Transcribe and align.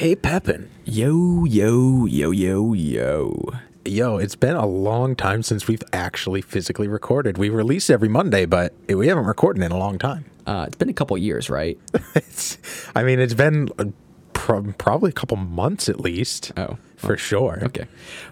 Hey, 0.00 0.16
Pepin. 0.16 0.70
Yo, 0.86 1.44
yo, 1.44 2.06
yo, 2.06 2.30
yo, 2.30 2.72
yo. 2.72 3.50
Yo, 3.84 4.16
it's 4.16 4.34
been 4.34 4.56
a 4.56 4.64
long 4.64 5.14
time 5.14 5.42
since 5.42 5.68
we've 5.68 5.82
actually 5.92 6.40
physically 6.40 6.88
recorded. 6.88 7.36
We 7.36 7.50
release 7.50 7.90
every 7.90 8.08
Monday, 8.08 8.46
but 8.46 8.72
we 8.88 9.08
haven't 9.08 9.26
recorded 9.26 9.62
in 9.62 9.72
a 9.72 9.76
long 9.76 9.98
time. 9.98 10.24
Uh, 10.46 10.64
it's 10.66 10.76
been 10.78 10.88
a 10.88 10.94
couple 10.94 11.18
years, 11.18 11.50
right? 11.50 11.78
It's, 12.14 12.56
I 12.96 13.02
mean, 13.02 13.20
it's 13.20 13.34
been 13.34 13.68
uh, 13.78 13.84
pro- 14.32 14.72
probably 14.78 15.10
a 15.10 15.12
couple 15.12 15.36
months 15.36 15.90
at 15.90 16.00
least. 16.00 16.52
Oh, 16.56 16.78
for 16.96 17.18
sure. 17.18 17.58
Okay. 17.64 17.86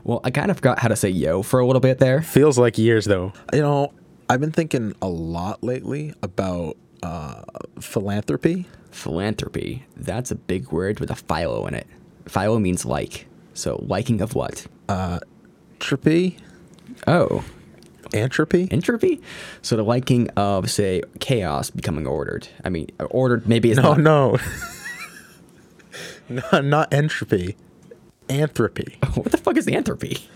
Well, 0.04 0.22
I 0.24 0.30
kind 0.30 0.50
of 0.50 0.56
forgot 0.56 0.78
how 0.78 0.88
to 0.88 0.96
say 0.96 1.10
yo 1.10 1.42
for 1.42 1.60
a 1.60 1.66
little 1.66 1.80
bit 1.80 1.98
there. 1.98 2.22
Feels 2.22 2.56
like 2.58 2.78
years 2.78 3.04
though. 3.04 3.34
You 3.52 3.60
know, 3.60 3.92
I've 4.30 4.40
been 4.40 4.52
thinking 4.52 4.94
a 5.02 5.08
lot 5.08 5.62
lately 5.62 6.14
about 6.22 6.78
uh, 7.02 7.42
philanthropy. 7.80 8.66
Philanthropy. 8.90 9.84
That's 9.96 10.30
a 10.30 10.34
big 10.34 10.72
word 10.72 11.00
with 11.00 11.10
a 11.10 11.14
philo 11.16 11.66
in 11.66 11.74
it. 11.74 11.86
Philo 12.26 12.58
means 12.58 12.84
like. 12.84 13.26
So, 13.54 13.82
liking 13.86 14.20
of 14.20 14.34
what? 14.34 14.66
Uh, 14.88 15.18
Entropy, 15.80 16.36
Oh, 17.06 17.44
entropy. 18.12 18.66
entropy? 18.72 19.20
So, 19.62 19.76
the 19.76 19.84
liking 19.84 20.28
of, 20.30 20.68
say, 20.70 21.02
chaos 21.20 21.70
becoming 21.70 22.04
ordered. 22.06 22.48
I 22.64 22.68
mean, 22.68 22.88
ordered 23.10 23.48
maybe 23.48 23.70
is 23.70 23.76
No, 23.76 23.94
not. 23.94 23.98
no, 24.00 24.38
no, 26.52 26.60
not 26.60 26.92
entropy. 26.92 27.56
Anthropy. 28.28 28.98
What 29.14 29.30
the 29.32 29.38
fuck 29.38 29.56
is 29.56 29.66
entropy? 29.68 30.28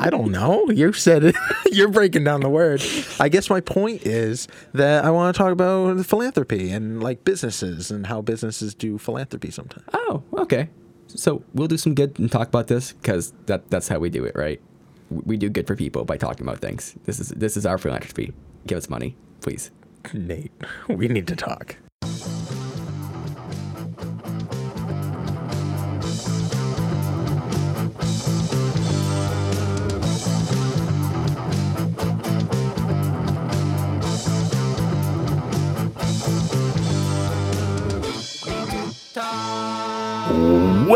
I 0.00 0.10
don't 0.10 0.30
know. 0.30 0.68
You 0.70 0.92
said 0.92 1.24
it. 1.24 1.36
You're 1.72 1.88
breaking 1.88 2.24
down 2.24 2.40
the 2.40 2.48
word. 2.48 2.82
I 3.18 3.28
guess 3.28 3.50
my 3.50 3.60
point 3.60 4.06
is 4.06 4.48
that 4.72 5.04
I 5.04 5.10
want 5.10 5.34
to 5.34 5.38
talk 5.38 5.52
about 5.52 6.04
philanthropy 6.06 6.70
and 6.70 7.02
like 7.02 7.24
businesses 7.24 7.90
and 7.90 8.06
how 8.06 8.22
businesses 8.22 8.74
do 8.74 8.98
philanthropy 8.98 9.50
sometimes. 9.50 9.84
Oh, 9.92 10.22
okay. 10.38 10.68
So, 11.08 11.42
we'll 11.54 11.68
do 11.68 11.76
some 11.78 11.94
good 11.94 12.18
and 12.18 12.30
talk 12.30 12.48
about 12.48 12.66
this 12.66 12.92
because 12.92 13.32
that, 13.46 13.70
that's 13.70 13.88
how 13.88 13.98
we 13.98 14.10
do 14.10 14.24
it, 14.24 14.34
right? 14.34 14.60
We 15.08 15.36
do 15.36 15.48
good 15.48 15.66
for 15.66 15.76
people 15.76 16.04
by 16.04 16.16
talking 16.16 16.46
about 16.46 16.58
things. 16.58 16.96
This 17.04 17.20
is 17.20 17.28
this 17.28 17.56
is 17.56 17.64
our 17.64 17.78
philanthropy. 17.78 18.32
Give 18.66 18.76
us 18.76 18.90
money, 18.90 19.16
please. 19.40 19.70
Nate, 20.12 20.50
we 20.88 21.06
need 21.06 21.28
to 21.28 21.36
talk. 21.36 21.76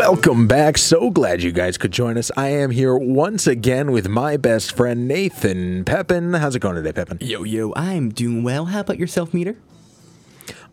Welcome 0.03 0.47
back. 0.47 0.79
So 0.79 1.11
glad 1.11 1.43
you 1.43 1.51
guys 1.51 1.77
could 1.77 1.91
join 1.91 2.17
us. 2.17 2.31
I 2.35 2.47
am 2.47 2.71
here 2.71 2.97
once 2.97 3.45
again 3.45 3.91
with 3.91 4.09
my 4.09 4.35
best 4.35 4.75
friend 4.75 5.07
Nathan 5.07 5.85
Pepin. 5.85 6.33
How's 6.33 6.55
it 6.55 6.59
going 6.59 6.73
today, 6.73 6.91
Pepin? 6.91 7.19
Yo, 7.21 7.43
yo, 7.43 7.71
I'm 7.75 8.09
doing 8.09 8.41
well. 8.41 8.65
How 8.65 8.79
about 8.79 8.97
yourself, 8.97 9.31
Meader? 9.31 9.57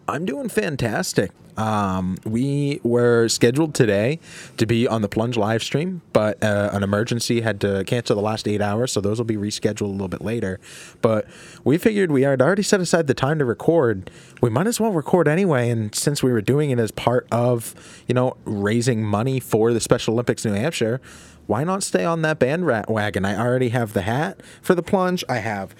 I'm 0.09 0.25
doing 0.25 0.49
fantastic. 0.49 1.33
Um, 1.59 2.17
we 2.25 2.81
were 2.83 3.29
scheduled 3.29 3.75
today 3.75 4.21
to 4.57 4.65
be 4.65 4.89
on 4.89 5.03
the 5.03 5.09
plunge 5.09 5.37
live 5.37 5.63
stream, 5.63 6.01
but 6.15 6.43
uh, 6.43 6.71
an 6.73 6.83
emergency 6.83 7.43
had 7.43 7.61
to 7.61 7.85
cancel 7.85 8.17
the 8.17 8.23
last 8.23 8.49
eight 8.49 8.63
hours, 8.63 8.91
so 8.93 9.03
those 9.03 9.19
will 9.19 9.27
be 9.27 9.37
rescheduled 9.37 9.83
a 9.83 9.85
little 9.87 10.09
bit 10.09 10.23
later. 10.23 10.61
But 11.03 11.27
we 11.65 11.77
figured 11.77 12.11
we 12.11 12.23
had 12.23 12.41
already 12.41 12.63
set 12.63 12.81
aside 12.81 13.07
the 13.07 13.13
time 13.13 13.39
to 13.41 13.45
record. 13.45 14.11
We 14.41 14.49
might 14.49 14.67
as 14.67 14.81
well 14.81 14.93
record 14.93 15.29
anyway, 15.29 15.69
and 15.69 15.95
since 15.95 16.23
we 16.23 16.33
were 16.33 16.41
doing 16.41 16.71
it 16.71 16.79
as 16.79 16.91
part 16.91 17.27
of, 17.31 17.75
you 18.07 18.15
know, 18.15 18.37
raising 18.47 19.05
money 19.05 19.41
for 19.41 19.75
the 19.75 19.81
Special 19.81 20.15
Olympics 20.15 20.45
New 20.45 20.53
Hampshire, 20.53 21.03
why 21.47 21.65
not 21.65 21.83
stay 21.83 22.07
on 22.07 22.23
that 22.23 22.39
bandwagon? 22.39 23.27
I 23.27 23.39
already 23.39 23.71
have 23.71 23.93
the 23.93 24.03
hat 24.03 24.41
for 24.63 24.75
the 24.75 24.83
plunge. 24.83 25.23
I 25.29 25.39
have 25.39 25.75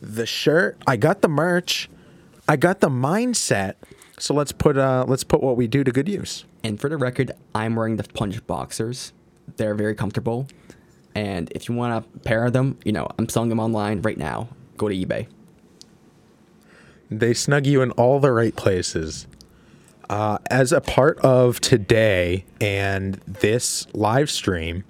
the 0.00 0.26
shirt. 0.26 0.78
I 0.86 0.96
got 0.96 1.20
the 1.20 1.28
merch. 1.28 1.88
I 2.48 2.56
got 2.56 2.80
the 2.80 2.88
mindset. 2.88 3.74
So 4.18 4.34
let's 4.34 4.52
put 4.52 4.78
uh 4.78 5.04
let's 5.06 5.22
put 5.22 5.42
what 5.42 5.56
we 5.56 5.66
do 5.66 5.84
to 5.84 5.92
good 5.92 6.08
use. 6.08 6.44
And 6.64 6.80
for 6.80 6.88
the 6.88 6.96
record, 6.96 7.32
I'm 7.54 7.76
wearing 7.76 7.96
the 7.96 8.04
Punch 8.04 8.44
boxers. 8.46 9.12
They're 9.56 9.74
very 9.74 9.94
comfortable. 9.94 10.48
And 11.14 11.50
if 11.54 11.68
you 11.68 11.74
want 11.74 12.04
a 12.04 12.18
pair 12.20 12.46
of 12.46 12.52
them, 12.52 12.78
you 12.84 12.92
know, 12.92 13.06
I'm 13.18 13.28
selling 13.28 13.50
them 13.50 13.60
online 13.60 14.02
right 14.02 14.16
now. 14.16 14.48
Go 14.76 14.88
to 14.88 14.94
eBay. 14.94 15.26
They 17.10 17.34
snug 17.34 17.66
you 17.66 17.82
in 17.82 17.90
all 17.92 18.20
the 18.20 18.32
right 18.32 18.54
places. 18.54 19.26
Uh, 20.10 20.38
as 20.50 20.72
a 20.72 20.80
part 20.80 21.18
of 21.20 21.60
today 21.60 22.44
and 22.60 23.14
this 23.26 23.86
live 23.92 24.30
stream, 24.30 24.84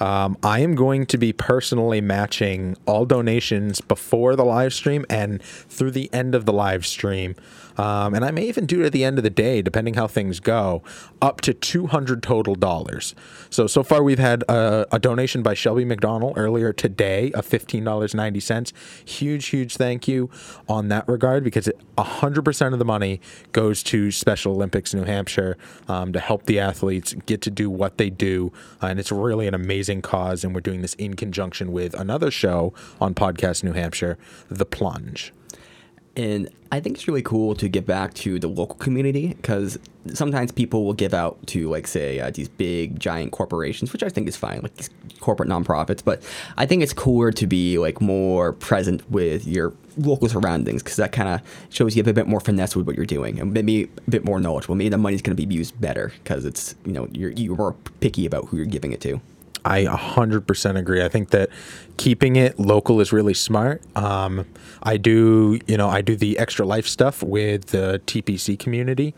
um, 0.00 0.36
I 0.42 0.60
am 0.60 0.74
going 0.74 1.06
to 1.06 1.18
be 1.18 1.32
personally 1.32 2.00
matching 2.00 2.76
all 2.86 3.04
donations 3.04 3.80
before 3.80 4.34
the 4.34 4.44
live 4.44 4.72
stream 4.72 5.04
and 5.10 5.42
through 5.42 5.90
the 5.90 6.08
end 6.12 6.34
of 6.34 6.46
the 6.46 6.52
live 6.52 6.86
stream. 6.86 7.36
Um, 7.80 8.12
and 8.12 8.26
I 8.26 8.30
may 8.30 8.46
even 8.46 8.66
do 8.66 8.82
it 8.82 8.86
at 8.86 8.92
the 8.92 9.04
end 9.04 9.16
of 9.16 9.24
the 9.24 9.30
day, 9.30 9.62
depending 9.62 9.94
how 9.94 10.06
things 10.06 10.38
go, 10.38 10.82
up 11.22 11.40
to 11.40 11.54
200 11.54 12.22
total 12.22 12.54
dollars. 12.54 13.14
So, 13.48 13.66
so 13.66 13.82
far 13.82 14.02
we've 14.02 14.18
had 14.18 14.42
a, 14.50 14.86
a 14.92 14.98
donation 14.98 15.42
by 15.42 15.54
Shelby 15.54 15.86
McDonald 15.86 16.34
earlier 16.36 16.74
today 16.74 17.32
of 17.32 17.48
$15.90. 17.48 18.72
Huge, 19.08 19.46
huge 19.46 19.76
thank 19.78 20.06
you 20.06 20.28
on 20.68 20.88
that 20.88 21.08
regard 21.08 21.42
because 21.42 21.68
it, 21.68 21.80
100% 21.96 22.72
of 22.74 22.78
the 22.78 22.84
money 22.84 23.18
goes 23.52 23.82
to 23.84 24.10
Special 24.10 24.52
Olympics 24.52 24.92
New 24.92 25.04
Hampshire 25.04 25.56
um, 25.88 26.12
to 26.12 26.20
help 26.20 26.44
the 26.44 26.58
athletes 26.58 27.14
get 27.24 27.40
to 27.40 27.50
do 27.50 27.70
what 27.70 27.96
they 27.96 28.10
do. 28.10 28.52
Uh, 28.82 28.88
and 28.88 29.00
it's 29.00 29.10
really 29.10 29.46
an 29.46 29.54
amazing 29.54 30.02
cause. 30.02 30.44
And 30.44 30.54
we're 30.54 30.60
doing 30.60 30.82
this 30.82 30.92
in 30.94 31.14
conjunction 31.16 31.72
with 31.72 31.94
another 31.94 32.30
show 32.30 32.74
on 33.00 33.14
Podcast 33.14 33.64
New 33.64 33.72
Hampshire, 33.72 34.18
The 34.50 34.66
Plunge. 34.66 35.32
And 36.16 36.48
I 36.72 36.80
think 36.80 36.96
it's 36.96 37.06
really 37.06 37.22
cool 37.22 37.54
to 37.54 37.68
give 37.68 37.86
back 37.86 38.14
to 38.14 38.38
the 38.38 38.48
local 38.48 38.76
community 38.76 39.28
because 39.28 39.78
sometimes 40.12 40.50
people 40.50 40.84
will 40.84 40.92
give 40.92 41.14
out 41.14 41.38
to, 41.48 41.70
like, 41.70 41.86
say, 41.86 42.20
uh, 42.20 42.30
these 42.30 42.48
big, 42.48 42.98
giant 42.98 43.32
corporations, 43.32 43.92
which 43.92 44.02
I 44.02 44.08
think 44.08 44.28
is 44.28 44.36
fine, 44.36 44.60
like 44.62 44.74
these 44.74 44.90
corporate 45.20 45.48
nonprofits. 45.48 46.04
But 46.04 46.22
I 46.56 46.66
think 46.66 46.82
it's 46.82 46.92
cooler 46.92 47.30
to 47.32 47.46
be, 47.46 47.78
like, 47.78 48.00
more 48.00 48.52
present 48.52 49.08
with 49.10 49.46
your 49.46 49.72
local 49.96 50.28
surroundings 50.28 50.82
because 50.82 50.96
that 50.96 51.12
kind 51.12 51.28
of 51.28 51.40
shows 51.70 51.96
you 51.96 52.02
have 52.02 52.08
a 52.08 52.12
bit 52.12 52.26
more 52.26 52.40
finesse 52.40 52.74
with 52.74 52.86
what 52.86 52.96
you're 52.96 53.06
doing 53.06 53.40
and 53.40 53.52
maybe 53.52 53.84
a 53.84 54.10
bit 54.10 54.24
more 54.24 54.40
knowledgeable. 54.40 54.74
Maybe 54.74 54.88
the 54.88 54.98
money's 54.98 55.22
going 55.22 55.36
to 55.36 55.46
be 55.46 55.52
used 55.54 55.80
better 55.80 56.12
because 56.22 56.44
it's, 56.44 56.74
you 56.84 56.92
know, 56.92 57.08
you're, 57.12 57.30
you're 57.30 57.56
more 57.56 57.74
picky 58.00 58.26
about 58.26 58.46
who 58.46 58.56
you're 58.56 58.66
giving 58.66 58.92
it 58.92 59.00
to. 59.02 59.20
I 59.64 59.84
100% 59.84 60.78
agree. 60.78 61.02
I 61.02 61.08
think 61.08 61.30
that 61.30 61.50
keeping 61.96 62.36
it 62.36 62.58
local 62.58 63.00
is 63.00 63.12
really 63.12 63.34
smart. 63.34 63.82
Um, 63.96 64.46
I 64.82 64.96
do, 64.96 65.60
you 65.66 65.76
know, 65.76 65.88
I 65.88 66.00
do 66.00 66.16
the 66.16 66.38
extra 66.38 66.64
life 66.64 66.86
stuff 66.86 67.22
with 67.22 67.66
the 67.66 68.00
TPC 68.06 68.58
community 68.58 69.14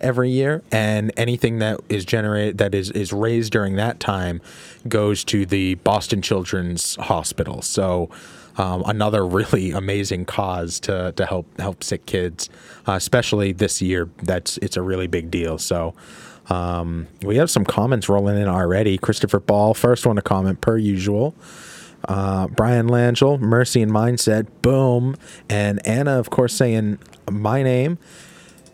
every 0.00 0.30
year, 0.30 0.62
and 0.70 1.12
anything 1.16 1.58
that 1.58 1.80
is 1.88 2.04
generated 2.04 2.58
that 2.58 2.74
is 2.74 2.90
is 2.90 3.12
raised 3.12 3.52
during 3.52 3.76
that 3.76 4.00
time 4.00 4.40
goes 4.86 5.24
to 5.24 5.46
the 5.46 5.76
Boston 5.76 6.22
Children's 6.22 6.96
Hospital. 6.96 7.62
So. 7.62 8.10
Um, 8.58 8.84
another 8.86 9.26
really 9.26 9.72
amazing 9.72 10.24
cause 10.24 10.80
to, 10.80 11.12
to 11.14 11.26
help 11.26 11.60
help 11.60 11.84
sick 11.84 12.06
kids, 12.06 12.48
uh, 12.88 12.92
especially 12.92 13.52
this 13.52 13.82
year. 13.82 14.08
That's 14.22 14.56
it's 14.62 14.78
a 14.78 14.82
really 14.82 15.06
big 15.08 15.30
deal. 15.30 15.58
So, 15.58 15.94
um, 16.48 17.08
we 17.22 17.36
have 17.36 17.50
some 17.50 17.64
comments 17.64 18.08
rolling 18.08 18.38
in 18.38 18.48
already. 18.48 18.98
Christopher 18.98 19.40
Ball, 19.40 19.74
first 19.74 20.06
one 20.06 20.16
to 20.16 20.22
comment 20.22 20.60
per 20.60 20.76
usual. 20.76 21.34
Uh, 22.08 22.46
Brian 22.48 22.88
Langell, 22.88 23.40
Mercy 23.40 23.82
and 23.82 23.90
Mindset, 23.90 24.46
boom. 24.62 25.16
And 25.48 25.84
Anna, 25.86 26.18
of 26.18 26.30
course, 26.30 26.54
saying 26.54 26.98
my 27.30 27.62
name. 27.62 27.98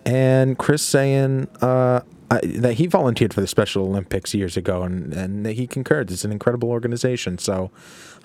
And 0.04 0.58
Chris 0.58 0.82
saying 0.82 1.48
uh, 1.62 2.00
I, 2.30 2.40
that 2.44 2.74
he 2.74 2.86
volunteered 2.86 3.32
for 3.32 3.40
the 3.40 3.46
Special 3.46 3.84
Olympics 3.84 4.34
years 4.34 4.56
ago 4.56 4.82
and, 4.82 5.12
and 5.12 5.46
that 5.46 5.52
he 5.52 5.66
concurred. 5.66 6.10
It's 6.10 6.24
an 6.24 6.32
incredible 6.32 6.70
organization. 6.70 7.38
So, 7.38 7.70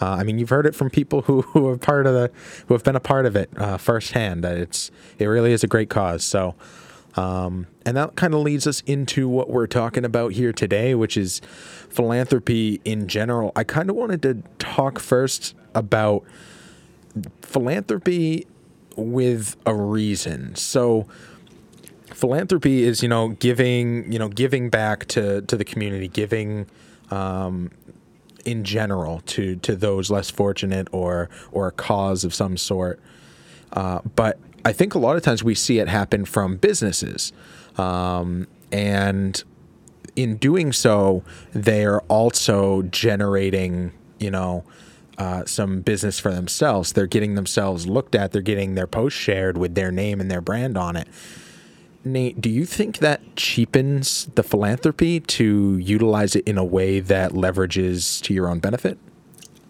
uh, 0.01 0.11
I 0.11 0.23
mean, 0.23 0.39
you've 0.39 0.49
heard 0.49 0.65
it 0.65 0.75
from 0.75 0.89
people 0.89 1.21
who, 1.23 1.41
who 1.41 1.67
are 1.67 1.77
part 1.77 2.07
of 2.07 2.13
the, 2.13 2.31
who 2.67 2.73
have 2.73 2.83
been 2.83 2.95
a 2.95 3.01
part 3.01 3.25
of 3.25 3.35
it 3.35 3.49
uh, 3.57 3.77
firsthand. 3.77 4.43
That 4.43 4.57
it's 4.57 4.91
it 5.19 5.25
really 5.25 5.51
is 5.51 5.63
a 5.63 5.67
great 5.67 5.89
cause. 5.89 6.23
So, 6.23 6.55
um, 7.17 7.65
and 7.83 7.97
that 7.97 8.15
kind 8.15 8.35
of 8.35 8.41
leads 8.41 8.67
us 8.67 8.81
into 8.81 9.27
what 9.27 9.49
we're 9.49 9.67
talking 9.67 10.05
about 10.05 10.33
here 10.33 10.53
today, 10.53 10.93
which 10.93 11.17
is 11.17 11.41
philanthropy 11.89 12.79
in 12.85 13.07
general. 13.07 13.51
I 13.55 13.63
kind 13.63 13.89
of 13.89 13.95
wanted 13.95 14.21
to 14.21 14.43
talk 14.59 14.99
first 14.99 15.55
about 15.73 16.23
philanthropy 17.41 18.45
with 18.95 19.55
a 19.65 19.73
reason. 19.73 20.55
So, 20.55 21.07
philanthropy 22.13 22.83
is 22.83 23.01
you 23.01 23.09
know 23.09 23.29
giving 23.29 24.11
you 24.11 24.19
know 24.19 24.29
giving 24.29 24.69
back 24.69 25.05
to 25.07 25.41
to 25.41 25.57
the 25.57 25.65
community, 25.65 26.07
giving 26.07 26.67
um, 27.09 27.71
in 28.45 28.63
general 28.63 29.21
to 29.21 29.55
to 29.57 29.75
those 29.75 30.11
less 30.11 30.29
fortunate 30.29 30.87
or 30.91 31.31
or 31.51 31.67
a 31.67 31.71
cause 31.71 32.23
of 32.23 32.35
some 32.35 32.57
sort. 32.57 32.99
Uh, 33.73 34.01
but 34.15 34.39
I 34.67 34.73
think 34.73 34.93
a 34.95 34.99
lot 34.99 35.15
of 35.15 35.23
times 35.23 35.45
we 35.45 35.55
see 35.55 35.79
it 35.79 35.87
happen 35.87 36.25
from 36.25 36.57
businesses, 36.57 37.31
um, 37.77 38.47
and 38.69 39.41
in 40.17 40.35
doing 40.35 40.73
so, 40.73 41.23
they're 41.53 42.01
also 42.01 42.81
generating, 42.81 43.93
you 44.19 44.29
know, 44.29 44.65
uh, 45.17 45.45
some 45.45 45.79
business 45.79 46.19
for 46.19 46.33
themselves. 46.33 46.91
They're 46.91 47.07
getting 47.07 47.35
themselves 47.35 47.87
looked 47.87 48.13
at. 48.13 48.33
They're 48.33 48.41
getting 48.41 48.75
their 48.75 48.87
post 48.87 49.15
shared 49.15 49.57
with 49.57 49.73
their 49.75 49.89
name 49.89 50.19
and 50.19 50.29
their 50.29 50.41
brand 50.41 50.77
on 50.77 50.97
it. 50.97 51.07
Nate, 52.03 52.41
do 52.41 52.49
you 52.49 52.65
think 52.65 52.97
that 52.97 53.21
cheapens 53.37 54.29
the 54.35 54.43
philanthropy 54.43 55.21
to 55.21 55.77
utilize 55.77 56.35
it 56.35 56.45
in 56.45 56.57
a 56.57 56.65
way 56.65 56.99
that 56.99 57.31
leverages 57.31 58.21
to 58.23 58.33
your 58.33 58.49
own 58.49 58.59
benefit? 58.59 58.97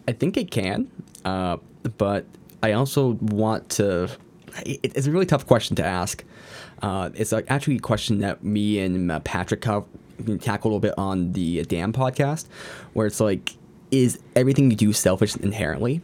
I 0.08 0.14
think 0.14 0.38
it 0.38 0.50
can, 0.50 0.90
uh, 1.24 1.58
but 2.00 2.26
I 2.64 2.72
also 2.72 3.10
want 3.22 3.70
to. 3.78 4.10
It- 4.66 4.80
It's 4.96 5.08
a 5.08 5.12
really 5.12 5.26
tough 5.26 5.46
question 5.46 5.76
to 5.78 5.86
ask. 5.86 6.24
Uh, 6.82 7.10
it's 7.16 7.32
like 7.32 7.46
actually 7.50 7.78
a 7.78 7.80
question 7.80 8.20
that 8.20 8.44
me 8.44 8.80
and 8.80 9.12
uh, 9.12 9.20
Patrick 9.22 9.62
co- 9.62 9.88
tackle 10.42 10.70
a 10.70 10.74
little 10.74 10.80
bit 10.80 10.94
on 10.98 11.32
the 11.34 11.64
Damn 11.64 11.94
podcast, 11.94 12.46
where 12.94 13.08
it's 13.08 13.20
like, 13.20 13.56
is 13.92 14.20
everything 14.36 14.70
you 14.70 14.78
do 14.78 14.94
selfish 14.94 15.36
inherently? 15.38 16.02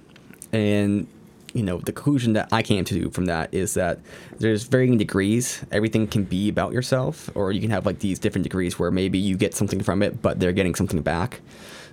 And 0.52 1.08
you 1.54 1.62
know, 1.62 1.78
the 1.78 1.92
conclusion 1.92 2.34
that 2.34 2.50
I 2.52 2.64
came 2.64 2.84
to 2.86 3.12
from 3.12 3.26
that 3.26 3.54
is 3.54 3.76
that 3.76 4.00
there's 4.40 4.64
varying 4.64 4.98
degrees. 4.98 5.64
Everything 5.72 6.08
can 6.08 6.24
be 6.24 6.50
about 6.50 6.74
yourself, 6.74 7.30
or 7.36 7.52
you 7.52 7.62
can 7.62 7.70
have 7.70 7.86
like 7.86 8.00
these 8.00 8.18
different 8.18 8.42
degrees 8.44 8.80
where 8.80 8.90
maybe 8.90 9.20
you 9.20 9.38
get 9.38 9.54
something 9.54 9.84
from 9.84 10.02
it, 10.02 10.20
but 10.24 10.40
they're 10.40 10.52
getting 10.52 10.74
something 10.74 11.04
back. 11.04 11.42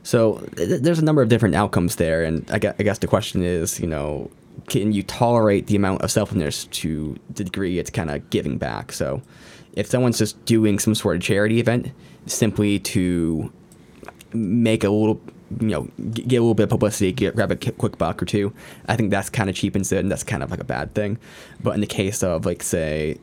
So 0.02 0.38
th- 0.56 0.80
there's 0.80 0.98
a 0.98 1.04
number 1.04 1.20
of 1.20 1.28
different 1.28 1.54
outcomes 1.54 1.96
there, 1.96 2.24
and 2.24 2.50
I 2.50 2.54
I 2.78 2.82
guess 2.82 2.98
the 3.00 3.06
question 3.06 3.42
is, 3.42 3.78
you 3.78 3.86
know, 3.86 4.30
can 4.68 4.92
you 4.92 5.02
tolerate 5.02 5.66
the 5.66 5.76
amount 5.76 6.02
of 6.02 6.10
selfishness 6.10 6.64
to 6.66 7.16
the 7.34 7.44
degree 7.44 7.78
it's 7.78 7.90
kind 7.90 8.10
of 8.10 8.28
giving 8.30 8.58
back? 8.58 8.92
So 8.92 9.22
if 9.74 9.86
someone's 9.86 10.18
just 10.18 10.42
doing 10.44 10.78
some 10.78 10.94
sort 10.94 11.16
of 11.16 11.22
charity 11.22 11.60
event 11.60 11.92
simply 12.26 12.78
to 12.78 13.52
make 14.32 14.84
a 14.84 14.90
little, 14.90 15.20
you 15.60 15.68
know, 15.68 15.88
get 16.10 16.36
a 16.36 16.42
little 16.42 16.54
bit 16.54 16.64
of 16.64 16.70
publicity, 16.70 17.12
get, 17.12 17.34
grab 17.34 17.50
a 17.50 17.56
quick 17.56 17.98
buck 17.98 18.22
or 18.22 18.26
two. 18.26 18.52
I 18.86 18.96
think 18.96 19.10
that's 19.10 19.30
kind 19.30 19.50
of 19.50 19.56
cheapens 19.56 19.92
it, 19.92 19.98
and 19.98 20.10
that's 20.10 20.24
kind 20.24 20.42
of 20.42 20.50
like 20.50 20.60
a 20.60 20.64
bad 20.64 20.94
thing. 20.94 21.18
But 21.62 21.74
in 21.74 21.80
the 21.80 21.86
case 21.86 22.22
of 22.22 22.46
like 22.46 22.62
say 22.62 23.18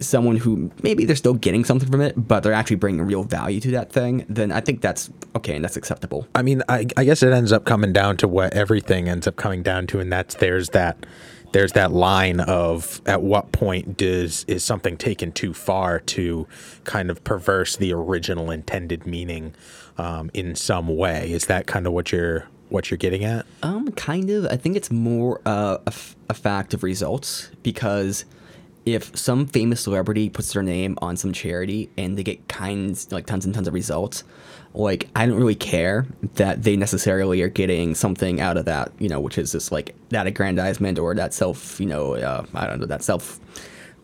someone 0.00 0.36
who 0.36 0.70
maybe 0.82 1.04
they're 1.04 1.16
still 1.16 1.34
getting 1.34 1.64
something 1.64 1.90
from 1.90 2.00
it, 2.00 2.14
but 2.16 2.42
they're 2.42 2.52
actually 2.52 2.76
bringing 2.76 3.02
real 3.02 3.22
value 3.22 3.60
to 3.60 3.70
that 3.72 3.92
thing, 3.92 4.24
then 4.28 4.50
I 4.50 4.60
think 4.60 4.80
that's 4.80 5.10
okay 5.36 5.54
and 5.54 5.64
that's 5.64 5.76
acceptable. 5.76 6.26
I 6.34 6.42
mean, 6.42 6.62
I, 6.68 6.86
I 6.96 7.04
guess 7.04 7.22
it 7.22 7.32
ends 7.32 7.52
up 7.52 7.64
coming 7.64 7.92
down 7.92 8.16
to 8.18 8.28
what 8.28 8.54
everything 8.54 9.08
ends 9.08 9.26
up 9.26 9.36
coming 9.36 9.62
down 9.62 9.86
to, 9.88 10.00
and 10.00 10.12
that's 10.12 10.34
there's 10.36 10.70
that 10.70 11.06
there's 11.52 11.72
that 11.72 11.92
line 11.92 12.40
of 12.40 13.00
at 13.06 13.22
what 13.22 13.52
point 13.52 13.96
does 13.96 14.44
is 14.44 14.62
something 14.62 14.96
taken 14.96 15.32
too 15.32 15.52
far 15.52 15.98
to 15.98 16.46
kind 16.84 17.10
of 17.10 17.22
perverse 17.24 17.76
the 17.76 17.92
original 17.92 18.50
intended 18.50 19.06
meaning 19.06 19.54
um, 19.98 20.30
in 20.32 20.54
some 20.54 20.96
way? 20.96 21.30
Is 21.32 21.46
that 21.46 21.66
kind 21.66 21.86
of 21.86 21.92
what 21.92 22.12
you're 22.12 22.46
what 22.68 22.90
you're 22.90 22.98
getting 22.98 23.24
at? 23.24 23.46
Um, 23.62 23.90
kind 23.92 24.30
of. 24.30 24.46
I 24.46 24.56
think 24.56 24.76
it's 24.76 24.90
more 24.90 25.40
uh, 25.44 25.78
a, 25.86 25.88
f- 25.88 26.14
a 26.28 26.34
fact 26.34 26.72
of 26.72 26.84
results 26.84 27.50
because 27.64 28.24
if 28.94 29.16
some 29.16 29.46
famous 29.46 29.80
celebrity 29.80 30.28
puts 30.30 30.52
their 30.52 30.62
name 30.62 30.98
on 31.02 31.16
some 31.16 31.32
charity 31.32 31.90
and 31.96 32.16
they 32.16 32.22
get 32.22 32.48
kinds 32.48 33.10
like 33.12 33.26
tons 33.26 33.44
and 33.44 33.54
tons 33.54 33.68
of 33.68 33.74
results, 33.74 34.24
like 34.74 35.08
I 35.16 35.26
don't 35.26 35.36
really 35.36 35.54
care 35.54 36.06
that 36.34 36.62
they 36.62 36.76
necessarily 36.76 37.42
are 37.42 37.48
getting 37.48 37.94
something 37.94 38.40
out 38.40 38.56
of 38.56 38.66
that, 38.66 38.92
you 38.98 39.08
know, 39.08 39.20
which 39.20 39.38
is 39.38 39.52
just 39.52 39.72
like 39.72 39.94
that 40.10 40.26
aggrandizement 40.26 40.98
or 40.98 41.14
that 41.14 41.34
self, 41.34 41.80
you 41.80 41.86
know, 41.86 42.14
uh, 42.14 42.44
I 42.54 42.66
don't 42.66 42.80
know, 42.80 42.86
that 42.86 43.02
self, 43.02 43.40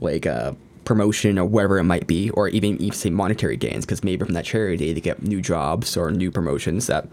like 0.01 0.27
uh, 0.27 0.53
promotion 0.85 1.39
or 1.39 1.45
whatever 1.45 1.79
it 1.79 1.85
might 1.85 2.07
be, 2.07 2.31
or 2.31 2.49
even 2.49 2.81
even 2.81 2.93
say 2.93 3.11
monetary 3.11 3.57
gains 3.57 3.85
because 3.85 4.03
maybe 4.03 4.25
from 4.25 4.35
that 4.35 4.45
charity 4.45 4.93
they 4.93 5.01
get 5.01 5.23
new 5.23 5.41
jobs 5.41 5.97
or 5.97 6.11
new 6.11 6.31
promotions 6.31 6.87
that 6.87 7.07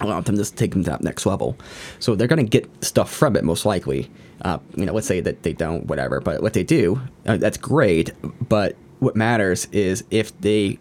allow 0.00 0.20
them 0.20 0.36
to 0.36 0.54
take 0.54 0.72
them 0.72 0.84
to 0.84 0.90
that 0.90 1.02
next 1.02 1.26
level. 1.26 1.56
So 1.98 2.14
they're 2.14 2.28
going 2.28 2.44
to 2.44 2.48
get 2.48 2.68
stuff 2.84 3.12
from 3.12 3.36
it 3.36 3.44
most 3.44 3.64
likely. 3.66 4.10
Uh, 4.42 4.58
you 4.76 4.86
know, 4.86 4.92
let's 4.92 5.06
say 5.06 5.20
that 5.20 5.42
they 5.42 5.52
don't, 5.52 5.86
whatever. 5.86 6.20
But 6.20 6.42
what 6.42 6.52
they 6.52 6.64
do, 6.64 7.00
uh, 7.26 7.36
that's 7.36 7.56
great. 7.56 8.12
But 8.48 8.76
what 9.00 9.16
matters 9.16 9.66
is 9.72 10.04
if 10.10 10.38
they 10.40 10.78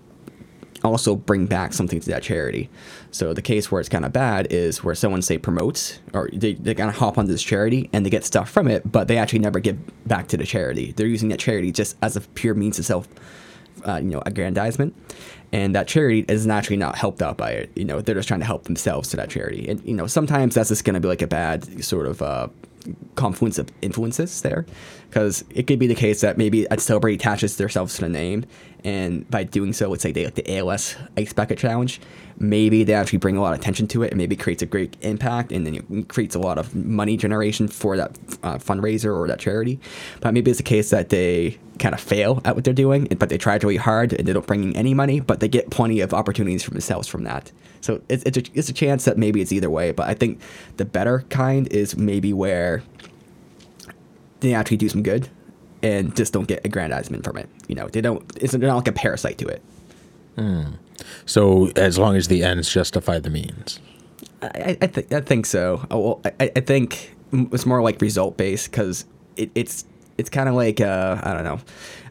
also 0.83 1.15
bring 1.15 1.45
back 1.45 1.73
something 1.73 1.99
to 1.99 2.09
that 2.09 2.23
charity. 2.23 2.69
So 3.11 3.33
the 3.33 3.41
case 3.41 3.71
where 3.71 3.79
it's 3.79 3.89
kind 3.89 4.05
of 4.05 4.13
bad 4.13 4.47
is 4.51 4.83
where 4.83 4.95
someone 4.95 5.21
say 5.21 5.37
promotes 5.37 5.99
or 6.13 6.29
they, 6.31 6.53
they 6.53 6.75
kind 6.75 6.89
of 6.89 6.97
hop 6.97 7.17
onto 7.17 7.31
this 7.31 7.43
charity 7.43 7.89
and 7.93 8.05
they 8.05 8.09
get 8.09 8.23
stuff 8.23 8.49
from 8.49 8.67
it, 8.67 8.89
but 8.89 9.07
they 9.07 9.17
actually 9.17 9.39
never 9.39 9.59
give 9.59 9.77
back 10.07 10.27
to 10.29 10.37
the 10.37 10.45
charity. 10.45 10.91
They're 10.91 11.07
using 11.07 11.29
that 11.29 11.39
charity 11.39 11.71
just 11.71 11.97
as 12.01 12.15
a 12.15 12.21
pure 12.21 12.53
means 12.53 12.79
of 12.79 12.85
self, 12.85 13.07
uh, 13.87 13.95
you 13.97 14.09
know, 14.09 14.21
aggrandizement. 14.25 14.95
And 15.53 15.75
that 15.75 15.87
charity 15.87 16.25
is 16.27 16.45
naturally 16.45 16.77
not 16.77 16.97
helped 16.97 17.21
out 17.21 17.37
by 17.37 17.51
it. 17.51 17.71
You 17.75 17.85
know, 17.85 18.01
they're 18.01 18.15
just 18.15 18.27
trying 18.27 18.41
to 18.41 18.45
help 18.45 18.65
themselves 18.65 19.09
to 19.09 19.17
that 19.17 19.29
charity. 19.29 19.67
And, 19.69 19.81
you 19.85 19.93
know, 19.93 20.07
sometimes 20.07 20.55
that's 20.55 20.69
just 20.69 20.83
going 20.83 20.95
to 20.95 20.99
be 20.99 21.07
like 21.07 21.21
a 21.21 21.27
bad 21.27 21.83
sort 21.83 22.05
of, 22.05 22.21
uh, 22.21 22.47
confluence 23.15 23.57
of 23.57 23.67
influences 23.81 24.41
there 24.41 24.65
because 25.09 25.43
it 25.49 25.67
could 25.67 25.79
be 25.79 25.87
the 25.87 25.95
case 25.95 26.21
that 26.21 26.37
maybe 26.37 26.65
a 26.69 26.79
celebrity 26.79 27.15
attaches 27.15 27.57
themselves 27.57 27.95
to 27.95 28.01
the 28.01 28.09
name 28.09 28.45
and 28.83 29.29
by 29.29 29.43
doing 29.43 29.73
so 29.73 29.89
let's 29.89 30.03
say 30.03 30.11
they 30.11 30.25
like 30.25 30.35
the 30.35 30.57
als 30.57 30.95
ice 31.17 31.33
bucket 31.33 31.57
challenge. 31.57 31.99
Maybe 32.39 32.83
they 32.83 32.93
actually 32.93 33.17
bring 33.17 33.35
a 33.35 33.41
lot 33.41 33.53
of 33.53 33.59
attention 33.59 33.87
to 33.89 34.03
it 34.03 34.11
and 34.11 34.17
maybe 34.17 34.35
creates 34.35 34.61
a 34.61 34.67
great 34.67 34.95
impact 35.01 35.51
and 35.51 35.65
then 35.65 35.75
it 35.75 36.07
creates 36.07 36.35
a 36.35 36.39
lot 36.39 36.57
of 36.57 36.75
money 36.75 37.17
generation 37.17 37.67
for 37.67 37.97
that 37.97 38.11
uh, 38.43 38.57
fundraiser 38.57 39.15
or 39.15 39.27
that 39.27 39.39
charity. 39.39 39.79
But 40.21 40.33
maybe 40.33 40.51
it's 40.51 40.59
the 40.59 40.63
case 40.63 40.91
that 40.91 41.09
they 41.09 41.57
kind 41.79 41.95
of 41.95 42.01
fail 42.01 42.41
at 42.45 42.55
what 42.55 42.63
they're 42.63 42.73
doing 42.73 43.07
but 43.19 43.29
they 43.29 43.37
tried 43.37 43.63
really 43.63 43.77
hard 43.77 44.13
and 44.13 44.27
they 44.27 44.33
don't 44.33 44.47
bring 44.47 44.63
in 44.63 44.75
any 44.75 44.93
money 44.93 45.19
but 45.19 45.39
they 45.39 45.47
get 45.47 45.69
plenty 45.69 45.99
of 45.99 46.13
opportunities 46.13 46.63
for 46.63 46.71
themselves 46.71 47.07
from 47.07 47.23
that. 47.23 47.51
So 47.81 48.01
it's, 48.09 48.23
it's, 48.23 48.37
a, 48.37 48.43
it's 48.53 48.69
a 48.69 48.73
chance 48.73 49.05
that 49.05 49.17
maybe 49.17 49.41
it's 49.41 49.51
either 49.51 49.69
way, 49.69 49.91
but 49.91 50.07
I 50.07 50.13
think 50.13 50.41
the 50.77 50.85
better 50.85 51.23
kind 51.29 51.67
is 51.71 51.95
maybe 51.95 52.33
where 52.33 52.83
they 54.39 54.53
actually 54.53 54.77
do 54.77 54.89
some 54.89 55.03
good 55.03 55.29
and 55.83 56.15
just 56.15 56.33
don't 56.33 56.47
get 56.47 56.65
aggrandizement 56.65 57.23
from 57.23 57.37
it. 57.37 57.49
You 57.67 57.75
know, 57.75 57.87
they 57.87 58.01
don't, 58.01 58.23
it's 58.37 58.53
they're 58.53 58.67
not 58.67 58.77
like 58.77 58.87
a 58.87 58.91
parasite 58.91 59.37
to 59.39 59.47
it. 59.47 59.61
So 61.25 61.67
as 61.75 61.97
long 61.97 62.15
as 62.15 62.27
the 62.27 62.43
ends 62.43 62.69
justify 62.69 63.19
the 63.19 63.29
means. 63.29 63.79
I, 64.41 64.77
I, 64.81 64.87
th- 64.87 65.11
I 65.11 65.21
think 65.21 65.45
so. 65.45 65.85
Oh, 65.89 65.99
well, 65.99 66.21
I, 66.39 66.51
I 66.55 66.59
think 66.59 67.15
it's 67.31 67.65
more 67.65 67.81
like 67.81 68.01
result 68.01 68.37
based 68.37 68.71
because 68.71 69.05
it, 69.35 69.49
it's 69.55 69.85
it's 70.17 70.29
kind 70.29 70.47
of 70.49 70.55
like 70.55 70.79
uh, 70.79 71.19
I 71.23 71.33
don't 71.33 71.43
know. 71.43 71.59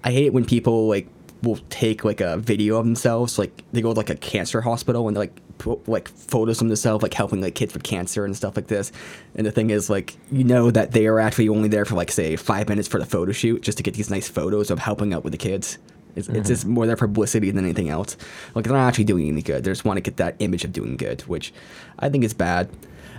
I 0.05 0.13
hate 0.13 0.27
it 0.27 0.33
when 0.33 0.45
people 0.45 0.89
like 0.89 1.09
will 1.43 1.59
take 1.71 2.05
like 2.05 2.21
a 2.21 2.37
video 2.37 2.79
of 2.79 2.85
themselves, 2.85 3.39
like 3.39 3.63
they 3.73 3.81
go 3.81 3.93
to 3.93 3.99
like 3.99 4.11
a 4.11 4.17
cancer 4.17 4.61
hospital 4.61 5.07
and 5.07 5.17
they're 5.17 5.25
like 5.25 5.41
like 5.87 6.09
photos 6.09 6.61
of 6.61 6.69
themselves, 6.69 7.03
like 7.03 7.15
helping 7.15 7.41
like 7.41 7.55
kids 7.55 7.75
with 7.75 7.83
cancer 7.83 8.25
and 8.25 8.37
stuff 8.37 8.57
like 8.57 8.67
this. 8.67 8.93
And 9.35 9.47
the 9.47 9.53
thing 9.53 9.71
is, 9.71 9.89
like 9.91 10.17
you 10.31 10.45
know 10.45 10.71
that 10.71 10.93
they 10.93 11.07
are 11.07 11.19
actually 11.21 11.49
only 11.49 11.69
there 11.69 11.85
for 11.85 11.95
like 11.95 12.11
say 12.11 12.37
five 12.37 12.69
minutes 12.69 12.89
for 12.89 12.99
the 12.99 13.07
photo 13.07 13.33
shoot 13.33 13.63
just 13.63 13.79
to 13.79 13.83
get 13.83 13.95
these 13.95 14.11
nice 14.11 14.29
photos 14.29 14.71
of 14.71 14.79
helping 14.79 15.15
out 15.15 15.25
with 15.25 15.33
the 15.33 15.39
kids. 15.39 15.79
It's, 16.17 16.29
it's 16.29 16.49
just 16.49 16.65
more 16.65 16.87
their 16.87 16.97
publicity 16.97 17.51
than 17.51 17.65
anything 17.65 17.91
else. 17.91 18.17
Like 18.55 18.65
they're 18.65 18.73
not 18.73 18.89
actually 18.89 19.05
doing 19.05 19.29
any 19.29 19.43
good. 19.43 19.65
They 19.65 19.71
just 19.71 19.85
want 19.85 19.99
to 19.99 20.01
get 20.01 20.17
that 20.17 20.37
image 20.39 20.65
of 20.65 20.73
doing 20.73 20.97
good, 20.97 21.21
which 21.23 21.53
I 21.99 22.09
think 22.09 22.25
is 22.25 22.33
bad. 22.33 22.71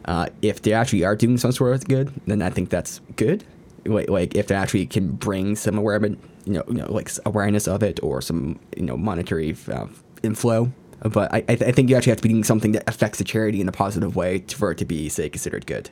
Uh, 0.05 0.27
if 0.41 0.61
they 0.63 0.73
actually 0.73 1.03
are 1.03 1.15
doing 1.15 1.37
some 1.37 1.51
sort 1.51 1.75
of 1.75 1.87
good, 1.87 2.11
then 2.25 2.41
I 2.41 2.49
think 2.49 2.69
that's 2.69 3.01
good. 3.15 3.43
Like, 3.85 4.09
like 4.09 4.35
if 4.35 4.47
they 4.47 4.55
actually 4.55 4.87
can 4.87 5.11
bring 5.11 5.55
some 5.55 5.77
awareness, 5.77 6.17
you 6.45 6.53
know, 6.53 6.63
you 6.67 6.75
know, 6.75 6.91
like 6.91 7.11
awareness 7.25 7.67
of 7.67 7.83
it 7.83 7.99
or 8.01 8.21
some 8.21 8.59
you 8.75 8.83
know 8.83 8.97
monetary 8.97 9.55
uh, 9.71 9.85
inflow. 10.23 10.71
But 11.01 11.33
I, 11.33 11.37
I, 11.37 11.55
th- 11.55 11.61
I 11.61 11.71
think 11.71 11.89
you 11.89 11.95
actually 11.95 12.11
have 12.11 12.17
to 12.17 12.23
be 12.23 12.29
doing 12.29 12.43
something 12.43 12.71
that 12.71 12.83
affects 12.87 13.17
the 13.19 13.23
charity 13.23 13.61
in 13.61 13.67
a 13.67 13.71
positive 13.71 14.15
way 14.15 14.39
for 14.39 14.71
it 14.71 14.77
to 14.79 14.85
be, 14.85 15.09
say, 15.09 15.29
considered 15.29 15.65
good. 15.67 15.89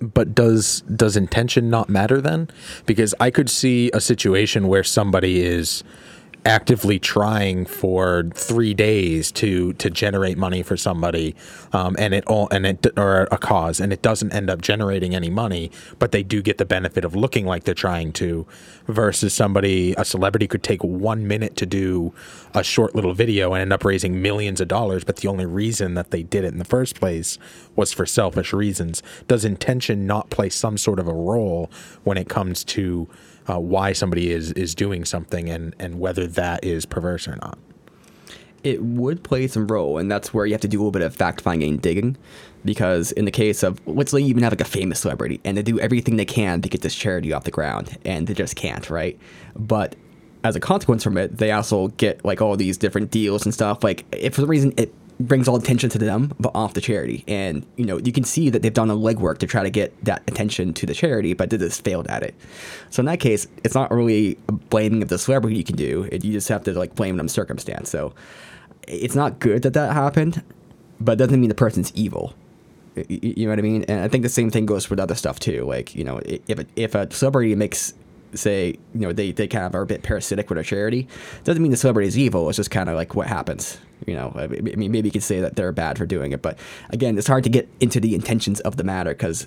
But 0.00 0.34
does 0.34 0.80
does 0.82 1.16
intention 1.16 1.68
not 1.68 1.88
matter 1.88 2.20
then? 2.20 2.48
Because 2.86 3.14
I 3.20 3.30
could 3.30 3.50
see 3.50 3.90
a 3.92 4.00
situation 4.00 4.66
where 4.66 4.82
somebody 4.82 5.42
is 5.42 5.84
actively 6.44 6.98
trying 6.98 7.66
for 7.66 8.24
three 8.34 8.74
days 8.74 9.30
to 9.32 9.72
to 9.74 9.90
generate 9.90 10.38
money 10.38 10.62
for 10.62 10.76
somebody, 10.76 11.34
um, 11.72 11.96
and 11.98 12.14
it 12.14 12.24
all 12.26 12.48
and 12.50 12.66
it 12.66 12.86
or 12.96 13.28
a 13.30 13.38
cause, 13.38 13.80
and 13.80 13.92
it 13.92 14.02
doesn't 14.02 14.32
end 14.32 14.48
up 14.48 14.60
generating 14.60 15.14
any 15.14 15.30
money, 15.30 15.70
but 15.98 16.12
they 16.12 16.22
do 16.22 16.42
get 16.42 16.58
the 16.58 16.64
benefit 16.64 17.04
of 17.04 17.14
looking 17.14 17.46
like 17.46 17.64
they're 17.64 17.74
trying 17.74 18.12
to. 18.12 18.46
Versus 18.86 19.32
somebody, 19.32 19.94
a 19.96 20.04
celebrity 20.04 20.48
could 20.48 20.64
take 20.64 20.82
one 20.82 21.28
minute 21.28 21.54
to 21.56 21.66
do 21.66 22.12
a 22.54 22.64
short 22.64 22.94
little 22.94 23.14
video 23.14 23.52
and 23.52 23.62
end 23.62 23.72
up 23.72 23.84
raising 23.84 24.20
millions 24.20 24.60
of 24.60 24.66
dollars, 24.66 25.04
but 25.04 25.16
the 25.16 25.28
only 25.28 25.46
reason 25.46 25.94
that 25.94 26.10
they 26.10 26.24
did 26.24 26.44
it 26.44 26.48
in 26.48 26.58
the 26.58 26.64
first 26.64 26.98
place 26.98 27.38
was 27.76 27.92
for 27.92 28.04
selfish 28.04 28.52
reasons. 28.52 29.02
Does 29.28 29.44
intention 29.44 30.06
not 30.06 30.30
play 30.30 30.48
some 30.48 30.76
sort 30.76 30.98
of 30.98 31.06
a 31.06 31.14
role 31.14 31.70
when 32.02 32.16
it 32.16 32.28
comes 32.28 32.64
to 32.64 33.08
uh, 33.50 33.58
why 33.58 33.92
somebody 33.92 34.30
is 34.30 34.52
is 34.52 34.74
doing 34.74 35.04
something 35.04 35.48
and 35.48 35.74
and 35.78 35.98
whether 36.00 36.26
that 36.26 36.64
is 36.64 36.86
perverse 36.86 37.26
or 37.26 37.36
not? 37.36 37.58
it 38.62 38.82
would 38.82 39.22
play 39.22 39.46
some 39.46 39.66
role, 39.66 39.98
and 39.98 40.10
that's 40.10 40.34
where 40.34 40.46
you 40.46 40.52
have 40.52 40.60
to 40.60 40.68
do 40.68 40.78
a 40.78 40.80
little 40.80 40.90
bit 40.90 41.02
of 41.02 41.14
fact 41.14 41.40
finding 41.40 41.70
and 41.70 41.82
digging. 41.82 42.16
Because 42.64 43.12
in 43.12 43.24
the 43.24 43.30
case 43.30 43.62
of 43.62 43.80
let's 43.86 44.10
say 44.10 44.20
you 44.20 44.26
even 44.26 44.42
have 44.42 44.52
like 44.52 44.60
a 44.60 44.64
famous 44.64 45.00
celebrity, 45.00 45.40
and 45.44 45.56
they 45.56 45.62
do 45.62 45.80
everything 45.80 46.16
they 46.16 46.26
can 46.26 46.60
to 46.62 46.68
get 46.68 46.82
this 46.82 46.94
charity 46.94 47.32
off 47.32 47.44
the 47.44 47.50
ground, 47.50 47.96
and 48.04 48.26
they 48.26 48.34
just 48.34 48.56
can't, 48.56 48.90
right? 48.90 49.18
But 49.56 49.96
as 50.44 50.56
a 50.56 50.60
consequence 50.60 51.02
from 51.02 51.16
it, 51.16 51.38
they 51.38 51.52
also 51.52 51.88
get 51.88 52.22
like 52.24 52.42
all 52.42 52.56
these 52.56 52.76
different 52.76 53.10
deals 53.10 53.44
and 53.44 53.54
stuff. 53.54 53.82
Like 53.82 54.04
if 54.12 54.34
for 54.34 54.42
the 54.42 54.46
reason 54.46 54.74
it 54.76 54.92
brings 55.20 55.48
all 55.48 55.56
attention 55.56 55.90
to 55.90 55.98
them, 55.98 56.34
but 56.40 56.52
off 56.54 56.74
the 56.74 56.80
charity. 56.80 57.24
And 57.28 57.66
you 57.76 57.84
know 57.84 57.98
you 57.98 58.12
can 58.12 58.24
see 58.24 58.50
that 58.50 58.62
they've 58.62 58.72
done 58.72 58.90
a 58.90 58.96
legwork 58.96 59.38
to 59.38 59.46
try 59.46 59.62
to 59.62 59.70
get 59.70 60.04
that 60.04 60.22
attention 60.26 60.74
to 60.74 60.86
the 60.86 60.94
charity, 60.94 61.34
but 61.34 61.50
they 61.50 61.58
just 61.58 61.84
failed 61.84 62.08
at 62.08 62.22
it. 62.22 62.34
So 62.90 63.00
in 63.00 63.06
that 63.06 63.20
case, 63.20 63.46
it's 63.64 63.74
not 63.74 63.90
really 63.90 64.34
blaming 64.70 65.02
of 65.02 65.08
the 65.08 65.18
celebrity 65.18 65.56
you 65.56 65.64
can 65.64 65.76
do. 65.76 66.08
It, 66.10 66.24
you 66.24 66.32
just 66.32 66.48
have 66.48 66.64
to 66.64 66.72
like 66.72 66.94
blame 66.94 67.16
them 67.16 67.28
circumstance. 67.28 67.90
So 67.90 68.14
it's 68.88 69.14
not 69.14 69.38
good 69.38 69.62
that 69.62 69.74
that 69.74 69.92
happened, 69.92 70.42
but 71.00 71.12
it 71.12 71.16
doesn't 71.16 71.40
mean 71.40 71.48
the 71.48 71.54
person's 71.54 71.92
evil. 71.94 72.34
You 73.08 73.46
know 73.46 73.50
what 73.50 73.58
I 73.58 73.62
mean? 73.62 73.84
And 73.84 74.00
I 74.00 74.08
think 74.08 74.22
the 74.22 74.28
same 74.28 74.50
thing 74.50 74.66
goes 74.66 74.90
with 74.90 74.98
other 74.98 75.14
stuff 75.14 75.38
too. 75.38 75.64
Like 75.64 75.94
you 75.94 76.04
know, 76.04 76.20
if 76.24 76.58
a, 76.58 76.66
if 76.76 76.94
a 76.94 77.10
celebrity 77.12 77.54
makes 77.54 77.94
say 78.34 78.78
you 78.94 79.00
know 79.00 79.12
they, 79.12 79.32
they 79.32 79.48
kind 79.48 79.64
of 79.64 79.74
are 79.74 79.82
a 79.82 79.86
bit 79.86 80.02
parasitic 80.02 80.48
with 80.48 80.58
a 80.58 80.62
charity 80.62 81.08
doesn't 81.44 81.62
mean 81.62 81.70
the 81.70 81.76
celebrity 81.76 82.08
is 82.08 82.18
evil. 82.18 82.48
It's 82.48 82.56
just 82.56 82.70
kind 82.70 82.88
of 82.88 82.96
like 82.96 83.14
what 83.14 83.26
happens 83.26 83.78
you 84.06 84.14
know? 84.14 84.32
I 84.34 84.46
mean 84.46 84.90
maybe 84.92 85.08
you 85.08 85.12
could 85.12 85.22
say 85.22 85.40
that 85.40 85.56
they're 85.56 85.72
bad 85.72 85.98
for 85.98 86.06
doing 86.06 86.32
it 86.32 86.42
but 86.42 86.58
again 86.90 87.18
it's 87.18 87.26
hard 87.26 87.44
to 87.44 87.50
get 87.50 87.68
into 87.80 88.00
the 88.00 88.14
intentions 88.14 88.60
of 88.60 88.76
the 88.76 88.84
matter 88.84 89.10
because 89.10 89.46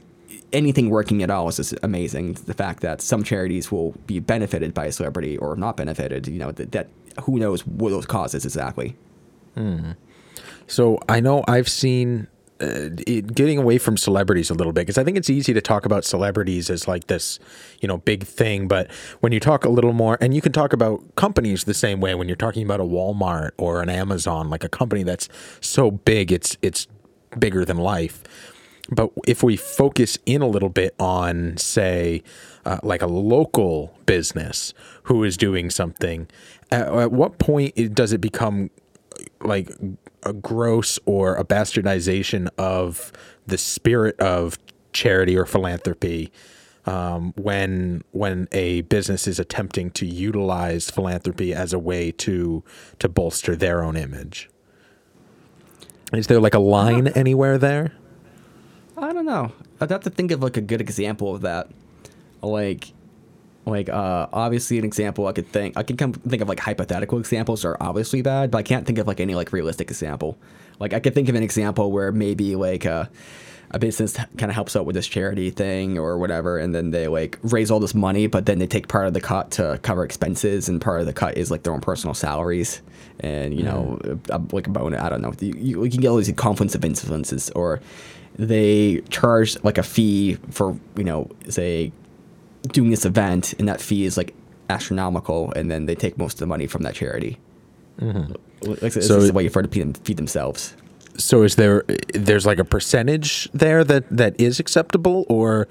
anything 0.52 0.90
working 0.90 1.24
at 1.24 1.30
all 1.30 1.48
is 1.50 1.58
just 1.58 1.74
amazing. 1.84 2.34
The 2.34 2.54
fact 2.54 2.82
that 2.82 3.02
some 3.02 3.24
charities 3.24 3.72
will 3.72 3.92
be 4.06 4.20
benefited 4.20 4.74
by 4.74 4.86
a 4.86 4.92
celebrity 4.92 5.38
or 5.38 5.56
not 5.56 5.78
benefited 5.78 6.28
you 6.28 6.40
know 6.40 6.52
that, 6.52 6.72
that 6.72 6.90
who 7.24 7.40
knows 7.40 7.66
what 7.66 7.90
those 7.90 8.06
causes 8.06 8.46
exactly. 8.46 8.96
Hmm. 9.56 9.92
So 10.68 11.00
I 11.10 11.20
know 11.20 11.44
I've 11.48 11.70
seen 11.70 12.28
uh, 12.62 12.90
it, 13.08 13.34
getting 13.34 13.58
away 13.58 13.78
from 13.78 13.98
celebrities 13.98 14.50
a 14.50 14.54
little 14.54 14.74
bit 14.74 14.82
because 14.82 14.98
I 14.98 15.04
think 15.04 15.18
it's 15.18 15.30
easy 15.30 15.54
to 15.54 15.62
talk 15.62 15.86
about 15.86 16.06
celebrities 16.06 16.70
as 16.70 16.88
like 16.88 17.08
this, 17.08 17.40
you 17.82 17.88
know, 17.88 17.98
big 17.98 18.24
thing. 18.24 18.68
But 18.68 18.92
when 19.22 19.32
you 19.32 19.40
talk 19.40 19.66
a 19.66 19.70
little 19.70 19.94
more, 19.94 20.18
and 20.22 20.34
you 20.34 20.42
can 20.42 20.52
talk 20.52 20.72
about 20.72 21.16
companies 21.16 21.64
the 21.64 21.74
same 21.74 22.00
way 22.00 22.16
when 22.16 22.28
you're 22.28 22.38
talking 22.38 22.64
about 22.64 22.80
a 22.80 22.84
Walmart 22.84 23.52
or 23.58 23.82
an 23.82 23.90
Amazon, 23.90 24.50
like 24.50 24.64
a 24.64 24.70
company 24.70 25.04
that's 25.04 25.28
so 25.62 25.92
big, 25.92 26.32
it's 26.32 26.58
it's 26.62 26.88
bigger 27.38 27.66
than 27.66 27.78
life. 27.78 28.24
But 28.90 29.12
if 29.28 29.44
we 29.44 29.56
focus 29.58 30.18
in 30.26 30.42
a 30.42 30.48
little 30.48 30.70
bit 30.70 30.94
on, 31.00 31.58
say, 31.58 32.22
uh, 32.66 32.80
like 32.84 33.02
a 33.02 33.08
local 33.08 33.98
business 34.06 34.74
who 35.04 35.24
is 35.24 35.38
doing 35.38 35.70
something, 35.70 36.28
at, 36.72 36.88
at 36.88 37.12
what 37.12 37.40
point 37.40 37.96
does 37.96 38.12
it 38.14 38.20
become 38.20 38.70
like 39.42 39.70
a 40.26 40.34
gross 40.34 41.00
or 41.06 41.36
a 41.36 41.44
bastardization 41.44 42.50
of 42.58 43.12
the 43.46 43.58
spirit 43.58 44.20
of 44.20 44.58
charity 44.94 45.38
or 45.38 45.46
philanthropy 45.46 46.32
um, 46.86 47.34
when 47.36 48.04
when 48.12 48.48
a 48.52 48.82
business 48.82 49.28
is 49.28 49.40
attempting 49.40 49.90
to 49.92 50.06
utilize 50.06 50.90
philanthropy 50.90 51.54
as 51.54 51.74
a 51.74 51.80
way 51.80 52.12
to 52.12 52.64
to 53.00 53.08
bolster 53.08 53.56
their 53.56 53.84
own 53.84 53.96
image. 53.96 54.50
Is 56.12 56.28
there 56.28 56.40
like 56.40 56.54
a 56.54 56.60
line 56.60 57.08
anywhere 57.08 57.58
there? 57.58 57.94
I 58.98 59.14
don't 59.14 59.26
know. 59.26 59.52
I'd 59.82 59.90
have 59.90 60.02
to 60.02 60.10
think 60.10 60.32
of 60.32 60.44
like 60.44 60.58
a 60.58 60.62
good 60.62 60.80
example 60.80 61.34
of 61.34 61.42
that. 61.42 61.70
Like, 62.42 62.94
like 63.66 63.90
uh, 63.90 64.28
obviously 64.34 64.78
an 64.78 64.86
example 64.86 65.28
I 65.28 65.32
could 65.32 65.48
think 65.48 65.78
I 65.78 65.84
can 65.84 65.98
come 65.98 66.14
think 66.14 66.42
of 66.42 66.50
like 66.50 66.60
hypothetical 66.60 67.18
examples 67.18 67.64
are 67.66 67.78
obviously 67.80 68.22
bad, 68.22 68.52
but 68.52 68.58
I 68.58 68.64
can't 68.64 68.86
think 68.86 68.98
of 68.98 69.08
like 69.08 69.20
any 69.20 69.36
like 69.36 69.54
realistic 69.54 69.90
example. 69.90 70.38
Like 70.80 70.94
I 70.94 71.00
could 71.00 71.14
think 71.14 71.30
of 71.30 71.36
an 71.36 71.44
example 71.44 71.92
where 71.92 72.12
maybe 72.12 72.56
like 72.56 72.86
uh, 72.86 73.06
a 73.72 73.80
business 73.80 74.16
kind 74.16 74.52
of 74.52 74.52
helps 74.52 74.76
out 74.76 74.86
with 74.86 74.96
this 74.96 75.08
charity 75.08 75.50
thing 75.50 75.98
or 75.98 76.18
whatever, 76.18 76.58
and 76.58 76.76
then 76.76 76.92
they 76.92 77.08
like 77.08 77.40
raise 77.42 77.72
all 77.72 77.80
this 77.80 77.96
money, 77.96 78.28
but 78.28 78.46
then 78.46 78.60
they 78.60 78.68
take 78.68 78.88
part 78.88 79.08
of 79.08 79.14
the 79.14 79.22
cut 79.22 79.52
to 79.52 79.80
cover 79.82 80.04
expenses, 80.04 80.68
and 80.68 80.82
part 80.82 81.00
of 81.00 81.06
the 81.06 81.14
cut 81.14 81.38
is 81.38 81.50
like 81.50 81.64
their 81.64 81.74
own 81.74 81.82
personal 81.82 82.14
salaries, 82.14 82.82
and 83.22 83.54
you 83.58 83.64
know 83.64 84.00
uh, 84.30 84.40
like 84.52 84.68
a 84.68 84.70
bonus. 84.70 85.02
I 85.02 85.10
don't 85.10 85.22
know. 85.22 85.34
You, 85.40 85.54
you, 85.58 85.84
you 85.86 85.90
can 85.90 86.02
get 86.02 86.10
all 86.10 86.18
these 86.18 86.32
conflicts 86.34 86.76
of 86.76 86.84
influences, 86.84 87.50
or 87.52 87.80
they 88.36 89.02
charge 89.10 89.62
like 89.64 89.78
a 89.78 89.84
fee 89.84 90.38
for 90.52 90.78
you 90.96 91.04
know 91.04 91.30
say 91.50 91.92
doing 92.72 92.90
this 92.90 93.06
event, 93.06 93.54
and 93.60 93.68
that 93.68 93.82
fee 93.82 94.06
is 94.06 94.18
like 94.18 94.34
astronomical, 94.70 95.52
and 95.56 95.70
then 95.70 95.86
they 95.86 95.96
take 95.96 96.18
most 96.18 96.34
of 96.34 96.40
the 96.40 96.48
money 96.48 96.68
from 96.68 96.84
that 96.84 96.96
charity. 96.96 97.40
Mm-hmm. 98.00 98.34
Like, 98.70 98.84
it's 98.84 99.08
So 99.08 99.20
just 99.20 99.30
a 99.30 99.34
way 99.34 99.48
for 99.50 99.62
them 99.62 99.70
to 99.70 99.74
feed, 99.74 99.82
them, 99.82 99.94
feed 99.94 100.18
themselves. 100.18 100.76
So 101.16 101.44
is 101.44 101.56
there 101.56 101.84
there's 102.14 102.46
like 102.46 102.58
a 102.58 102.66
percentage 102.66 103.48
there 103.54 103.84
that 103.84 104.10
that 104.10 104.40
is 104.40 104.60
acceptable 104.60 105.28
or 105.30 105.68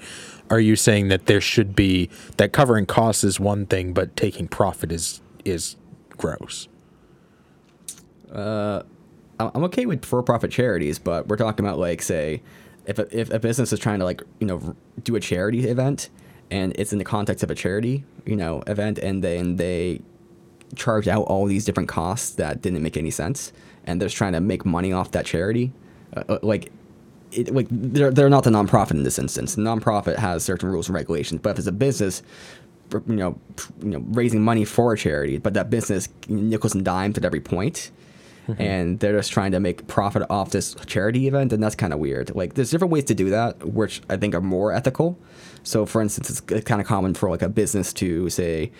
are 0.49 0.59
you 0.59 0.77
saying 0.77 1.09
that 1.09 1.25
there 1.25 1.41
should 1.41 1.75
be 1.75 2.09
that 2.37 2.53
covering 2.53 2.85
costs 2.85 3.25
is 3.25 3.41
one 3.41 3.65
thing 3.65 3.93
but 3.93 4.15
taking 4.15 4.47
profit 4.47 4.91
is 4.91 5.19
is 5.43 5.75
gross? 6.11 6.69
Uh, 8.31 8.83
I'm 9.39 9.51
I'm 9.53 9.63
okay 9.65 9.85
with 9.85 10.05
for-profit 10.05 10.51
charities, 10.51 10.97
but 10.97 11.27
we're 11.27 11.37
talking 11.37 11.65
about 11.65 11.77
like 11.77 12.01
say, 12.01 12.41
if 12.85 12.99
a, 12.99 13.19
if 13.19 13.29
a 13.31 13.39
business 13.39 13.73
is 13.73 13.79
trying 13.79 13.99
to 13.99 14.05
like 14.05 14.23
you 14.39 14.47
know 14.47 14.75
do 15.03 15.15
a 15.15 15.19
charity 15.19 15.67
event, 15.67 16.09
and 16.51 16.73
it's 16.77 16.91
in 16.91 16.99
the 16.99 17.05
context 17.05 17.43
of 17.43 17.51
a 17.51 17.55
charity 17.55 18.03
you 18.25 18.35
know 18.35 18.63
event, 18.67 18.99
and 18.99 19.23
then 19.23 19.57
they 19.57 20.01
charge 20.75 21.07
out 21.07 21.23
all 21.23 21.45
these 21.45 21.65
different 21.65 21.89
costs 21.89 22.31
that 22.35 22.61
didn't 22.61 22.81
make 22.81 22.97
any 22.97 23.11
sense, 23.11 23.53
and 23.85 23.99
they're 23.99 24.07
just 24.07 24.17
trying 24.17 24.33
to 24.33 24.41
make 24.41 24.65
money 24.65 24.91
off 24.91 25.11
that 25.11 25.25
charity, 25.25 25.71
uh, 26.15 26.23
uh, 26.29 26.39
like. 26.41 26.71
It, 27.35 27.51
like 27.51 27.65
they're, 27.71 28.11
they're 28.11 28.29
not 28.29 28.43
the 28.43 28.51
nonprofit 28.51 28.91
in 28.91 29.01
this 29.01 29.17
instance. 29.17 29.55
The 29.55 29.63
nonprofit 29.63 30.17
has 30.17 30.43
certain 30.43 30.69
rules 30.69 30.87
and 30.87 30.93
regulations, 30.93 31.41
but 31.41 31.49
if 31.49 31.57
it's 31.57 31.67
a 31.67 31.71
business, 31.71 32.21
you 32.91 33.15
know, 33.15 33.39
you 33.81 33.89
know, 33.89 34.03
raising 34.09 34.43
money 34.43 34.65
for 34.65 34.93
a 34.93 34.97
charity, 34.99 35.39
but 35.39 35.55
that 35.55 35.71
business 35.71 36.09
nickels 36.27 36.75
and 36.75 36.85
dimes 36.85 37.17
at 37.17 37.25
every 37.25 37.39
point, 37.39 37.89
and 38.47 38.99
they're 38.99 39.17
just 39.17 39.31
trying 39.31 39.51
to 39.51 39.59
make 39.59 39.87
profit 39.87 40.23
off 40.29 40.51
this 40.51 40.75
charity 40.85 41.27
event, 41.27 41.53
and 41.53 41.63
that's 41.63 41.75
kind 41.75 41.93
of 41.93 41.99
weird. 41.99 42.35
Like, 42.35 42.55
there's 42.55 42.71
different 42.71 42.91
ways 42.91 43.05
to 43.05 43.15
do 43.15 43.29
that, 43.29 43.65
which 43.65 44.01
I 44.09 44.17
think 44.17 44.35
are 44.35 44.41
more 44.41 44.73
ethical. 44.73 45.17
So, 45.63 45.85
for 45.85 46.01
instance, 46.01 46.29
it's 46.29 46.65
kind 46.65 46.81
of 46.81 46.87
common 46.87 47.13
for 47.13 47.29
like 47.29 47.41
a 47.41 47.49
business 47.49 47.93
to 47.93 48.29
say 48.29 48.71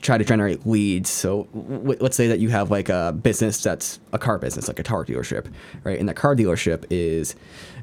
try 0.00 0.18
to 0.18 0.24
generate 0.24 0.66
leads. 0.66 1.10
So, 1.10 1.46
let's 1.52 2.16
say 2.16 2.26
that 2.28 2.40
you 2.40 2.48
have 2.48 2.70
like 2.70 2.88
a 2.88 3.12
business 3.12 3.62
that's 3.62 4.00
a 4.12 4.18
car 4.18 4.38
business, 4.38 4.66
like 4.66 4.78
a 4.78 4.82
car 4.82 5.04
dealership, 5.04 5.52
right? 5.84 5.98
And 5.98 6.08
the 6.08 6.14
car 6.14 6.34
dealership 6.34 6.84
is 6.90 7.36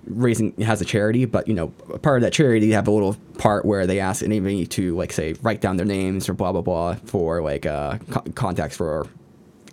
raising 0.06 0.54
has 0.62 0.82
a 0.82 0.86
charity, 0.86 1.26
but 1.26 1.48
you 1.48 1.54
know, 1.54 1.68
part 2.02 2.18
of 2.18 2.22
that 2.24 2.34
charity 2.34 2.68
you 2.68 2.74
have 2.74 2.88
a 2.88 2.92
little 2.92 3.16
part 3.38 3.66
where 3.66 3.86
they 3.86 4.00
ask 4.00 4.24
anybody 4.24 4.66
to 4.66 4.96
like 4.96 5.14
say 5.14 5.36
write 5.42 5.62
down 5.62 5.78
their 5.78 5.86
names 5.86 6.28
or 6.28 6.34
blah 6.34 6.52
blah 6.52 6.62
blah 6.62 6.96
for 7.06 7.42
like 7.42 7.66
uh, 7.66 7.98
co- 8.10 8.24
contacts 8.34 8.76
for 8.76 9.08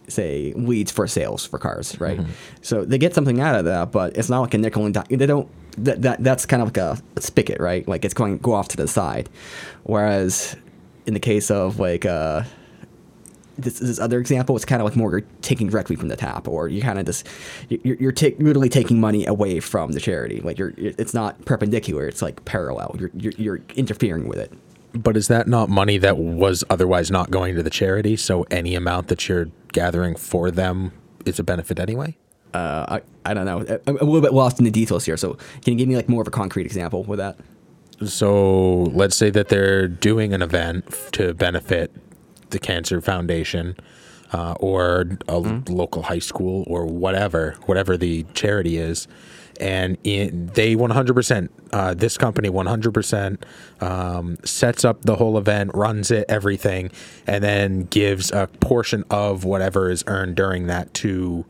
say 0.09 0.53
leads 0.55 0.91
for 0.91 1.07
sales 1.07 1.45
for 1.47 1.59
cars, 1.59 2.01
right? 2.01 2.21
So 2.63 2.85
they 2.85 2.99
get 2.99 3.15
something 3.15 3.41
out 3.41 3.57
of 3.57 3.65
that, 3.65 3.93
but 3.93 4.17
it's 4.17 4.29
not 4.29 4.41
like 4.41 4.55
a 4.55 4.59
nickel 4.59 4.85
and 4.85 4.95
dime. 4.95 5.07
They 5.11 5.27
don't. 5.27 5.49
That, 5.79 6.03
that 6.03 6.25
that's 6.25 6.47
kind 6.47 6.63
of 6.63 6.69
like 6.69 6.79
a, 6.79 6.99
spigot, 7.21 7.61
right? 7.61 7.87
Like 7.87 8.05
it's 8.05 8.15
going 8.15 8.39
go 8.39 8.55
off 8.55 8.69
to 8.69 8.77
the 8.77 8.89
side. 8.89 9.29
Whereas 9.83 10.57
in 11.07 11.15
the 11.15 11.21
case 11.21 11.51
of 11.51 11.79
like 11.79 12.07
uh, 12.07 12.45
this, 13.59 13.79
this 13.79 13.99
other 13.99 14.19
example, 14.19 14.57
it's 14.57 14.65
kind 14.65 14.81
of 14.81 14.87
like 14.87 14.97
more 14.97 15.11
you're 15.11 15.27
taking 15.43 15.69
directly 15.69 15.97
from 15.97 16.09
the 16.09 16.17
tap, 16.17 16.49
or 16.49 16.69
you 16.69 16.83
kind 16.83 16.99
of 16.99 17.07
just 17.07 17.27
you're 17.69 17.97
you're 17.97 18.13
ta- 18.13 18.37
literally 18.39 18.69
taking 18.69 19.01
money 19.01 19.27
away 19.27 19.61
from 19.61 19.93
the 19.93 20.01
charity. 20.01 20.41
Like 20.41 20.59
you're 20.59 20.73
it's 20.77 21.15
not 21.15 21.45
perpendicular; 21.45 22.07
it's 22.07 22.23
like 22.23 22.45
parallel. 22.45 22.97
You're 22.99 23.11
you're, 23.15 23.33
you're 23.37 23.61
interfering 23.75 24.29
with 24.29 24.39
it. 24.39 24.53
But 24.93 25.17
is 25.17 25.29
that 25.29 25.47
not 25.47 25.69
money 25.69 25.99
that 25.99 26.17
was 26.17 26.65
otherwise 26.71 27.11
not 27.11 27.31
going 27.31 27.55
to 27.57 27.63
the 27.63 27.71
charity? 27.71 28.17
So 28.17 28.45
any 28.51 28.75
amount 28.75 29.09
that 29.09 29.29
you're 29.29 29.49
gathering 29.81 30.17
for 30.17 30.51
them 30.51 30.91
is 31.27 31.39
a 31.39 31.45
benefit 31.45 31.79
anyway? 31.79 32.17
uh, 32.55 32.87
I, 32.97 33.31
I 33.31 33.35
don't 33.35 33.45
know. 33.51 33.59
I- 33.69 33.81
I'm 33.87 33.97
a 33.99 34.05
little 34.05 34.23
bit 34.23 34.33
lost 34.33 34.59
in 34.59 34.65
the 34.65 34.71
details 34.71 35.05
here. 35.05 35.17
So 35.19 35.35
can 35.63 35.73
you 35.73 35.77
give 35.81 35.89
me 35.89 35.97
like 35.97 36.09
more 36.09 36.23
of 36.23 36.29
a 36.29 36.31
concrete 36.31 36.65
example 36.65 37.05
with 37.05 37.19
that? 37.19 37.37
So 38.07 38.85
let's 39.01 39.17
say 39.17 39.31
that 39.31 39.49
they're 39.49 39.89
doing 39.89 40.33
an 40.33 40.41
event 40.43 40.85
to 41.13 41.35
benefit 41.35 41.91
the 42.51 42.59
Cancer 42.59 43.01
Foundation 43.01 43.77
uh, 44.33 44.55
or 44.61 45.05
a 45.29 45.39
local 45.39 46.03
high 46.03 46.19
school 46.31 46.65
or 46.67 46.87
whatever, 46.87 47.57
whatever 47.67 47.97
the 47.97 48.25
charity 48.35 48.79
is. 48.79 49.07
And 49.57 49.99
in, 50.05 50.47
they 50.55 50.75
100%, 50.75 51.49
uh, 51.73 51.95
this 51.95 52.17
company 52.19 52.49
100% 52.49 53.43
um, 53.81 54.37
sets 54.45 54.85
up 54.85 55.03
the 55.03 55.17
whole 55.17 55.39
event, 55.39 55.71
runs 55.75 56.11
it, 56.11 56.27
everything, 56.29 56.91
and 57.27 57.43
then 57.43 57.85
gives 57.85 58.31
a 58.33 58.49
portion 58.61 59.05
of 59.11 59.45
whatever 59.45 59.91
is 59.91 60.05
earned 60.07 60.37
during 60.37 60.67
that 60.67 60.93
to 60.95 61.45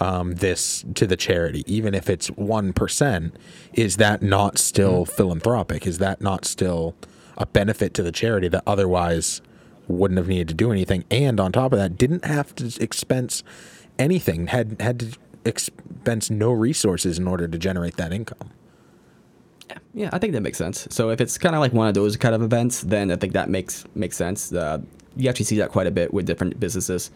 um, 0.00 0.34
this 0.34 0.84
to 0.94 1.06
the 1.06 1.16
charity, 1.16 1.64
even 1.66 1.94
if 1.94 2.08
it's 2.08 2.28
one 2.28 2.72
percent, 2.72 3.34
is 3.72 3.96
that 3.96 4.22
not 4.22 4.58
still 4.58 5.04
philanthropic? 5.04 5.86
Is 5.86 5.98
that 5.98 6.20
not 6.20 6.44
still 6.44 6.94
a 7.36 7.46
benefit 7.46 7.94
to 7.94 8.02
the 8.02 8.12
charity 8.12 8.48
that 8.48 8.62
otherwise 8.66 9.40
wouldn't 9.86 10.18
have 10.18 10.28
needed 10.28 10.48
to 10.48 10.54
do 10.54 10.70
anything? 10.70 11.04
And 11.10 11.40
on 11.40 11.52
top 11.52 11.72
of 11.72 11.78
that, 11.78 11.96
didn't 11.96 12.24
have 12.24 12.54
to 12.56 12.72
expense 12.80 13.42
anything, 13.98 14.48
had 14.48 14.80
had 14.80 15.00
to 15.00 15.18
expense 15.44 16.30
no 16.30 16.52
resources 16.52 17.18
in 17.18 17.28
order 17.28 17.48
to 17.48 17.58
generate 17.58 17.96
that 17.96 18.12
income. 18.12 18.50
Yeah, 19.94 20.10
I 20.12 20.18
think 20.18 20.32
that 20.32 20.40
makes 20.40 20.58
sense. 20.58 20.86
So 20.90 21.10
if 21.10 21.20
it's 21.20 21.38
kind 21.38 21.54
of 21.54 21.60
like 21.60 21.72
one 21.72 21.88
of 21.88 21.94
those 21.94 22.16
kind 22.16 22.34
of 22.34 22.42
events, 22.42 22.82
then 22.82 23.10
I 23.10 23.16
think 23.16 23.32
that 23.34 23.48
makes 23.50 23.84
makes 23.94 24.16
sense. 24.16 24.52
Uh, 24.52 24.80
you 25.16 25.28
actually 25.28 25.46
see 25.46 25.58
that 25.58 25.70
quite 25.70 25.86
a 25.86 25.90
bit 25.90 26.14
with 26.14 26.26
different 26.26 26.58
businesses. 26.60 27.10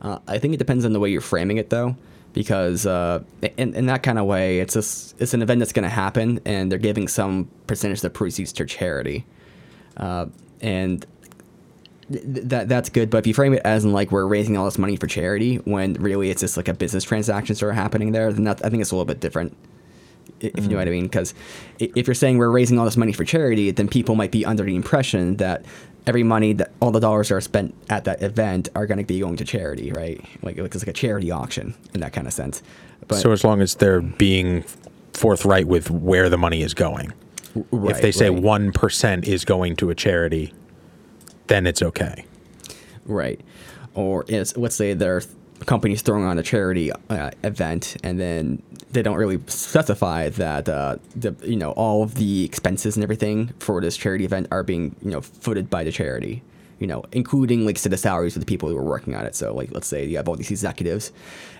Uh, 0.00 0.18
I 0.26 0.38
think 0.38 0.54
it 0.54 0.56
depends 0.56 0.84
on 0.84 0.92
the 0.92 1.00
way 1.00 1.10
you're 1.10 1.20
framing 1.20 1.58
it, 1.58 1.70
though, 1.70 1.96
because 2.32 2.86
uh, 2.86 3.22
in, 3.56 3.74
in 3.74 3.86
that 3.86 4.02
kind 4.02 4.18
of 4.18 4.26
way, 4.26 4.60
it's 4.60 4.74
just, 4.74 5.20
it's 5.20 5.34
an 5.34 5.42
event 5.42 5.58
that's 5.58 5.72
going 5.72 5.82
to 5.82 5.88
happen, 5.88 6.40
and 6.44 6.72
they're 6.72 6.78
giving 6.78 7.08
some 7.08 7.48
percentage 7.66 7.98
of 7.98 8.02
the 8.02 8.10
proceeds 8.10 8.52
to 8.54 8.64
charity, 8.64 9.26
uh, 9.98 10.26
and 10.60 11.06
that 12.12 12.68
that's 12.68 12.88
good. 12.88 13.10
But 13.10 13.18
if 13.18 13.26
you 13.26 13.34
frame 13.34 13.54
it 13.54 13.62
as 13.64 13.84
in 13.84 13.92
like 13.92 14.10
we're 14.10 14.26
raising 14.26 14.56
all 14.56 14.64
this 14.64 14.78
money 14.78 14.96
for 14.96 15.06
charity, 15.06 15.56
when 15.56 15.94
really 15.94 16.30
it's 16.30 16.40
just 16.40 16.56
like 16.56 16.68
a 16.68 16.74
business 16.74 17.04
transaction 17.04 17.54
sort 17.54 17.70
of 17.70 17.76
happening 17.76 18.12
there, 18.12 18.32
then 18.32 18.44
that, 18.44 18.64
I 18.64 18.70
think 18.70 18.80
it's 18.80 18.90
a 18.90 18.94
little 18.94 19.06
bit 19.06 19.20
different 19.20 19.56
if 20.40 20.64
you 20.64 20.68
know 20.68 20.76
what 20.76 20.88
I 20.88 20.90
mm. 20.90 20.94
mean. 20.94 21.04
Because 21.04 21.34
if 21.78 22.06
you're 22.06 22.14
saying 22.14 22.38
we're 22.38 22.50
raising 22.50 22.78
all 22.78 22.84
this 22.84 22.96
money 22.96 23.12
for 23.12 23.24
charity, 23.24 23.70
then 23.70 23.88
people 23.88 24.14
might 24.14 24.30
be 24.30 24.44
under 24.44 24.64
the 24.64 24.74
impression 24.74 25.36
that 25.36 25.64
every 26.06 26.22
money 26.22 26.52
that 26.54 26.72
all 26.80 26.90
the 26.90 27.00
dollars 27.00 27.28
that 27.28 27.36
are 27.36 27.40
spent 27.40 27.74
at 27.88 28.04
that 28.04 28.22
event 28.22 28.68
are 28.74 28.86
going 28.86 28.98
to 28.98 29.04
be 29.04 29.20
going 29.20 29.36
to 29.36 29.44
charity, 29.44 29.92
right? 29.92 30.24
Like 30.42 30.58
it's 30.58 30.76
like 30.76 30.88
a 30.88 30.92
charity 30.92 31.30
auction 31.30 31.74
in 31.94 32.00
that 32.00 32.12
kind 32.12 32.26
of 32.26 32.32
sense. 32.32 32.62
But 33.06 33.16
so 33.16 33.32
as 33.32 33.44
long 33.44 33.60
as 33.60 33.76
they're 33.76 34.00
being 34.00 34.64
forthright 35.12 35.66
with 35.66 35.90
where 35.90 36.28
the 36.28 36.38
money 36.38 36.62
is 36.62 36.74
going, 36.74 37.12
if 37.54 38.00
they 38.00 38.08
Right, 38.08 38.14
say 38.14 38.30
right. 38.30 38.42
one 38.42 38.72
is 39.24 39.44
going 39.44 39.76
to 39.76 39.90
a 39.90 39.94
charity, 39.94 40.52
then 41.46 41.66
it's 41.66 41.82
okay. 41.82 42.24
Right. 43.04 43.40
Or 43.94 44.24
let's 44.28 44.76
say 44.76 44.94
their 44.94 45.22
company's 45.66 46.02
throwing 46.02 46.24
on 46.24 46.38
a 46.38 46.42
charity 46.42 46.90
uh, 47.10 47.30
event, 47.42 47.96
and 48.02 48.18
then 48.18 48.62
they 48.90 49.02
don't 49.02 49.16
really 49.16 49.40
specify 49.46 50.28
that 50.30 50.68
uh, 50.68 50.96
the 51.14 51.34
you 51.44 51.56
know 51.56 51.72
all 51.72 52.02
of 52.02 52.14
the 52.14 52.44
expenses 52.44 52.96
and 52.96 53.02
everything 53.02 53.48
for 53.58 53.80
this 53.80 53.96
charity 53.96 54.24
event 54.24 54.48
are 54.50 54.62
being 54.62 54.96
you 55.02 55.10
know 55.10 55.20
footed 55.20 55.70
by 55.70 55.84
the 55.84 55.92
charity. 55.92 56.42
You 56.82 56.88
know, 56.88 57.04
including 57.12 57.64
like 57.64 57.78
say 57.78 57.88
the 57.90 57.96
salaries 57.96 58.34
of 58.34 58.40
the 58.40 58.46
people 58.46 58.68
who 58.68 58.76
are 58.76 58.82
working 58.82 59.14
on 59.14 59.24
it. 59.24 59.36
So 59.36 59.54
like 59.54 59.70
let's 59.72 59.86
say 59.86 60.04
you 60.04 60.16
have 60.16 60.28
all 60.28 60.34
these 60.34 60.50
executives, 60.50 61.12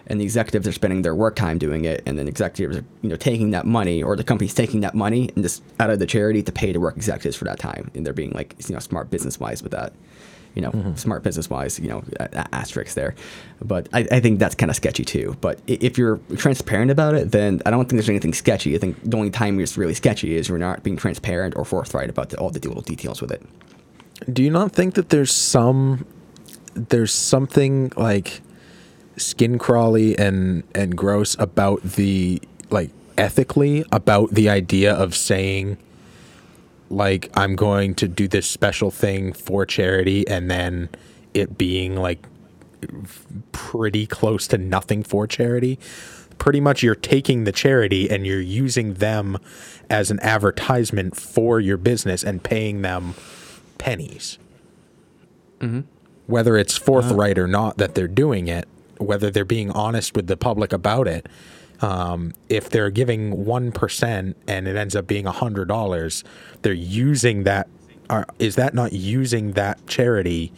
and 0.08 0.20
the 0.20 0.24
executives 0.24 0.66
are 0.66 0.72
spending 0.72 1.02
their 1.02 1.14
work 1.14 1.36
time 1.36 1.58
doing 1.58 1.84
it, 1.84 2.02
and 2.06 2.18
then 2.18 2.26
executives 2.26 2.78
are 2.78 2.84
you 3.02 3.08
know 3.08 3.16
taking 3.16 3.52
that 3.52 3.64
money, 3.64 4.02
or 4.02 4.16
the 4.16 4.24
company's 4.24 4.54
taking 4.54 4.80
that 4.80 4.94
money 4.94 5.30
and 5.34 5.44
just 5.44 5.62
out 5.78 5.90
of 5.90 6.00
the 6.00 6.06
charity 6.06 6.42
to 6.42 6.50
pay 6.50 6.72
the 6.72 6.80
work 6.80 6.96
executives 6.96 7.36
for 7.36 7.44
that 7.44 7.60
time, 7.60 7.90
and 7.94 8.04
they're 8.04 8.12
being 8.12 8.32
like 8.32 8.56
you 8.68 8.74
know 8.74 8.80
smart 8.80 9.10
business 9.10 9.38
wise 9.38 9.62
with 9.62 9.72
that 9.72 9.92
you 10.54 10.62
know, 10.62 10.70
mm-hmm. 10.70 10.94
smart 10.94 11.22
business 11.22 11.48
wise, 11.48 11.78
you 11.78 11.88
know, 11.88 12.02
a- 12.20 12.28
a- 12.32 12.54
asterisk 12.54 12.94
there. 12.94 13.14
But 13.62 13.88
I, 13.92 14.06
I 14.10 14.20
think 14.20 14.38
that's 14.38 14.54
kind 14.54 14.70
of 14.70 14.76
sketchy 14.76 15.04
too. 15.04 15.36
But 15.40 15.60
if 15.66 15.96
you're 15.96 16.18
transparent 16.36 16.90
about 16.90 17.14
it, 17.14 17.30
then 17.30 17.62
I 17.64 17.70
don't 17.70 17.88
think 17.88 17.98
there's 17.98 18.08
anything 18.08 18.34
sketchy. 18.34 18.74
I 18.74 18.78
think 18.78 18.98
the 19.02 19.16
only 19.16 19.30
time 19.30 19.58
it's 19.60 19.78
really 19.78 19.94
sketchy 19.94 20.36
is 20.36 20.48
you're 20.48 20.58
not 20.58 20.82
being 20.82 20.96
transparent 20.96 21.56
or 21.56 21.64
forthright 21.64 22.10
about 22.10 22.30
the, 22.30 22.38
all 22.38 22.50
the 22.50 22.60
little 22.60 22.82
details 22.82 23.20
with 23.20 23.32
it. 23.32 23.42
Do 24.30 24.42
you 24.42 24.50
not 24.50 24.72
think 24.72 24.94
that 24.94 25.08
there's 25.08 25.32
some 25.32 26.06
there's 26.74 27.12
something 27.12 27.92
like 27.96 28.40
skin 29.16 29.58
crawly 29.58 30.18
and 30.18 30.64
and 30.74 30.96
gross 30.96 31.36
about 31.38 31.82
the 31.82 32.40
like 32.70 32.90
ethically 33.18 33.84
about 33.92 34.30
the 34.30 34.48
idea 34.48 34.92
of 34.94 35.14
saying 35.14 35.76
like 36.88 37.30
I'm 37.34 37.56
going 37.56 37.94
to 37.96 38.08
do 38.08 38.28
this 38.28 38.46
special 38.46 38.90
thing 38.90 39.32
for 39.32 39.64
charity 39.64 40.26
and 40.28 40.50
then 40.50 40.88
it 41.34 41.56
being 41.56 41.96
like 41.96 42.26
pretty 43.52 44.06
close 44.06 44.46
to 44.48 44.58
nothing 44.58 45.02
for 45.02 45.26
charity. 45.26 45.78
Pretty 46.38 46.60
much 46.60 46.82
you're 46.82 46.94
taking 46.94 47.44
the 47.44 47.52
charity 47.52 48.10
and 48.10 48.26
you're 48.26 48.40
using 48.40 48.94
them 48.94 49.38
as 49.88 50.10
an 50.10 50.20
advertisement 50.20 51.16
for 51.16 51.60
your 51.60 51.76
business 51.76 52.22
and 52.22 52.42
paying 52.42 52.82
them 52.82 53.14
pennies. 53.82 54.38
Whether 56.26 56.56
it's 56.56 56.76
forthright 56.76 57.38
or 57.38 57.46
not 57.46 57.78
that 57.78 57.94
they're 57.94 58.08
doing 58.08 58.48
it, 58.48 58.66
whether 58.98 59.30
they're 59.30 59.44
being 59.44 59.70
honest 59.72 60.14
with 60.16 60.26
the 60.28 60.36
public 60.36 60.72
about 60.72 61.06
it, 61.08 61.28
um, 61.80 62.32
if 62.48 62.70
they're 62.70 62.90
giving 62.90 63.44
one 63.44 63.72
percent 63.72 64.36
and 64.46 64.66
it 64.68 64.76
ends 64.76 64.94
up 64.94 65.06
being 65.06 65.26
a 65.26 65.32
hundred 65.32 65.68
dollars, 65.68 66.22
they're 66.62 66.72
using 66.72 67.42
that. 67.44 67.68
Are, 68.10 68.26
is 68.38 68.56
that 68.56 68.74
not 68.74 68.92
using 68.92 69.52
that 69.52 69.84
charity 69.86 70.52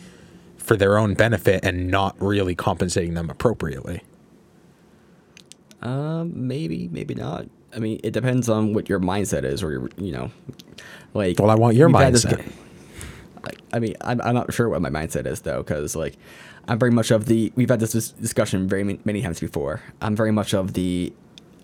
for 0.56 0.76
their 0.76 0.98
own 0.98 1.14
benefit 1.14 1.64
and 1.64 1.90
not 1.90 2.16
really 2.18 2.54
compensating 2.54 3.14
them 3.14 3.30
appropriately? 3.30 4.02
Um, 5.82 6.32
maybe, 6.48 6.88
maybe 6.90 7.14
not. 7.14 7.46
I 7.74 7.78
mean, 7.78 8.00
it 8.02 8.12
depends 8.12 8.48
on 8.48 8.72
what 8.72 8.88
your 8.88 9.00
mindset 9.00 9.44
is, 9.44 9.62
or 9.62 9.72
your, 9.72 9.88
you 9.98 10.12
know, 10.12 10.30
like. 11.12 11.38
Well, 11.38 11.50
I 11.50 11.54
want 11.54 11.76
your 11.76 11.90
this 11.90 12.24
mindset. 12.24 12.44
g- 12.44 12.52
like, 13.44 13.58
I 13.72 13.78
mean, 13.78 13.94
I'm, 14.00 14.20
I'm 14.20 14.34
not 14.34 14.52
sure 14.52 14.68
what 14.68 14.80
my 14.82 14.90
mindset 14.90 15.26
is 15.26 15.42
though, 15.42 15.62
because 15.62 15.96
like, 15.96 16.16
I'm 16.66 16.78
very 16.78 16.90
much 16.90 17.10
of 17.10 17.26
the. 17.26 17.52
We've 17.56 17.68
had 17.68 17.80
this 17.80 17.92
discussion 17.92 18.68
very 18.68 18.84
many 19.04 19.22
times 19.22 19.40
before. 19.40 19.82
I'm 20.00 20.16
very 20.16 20.32
much 20.32 20.54
of 20.54 20.72
the. 20.72 21.12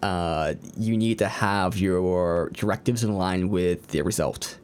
Uh, 0.02 0.54
you 0.78 0.96
need 0.96 1.18
to 1.18 1.28
have 1.28 1.76
your 1.76 2.50
directives 2.50 3.04
in 3.04 3.14
line 3.14 3.50
with 3.50 3.88
the 3.88 4.02
result. 4.02 4.58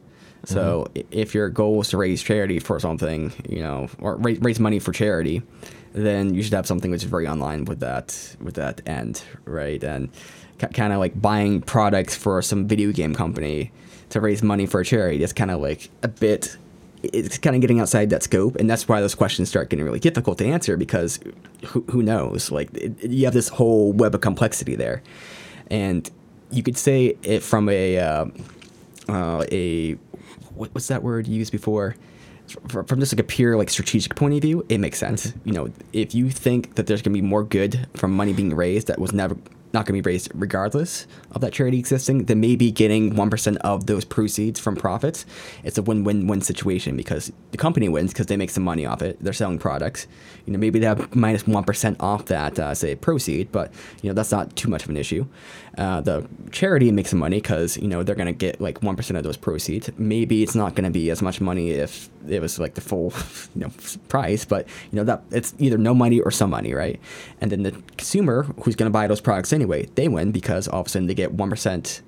So 0.45 0.87
i 0.95 1.03
if 1.11 1.33
your 1.33 1.49
goal 1.49 1.81
is 1.81 1.89
to 1.89 1.97
raise 1.97 2.23
charity 2.23 2.59
for 2.59 2.79
something, 2.79 3.33
you 3.49 3.59
know, 3.59 3.89
or 3.99 4.15
raise, 4.15 4.39
raise 4.39 4.59
money 4.59 4.79
for 4.79 4.93
charity, 4.93 5.41
then 5.93 6.33
you 6.33 6.41
should 6.43 6.53
have 6.53 6.67
something 6.67 6.91
which 6.91 7.03
is 7.03 7.09
very 7.09 7.27
online 7.27 7.65
with 7.65 7.79
that 7.81 8.35
with 8.39 8.55
that 8.55 8.81
end, 8.87 9.23
right? 9.45 9.83
And 9.83 10.09
kind 10.59 10.93
of 10.93 10.99
like 10.99 11.19
buying 11.21 11.61
products 11.61 12.15
for 12.15 12.41
some 12.41 12.67
video 12.67 12.91
game 12.91 13.13
company 13.13 13.71
to 14.09 14.21
raise 14.21 14.41
money 14.41 14.65
for 14.65 14.79
a 14.79 14.85
charity. 14.85 15.17
That's 15.17 15.33
kind 15.33 15.51
of 15.51 15.59
like 15.59 15.89
a 16.03 16.07
bit. 16.07 16.57
It's 17.13 17.37
kind 17.37 17.55
of 17.55 17.61
getting 17.61 17.79
outside 17.79 18.09
that 18.09 18.23
scope, 18.23 18.55
and 18.57 18.69
that's 18.69 18.87
why 18.87 19.01
those 19.01 19.15
questions 19.15 19.49
start 19.49 19.69
getting 19.69 19.85
really 19.85 19.99
difficult 19.99 20.37
to 20.39 20.45
answer 20.45 20.77
because 20.77 21.19
who, 21.65 21.81
who 21.91 22.01
knows? 22.01 22.51
Like 22.51 22.73
it, 22.73 23.03
you 23.03 23.25
have 23.25 23.33
this 23.33 23.49
whole 23.49 23.91
web 23.93 24.15
of 24.15 24.21
complexity 24.21 24.75
there, 24.75 25.01
and 25.69 26.09
you 26.51 26.63
could 26.63 26.77
say 26.77 27.17
it 27.23 27.43
from 27.43 27.69
a 27.69 27.97
uh, 27.97 28.25
uh, 29.09 29.45
a 29.51 29.93
what, 30.55 30.73
what's 30.73 30.87
that 30.87 31.03
word 31.03 31.27
you 31.27 31.35
used 31.35 31.51
before? 31.51 31.95
From, 32.69 33.01
just 33.01 33.11
like 33.11 33.19
a 33.19 33.23
pure 33.23 33.57
like 33.57 33.69
strategic 33.69 34.15
point 34.15 34.33
of 34.33 34.41
view, 34.41 34.65
it 34.69 34.77
makes 34.77 34.97
sense. 34.97 35.33
You 35.43 35.51
know, 35.51 35.69
if 35.91 36.15
you 36.15 36.29
think 36.29 36.75
that 36.75 36.87
there's 36.87 37.01
gonna 37.01 37.13
be 37.13 37.21
more 37.21 37.43
good 37.43 37.87
from 37.93 38.11
money 38.15 38.31
being 38.31 38.55
raised 38.55 38.87
that 38.87 38.99
was 38.99 39.11
never 39.11 39.35
not 39.73 39.85
gonna 39.85 40.01
be 40.01 40.09
raised 40.09 40.29
regardless 40.33 41.07
of 41.31 41.41
that 41.41 41.53
charity 41.53 41.79
existing, 41.79 42.25
then 42.25 42.41
maybe 42.41 42.71
getting 42.71 43.15
one 43.15 43.29
percent 43.29 43.57
of 43.59 43.85
those 43.85 44.03
proceeds 44.03 44.59
from 44.59 44.75
profits, 44.75 45.25
it's 45.63 45.77
a 45.77 45.81
win-win-win 45.81 46.41
situation 46.41 46.97
because 46.97 47.31
the 47.51 47.57
company 47.57 47.87
wins 47.87 48.11
because 48.11 48.25
they 48.25 48.37
make 48.37 48.49
some 48.49 48.63
money 48.63 48.85
off 48.85 49.01
it. 49.01 49.17
They're 49.21 49.33
selling 49.33 49.59
products. 49.59 50.07
You 50.45 50.53
know, 50.53 50.59
maybe 50.59 50.79
they 50.79 50.85
have 50.85 51.15
minus 51.15 51.37
minus 51.37 51.55
one 51.55 51.63
percent 51.63 51.97
off 51.99 52.25
that 52.25 52.59
uh, 52.59 52.73
say 52.73 52.95
proceed, 52.95 53.51
but 53.51 53.71
you 54.01 54.09
know 54.09 54.13
that's 54.13 54.31
not 54.31 54.55
too 54.55 54.69
much 54.69 54.83
of 54.83 54.89
an 54.89 54.97
issue. 54.97 55.25
Uh, 55.77 56.01
the 56.01 56.27
charity 56.51 56.91
makes 56.91 57.11
some 57.11 57.19
money 57.19 57.37
because 57.37 57.77
you 57.77 57.87
know 57.87 58.01
they're 58.01 58.15
gonna 58.15 58.33
get 58.33 58.59
like 58.59 58.81
one 58.81 58.95
percent 58.95 59.17
of 59.17 59.23
those 59.23 59.37
proceeds. 59.37 59.89
Maybe 59.97 60.41
it's 60.41 60.55
not 60.55 60.75
gonna 60.75 60.89
be 60.89 61.11
as 61.11 61.21
much 61.21 61.39
money 61.39 61.71
if 61.71 62.09
it 62.27 62.41
was 62.41 62.57
like 62.57 62.73
the 62.73 62.81
full 62.81 63.13
you 63.55 63.61
know 63.61 63.71
price, 64.09 64.43
but 64.43 64.67
you 64.91 64.95
know 64.97 65.03
that 65.03 65.23
it's 65.31 65.53
either 65.59 65.77
no 65.77 65.93
money 65.93 66.19
or 66.19 66.31
some 66.31 66.49
money, 66.49 66.73
right? 66.73 66.99
And 67.41 67.51
then 67.51 67.63
the 67.63 67.71
consumer 67.97 68.43
who's 68.61 68.75
gonna 68.75 68.89
buy 68.89 69.07
those 69.07 69.21
products 69.21 69.53
anyway, 69.53 69.87
they 69.95 70.07
win 70.07 70.31
because 70.31 70.67
all 70.67 70.81
of 70.81 70.87
a 70.87 70.89
sudden 70.89 71.07
they 71.07 71.13
get 71.13 71.31
one 71.33 71.49
percent 71.49 72.01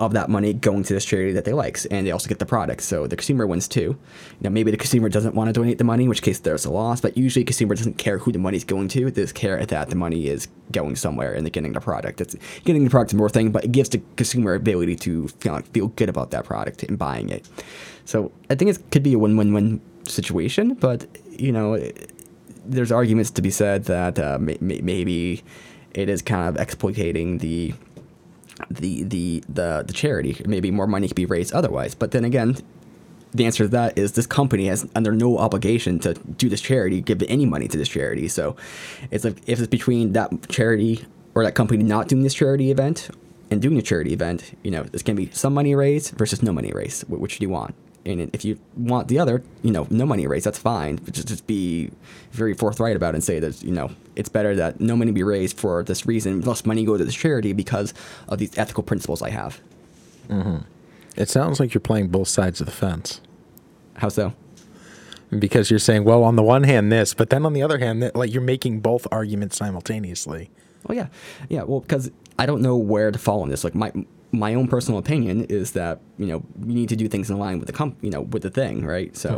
of 0.00 0.14
that 0.14 0.30
money 0.30 0.54
going 0.54 0.82
to 0.82 0.94
this 0.94 1.04
charity 1.04 1.30
that 1.32 1.44
they 1.44 1.52
likes, 1.52 1.84
and 1.86 2.06
they 2.06 2.10
also 2.10 2.28
get 2.28 2.38
the 2.38 2.46
product. 2.46 2.82
So 2.82 3.06
the 3.06 3.16
consumer 3.16 3.46
wins 3.46 3.68
too. 3.68 3.98
Know, 4.40 4.48
maybe 4.48 4.70
the 4.70 4.78
consumer 4.78 5.10
doesn't 5.10 5.34
want 5.34 5.48
to 5.48 5.52
donate 5.52 5.76
the 5.76 5.84
money, 5.84 6.04
in 6.04 6.08
which 6.08 6.22
case 6.22 6.38
there's 6.40 6.64
a 6.64 6.70
loss. 6.70 7.02
But 7.02 7.16
usually, 7.18 7.42
the 7.42 7.48
consumer 7.48 7.74
doesn't 7.74 7.98
care 7.98 8.18
who 8.18 8.32
the 8.32 8.38
money's 8.38 8.64
going 8.64 8.88
to. 8.88 9.10
They 9.10 9.22
just 9.22 9.34
care 9.34 9.64
that 9.64 9.90
the 9.90 9.96
money 9.96 10.26
is 10.26 10.48
going 10.72 10.96
somewhere 10.96 11.34
and 11.34 11.44
they're 11.44 11.50
getting 11.50 11.74
the 11.74 11.80
product. 11.80 12.20
It's 12.20 12.34
getting 12.64 12.82
the 12.84 12.90
product 12.90 13.12
is 13.12 13.18
more 13.18 13.28
thing, 13.28 13.52
but 13.52 13.64
it 13.64 13.72
gives 13.72 13.90
the 13.90 14.00
consumer 14.16 14.54
ability 14.54 14.96
to 14.96 15.28
feel, 15.28 15.60
feel 15.72 15.88
good 15.88 16.08
about 16.08 16.30
that 16.30 16.44
product 16.44 16.82
and 16.82 16.98
buying 16.98 17.28
it. 17.28 17.48
So 18.06 18.32
I 18.48 18.54
think 18.54 18.70
it 18.70 18.90
could 18.90 19.02
be 19.02 19.12
a 19.12 19.18
win-win-win 19.18 19.82
situation. 20.06 20.74
But 20.74 21.06
you 21.30 21.52
know, 21.52 21.78
there's 22.64 22.90
arguments 22.90 23.30
to 23.32 23.42
be 23.42 23.50
said 23.50 23.84
that 23.84 24.18
uh, 24.18 24.38
may, 24.40 24.56
may, 24.60 24.80
maybe 24.80 25.42
it 25.92 26.08
is 26.08 26.22
kind 26.22 26.48
of 26.48 26.60
exploiting 26.60 27.38
the 27.38 27.74
the 28.70 29.02
the 29.02 29.42
the 29.48 29.84
the 29.86 29.92
charity. 29.92 30.40
Maybe 30.46 30.70
more 30.70 30.86
money 30.86 31.08
could 31.08 31.16
be 31.16 31.26
raised 31.26 31.52
otherwise. 31.52 31.94
But 31.94 32.10
then 32.10 32.24
again, 32.24 32.56
the 33.32 33.46
answer 33.46 33.64
to 33.64 33.68
that 33.68 33.96
is 33.96 34.12
this 34.12 34.26
company 34.26 34.66
has 34.66 34.88
under 34.94 35.12
no 35.12 35.38
obligation 35.38 35.98
to 36.00 36.14
do 36.14 36.48
this 36.48 36.60
charity, 36.60 37.00
give 37.00 37.22
any 37.28 37.46
money 37.46 37.68
to 37.68 37.78
this 37.78 37.88
charity. 37.88 38.28
So 38.28 38.56
it's 39.10 39.24
like 39.24 39.36
if 39.46 39.58
it's 39.58 39.68
between 39.68 40.12
that 40.12 40.48
charity 40.48 41.04
or 41.34 41.44
that 41.44 41.54
company 41.54 41.82
not 41.82 42.08
doing 42.08 42.22
this 42.22 42.34
charity 42.34 42.70
event 42.70 43.10
and 43.50 43.62
doing 43.62 43.78
a 43.78 43.82
charity 43.82 44.12
event, 44.12 44.56
you 44.62 44.70
know, 44.70 44.86
it's 44.92 45.02
gonna 45.02 45.16
be 45.16 45.30
some 45.32 45.54
money 45.54 45.74
raised 45.74 46.16
versus 46.16 46.42
no 46.42 46.52
money 46.52 46.72
raised. 46.72 47.08
Which 47.08 47.38
do 47.38 47.44
you 47.44 47.50
want? 47.50 47.74
And 48.06 48.34
if 48.34 48.44
you 48.44 48.58
want 48.76 49.08
the 49.08 49.18
other, 49.18 49.42
you 49.62 49.70
know, 49.70 49.86
no 49.90 50.06
money 50.06 50.26
raised, 50.26 50.46
that's 50.46 50.58
fine. 50.58 50.96
But 50.96 51.14
just, 51.14 51.28
just 51.28 51.46
be 51.46 51.90
very 52.32 52.54
forthright 52.54 52.96
about 52.96 53.14
it 53.14 53.16
and 53.16 53.24
say 53.24 53.38
that, 53.40 53.62
you 53.62 53.72
know, 53.72 53.90
it's 54.16 54.28
better 54.28 54.56
that 54.56 54.80
no 54.80 54.96
money 54.96 55.12
be 55.12 55.22
raised 55.22 55.58
for 55.58 55.82
this 55.82 56.06
reason, 56.06 56.40
less 56.40 56.64
money 56.64 56.84
go 56.84 56.96
to 56.96 57.04
this 57.04 57.14
charity 57.14 57.52
because 57.52 57.92
of 58.28 58.38
these 58.38 58.56
ethical 58.56 58.82
principles 58.82 59.20
I 59.20 59.30
have. 59.30 59.60
Mm-hmm. 60.28 60.58
It 61.16 61.28
sounds 61.28 61.60
like 61.60 61.74
you're 61.74 61.80
playing 61.80 62.08
both 62.08 62.28
sides 62.28 62.60
of 62.60 62.66
the 62.66 62.72
fence. 62.72 63.20
How 63.96 64.08
so? 64.08 64.32
because 65.38 65.70
you're 65.70 65.78
saying, 65.78 66.04
well, 66.04 66.24
on 66.24 66.36
the 66.36 66.42
one 66.42 66.64
hand, 66.64 66.90
this, 66.90 67.14
but 67.14 67.30
then 67.30 67.46
on 67.46 67.52
the 67.52 67.62
other 67.62 67.78
hand, 67.78 68.02
that, 68.02 68.16
like 68.16 68.32
you're 68.32 68.42
making 68.42 68.80
both 68.80 69.06
arguments 69.12 69.56
simultaneously. 69.56 70.50
Oh 70.88 70.92
yeah, 70.92 71.06
yeah. 71.48 71.62
Well, 71.62 71.80
because 71.80 72.10
I 72.38 72.46
don't 72.46 72.62
know 72.62 72.76
where 72.76 73.10
to 73.10 73.18
fall 73.18 73.42
on 73.42 73.48
this. 73.48 73.62
Like 73.62 73.74
my 73.74 73.92
my 74.32 74.54
own 74.54 74.68
personal 74.68 74.98
opinion 74.98 75.44
is 75.44 75.72
that 75.72 76.00
you 76.18 76.26
know 76.26 76.42
you 76.64 76.74
need 76.74 76.88
to 76.88 76.96
do 76.96 77.08
things 77.08 77.30
in 77.30 77.38
line 77.38 77.58
with 77.58 77.66
the 77.66 77.72
comp, 77.72 77.96
you 78.02 78.10
know, 78.10 78.22
with 78.22 78.42
the 78.42 78.50
thing, 78.50 78.84
right? 78.84 79.16
So, 79.16 79.28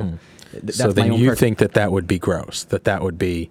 th- 0.50 0.62
that's 0.64 0.78
Mm-hmm. 0.78 0.88
so 0.88 0.92
then 0.92 1.12
you 1.14 1.34
think 1.34 1.58
that 1.58 1.72
that 1.74 1.92
would 1.92 2.06
be 2.06 2.18
gross, 2.18 2.64
that 2.64 2.84
that 2.84 3.02
would 3.02 3.18
be 3.18 3.50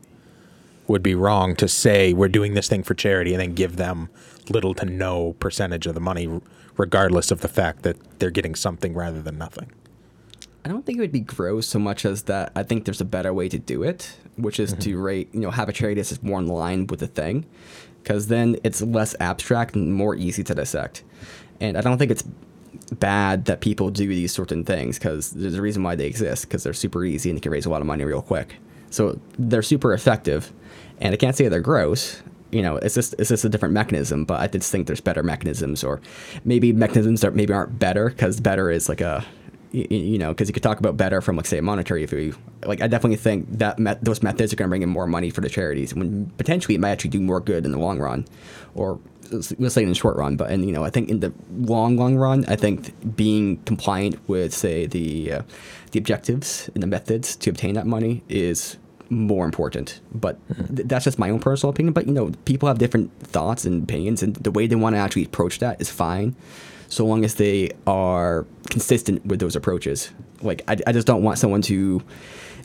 would 0.88 1.04
be 1.04 1.16
wrong 1.16 1.56
to 1.56 1.68
say 1.68 2.12
we're 2.14 2.28
doing 2.28 2.54
this 2.54 2.68
thing 2.68 2.84
for 2.84 2.94
charity 2.94 3.34
and 3.34 3.42
then 3.42 3.54
give 3.54 3.78
them 3.78 4.10
little 4.50 4.74
to 4.74 4.86
no 4.86 5.34
percentage 5.34 5.88
of 5.88 5.94
the 5.96 6.02
money, 6.02 6.42
regardless 6.78 7.32
of 7.32 7.42
the 7.42 7.48
fact 7.48 7.84
that 7.84 7.96
they're 8.20 8.30
getting 8.32 8.56
something 8.56 8.94
rather 8.94 9.22
than 9.22 9.38
nothing. 9.38 9.72
I 10.66 10.70
don't 10.70 10.86
think 10.86 10.98
it 10.98 11.02
would 11.02 11.12
be 11.12 11.22
gross 11.22 11.66
so 11.68 11.80
much 11.80 12.06
as 12.06 12.24
that 12.24 12.52
I 12.56 12.64
think 12.64 12.86
there's 12.86 13.02
a 13.02 13.06
better 13.06 13.34
way 13.34 13.50
to 13.50 13.58
do 13.58 13.82
it, 13.84 14.16
which 14.36 14.60
is 14.60 14.74
to 14.74 14.98
rate, 15.00 15.30
you 15.34 15.40
know, 15.40 15.50
have 15.50 15.70
a 15.70 15.74
charity 15.74 16.02
that's 16.02 16.22
more 16.22 16.40
in 16.40 16.48
line 16.48 16.86
with 16.88 17.00
the 17.00 17.08
thing, 17.08 17.46
because 18.02 18.28
then 18.28 18.58
it's 18.64 18.82
less 18.82 19.16
abstract 19.20 19.76
and 19.76 19.94
more 19.94 20.16
easy 20.16 20.44
to 20.44 20.56
dissect. 20.56 21.04
And 21.60 21.78
I 21.78 21.82
don't 21.82 21.98
think 21.98 22.12
it's 22.12 22.24
bad 22.94 23.46
that 23.46 23.62
people 23.62 23.90
do 23.90 24.08
these 24.08 24.32
certain 24.32 24.64
things 24.64 24.98
because 24.98 25.32
there's 25.32 25.56
a 25.56 25.62
reason 25.62 25.84
why 25.84 25.96
they 25.96 26.06
exist 26.06 26.44
because 26.44 26.64
they're 26.64 26.74
super 26.74 27.06
easy 27.06 27.30
and 27.30 27.38
they 27.38 27.42
can 27.42 27.52
raise 27.52 27.66
a 27.66 27.70
lot 27.70 27.82
of 27.82 27.88
money 27.88 28.04
real 28.04 28.22
quick. 28.22 28.56
So 28.90 29.20
they're 29.40 29.62
super 29.62 29.94
effective, 29.94 30.52
and 31.00 31.14
I 31.14 31.18
can't 31.18 31.36
say 31.36 31.48
they're 31.48 31.62
gross. 31.62 32.22
You 32.52 32.62
know, 32.62 32.76
it's 32.76 32.96
just 32.96 33.16
it's 33.18 33.30
just 33.30 33.46
a 33.46 33.50
different 33.50 33.74
mechanism. 33.74 34.26
But 34.26 34.42
I 34.42 34.48
just 34.48 34.70
think 34.72 34.88
there's 34.88 35.00
better 35.00 35.24
mechanisms, 35.24 35.84
or 35.84 36.02
maybe 36.44 36.74
mechanisms 36.74 37.22
that 37.22 37.34
maybe 37.34 37.54
aren't 37.54 37.80
better 37.80 38.10
because 38.10 38.42
better 38.42 38.70
is 38.70 38.90
like 38.90 39.00
a 39.00 39.26
you, 39.72 39.88
you 39.90 40.18
know, 40.18 40.30
because 40.30 40.48
you 40.48 40.54
could 40.54 40.64
talk 40.64 40.80
about 40.80 40.98
better 40.98 41.22
from 41.22 41.38
like 41.38 41.46
say 41.46 41.58
a 41.58 41.62
monetary 41.62 42.06
view. 42.06 42.36
Like 42.66 42.82
I 42.82 42.88
definitely 42.88 43.18
think 43.18 43.48
that 43.58 43.80
met, 43.80 44.04
those 44.04 44.22
methods 44.22 44.54
are 44.54 44.56
going 44.56 44.68
to 44.68 44.70
bring 44.70 44.82
in 44.82 44.90
more 44.90 45.08
money 45.08 45.30
for 45.30 45.42
the 45.42 45.50
charities, 45.50 45.94
when 45.94 46.28
potentially 46.38 46.76
it 46.76 46.82
might 46.82 46.92
actually 46.92 47.12
do 47.12 47.22
more 47.22 47.40
good 47.40 47.66
in 47.66 47.72
the 47.72 47.80
long 47.80 48.00
run, 48.00 48.28
or 48.76 49.00
let's 49.32 49.54
let's 49.60 49.76
say 49.76 49.84
in 49.84 49.90
the 49.90 49.96
short 49.96 50.18
run. 50.18 50.36
But 50.36 50.52
and 50.52 50.66
you 50.66 50.72
know, 50.72 50.84
I 50.84 50.90
think 50.90 51.10
in 51.10 51.20
the 51.20 51.34
long 51.52 51.98
long 51.98 52.16
run, 52.16 52.46
I 52.48 52.56
think 52.56 53.16
being 53.16 53.58
compliant 53.64 54.20
with 54.28 54.54
say 54.54 54.86
the 54.86 55.34
uh, 55.34 55.42
the 55.92 56.00
objectives 56.00 56.70
and 56.74 56.84
the 56.84 56.88
methods 56.88 57.36
to 57.38 57.50
obtain 57.50 57.76
that 57.76 57.88
money 57.88 58.24
is 58.30 58.78
more 59.10 59.44
important. 59.46 60.00
But 60.14 60.40
th- 60.74 60.88
that's 60.88 61.04
just 61.04 61.20
my 61.20 61.30
own 61.30 61.40
personal 61.40 61.72
opinion. 61.72 61.94
But 61.94 62.08
you 62.08 62.14
know, 62.14 62.32
people 62.46 62.68
have 62.68 62.78
different 62.78 63.12
thoughts 63.20 63.66
and 63.66 63.84
opinions, 63.84 64.22
and 64.24 64.36
the 64.36 64.52
way 64.52 64.68
they 64.68 64.76
want 64.76 64.96
to 64.96 65.00
actually 65.00 65.26
approach 65.26 65.60
that 65.60 65.82
is 65.82 65.90
fine 65.90 66.36
so 66.92 67.06
long 67.06 67.24
as 67.24 67.36
they 67.36 67.72
are 67.88 68.46
consistent 68.70 69.26
with 69.26 69.40
those 69.40 69.56
approaches. 69.56 70.12
Like, 70.42 70.62
I, 70.68 70.76
I 70.86 70.92
just 70.92 71.08
don't 71.08 71.24
want 71.24 71.40
someone 71.40 71.62
to 71.64 72.04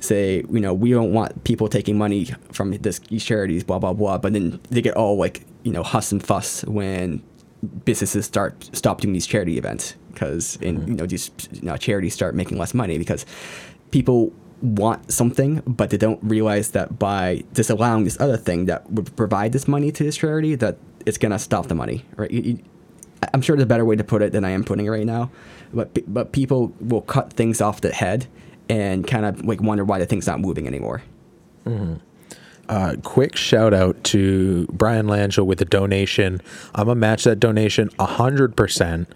say, 0.01 0.43
you 0.51 0.61
know, 0.61 0.75
we 0.75 0.91
don't 0.91 1.13
want 1.13 1.45
people 1.45 1.69
taking 1.69 1.97
money 1.97 2.27
from 2.51 2.73
this, 2.73 2.99
these 2.99 3.25
charities, 3.25 3.63
blah, 3.63 3.79
blah, 3.79 3.93
blah. 3.93 4.19
But 4.19 4.33
then 4.33 4.61
they 4.69 4.83
get 4.83 4.97
all 4.97 5.17
like, 5.17 5.47
you 5.63 5.71
know, 5.71 5.85
huss 5.85 6.11
and 6.11 6.21
fuss 6.23 6.65
when 6.65 7.23
businesses 7.85 8.27
start 8.27 8.69
stop 8.73 9.01
doing 9.01 9.15
these 9.15 9.27
charity 9.27 9.59
events 9.59 9.95
because, 10.13 10.59
and 10.61 10.79
mm-hmm. 10.81 10.89
you 10.89 10.97
know, 10.97 11.07
these 11.07 11.31
you 11.53 11.63
know, 11.63 11.77
charities 11.77 12.13
start 12.13 12.35
making 12.35 12.59
less 12.59 12.75
money 12.75 12.99
because 12.99 13.25
people 13.93 14.33
want 14.61 15.13
something, 15.13 15.63
but 15.69 15.91
they 15.91 15.97
don't 15.97 16.21
realize 16.25 16.73
that 16.73 16.99
by 16.99 17.45
disallowing 17.53 18.03
this 18.03 18.21
other 18.21 18.37
thing 18.37 18.65
that 18.65 18.91
would 18.91 19.15
provide 19.15 19.53
this 19.53 19.69
money 19.69 19.93
to 19.93 20.03
this 20.03 20.17
charity, 20.17 20.57
that 20.57 20.79
it's 21.07 21.17
gonna 21.17 21.39
stop 21.39 21.69
the 21.69 21.77
money, 21.77 22.05
right? 22.17 22.31
You- 22.33 22.43
you- 22.43 22.59
I'm 23.33 23.43
sure 23.43 23.57
there's 23.57 23.65
a 23.65 23.69
better 23.69 23.85
way 23.85 23.97
to 23.97 24.05
put 24.05 24.23
it 24.23 24.33
than 24.33 24.45
I 24.45 24.51
am 24.51 24.65
putting 24.65 24.87
it 24.87 24.91
right 24.91 25.07
now, 25.07 25.31
but 25.73 25.99
but 26.13 26.33
people 26.33 26.73
will 26.81 27.03
cut 27.03 27.33
things 27.33 27.61
off 27.61 27.81
the 27.81 27.93
head 27.93 28.27
and 28.69 29.07
kind 29.07 29.25
of 29.25 29.45
like 29.45 29.61
wonder 29.61 29.85
why 29.85 29.99
the 29.99 30.07
thing's 30.07 30.27
not 30.27 30.41
moving 30.41 30.67
anymore. 30.67 31.03
Uh, 32.69 32.97
quick 33.03 33.37
shout 33.37 33.73
out 33.73 34.03
to 34.05 34.67
Brian 34.73 35.07
Langell 35.07 35.47
with 35.47 35.61
a 35.61 35.65
donation. 35.65 36.41
I'm 36.75 36.87
gonna 36.87 36.99
match 36.99 37.25
that 37.25 37.41
donation 37.41 37.91
hundred 37.99 38.57
percent. 38.57 39.09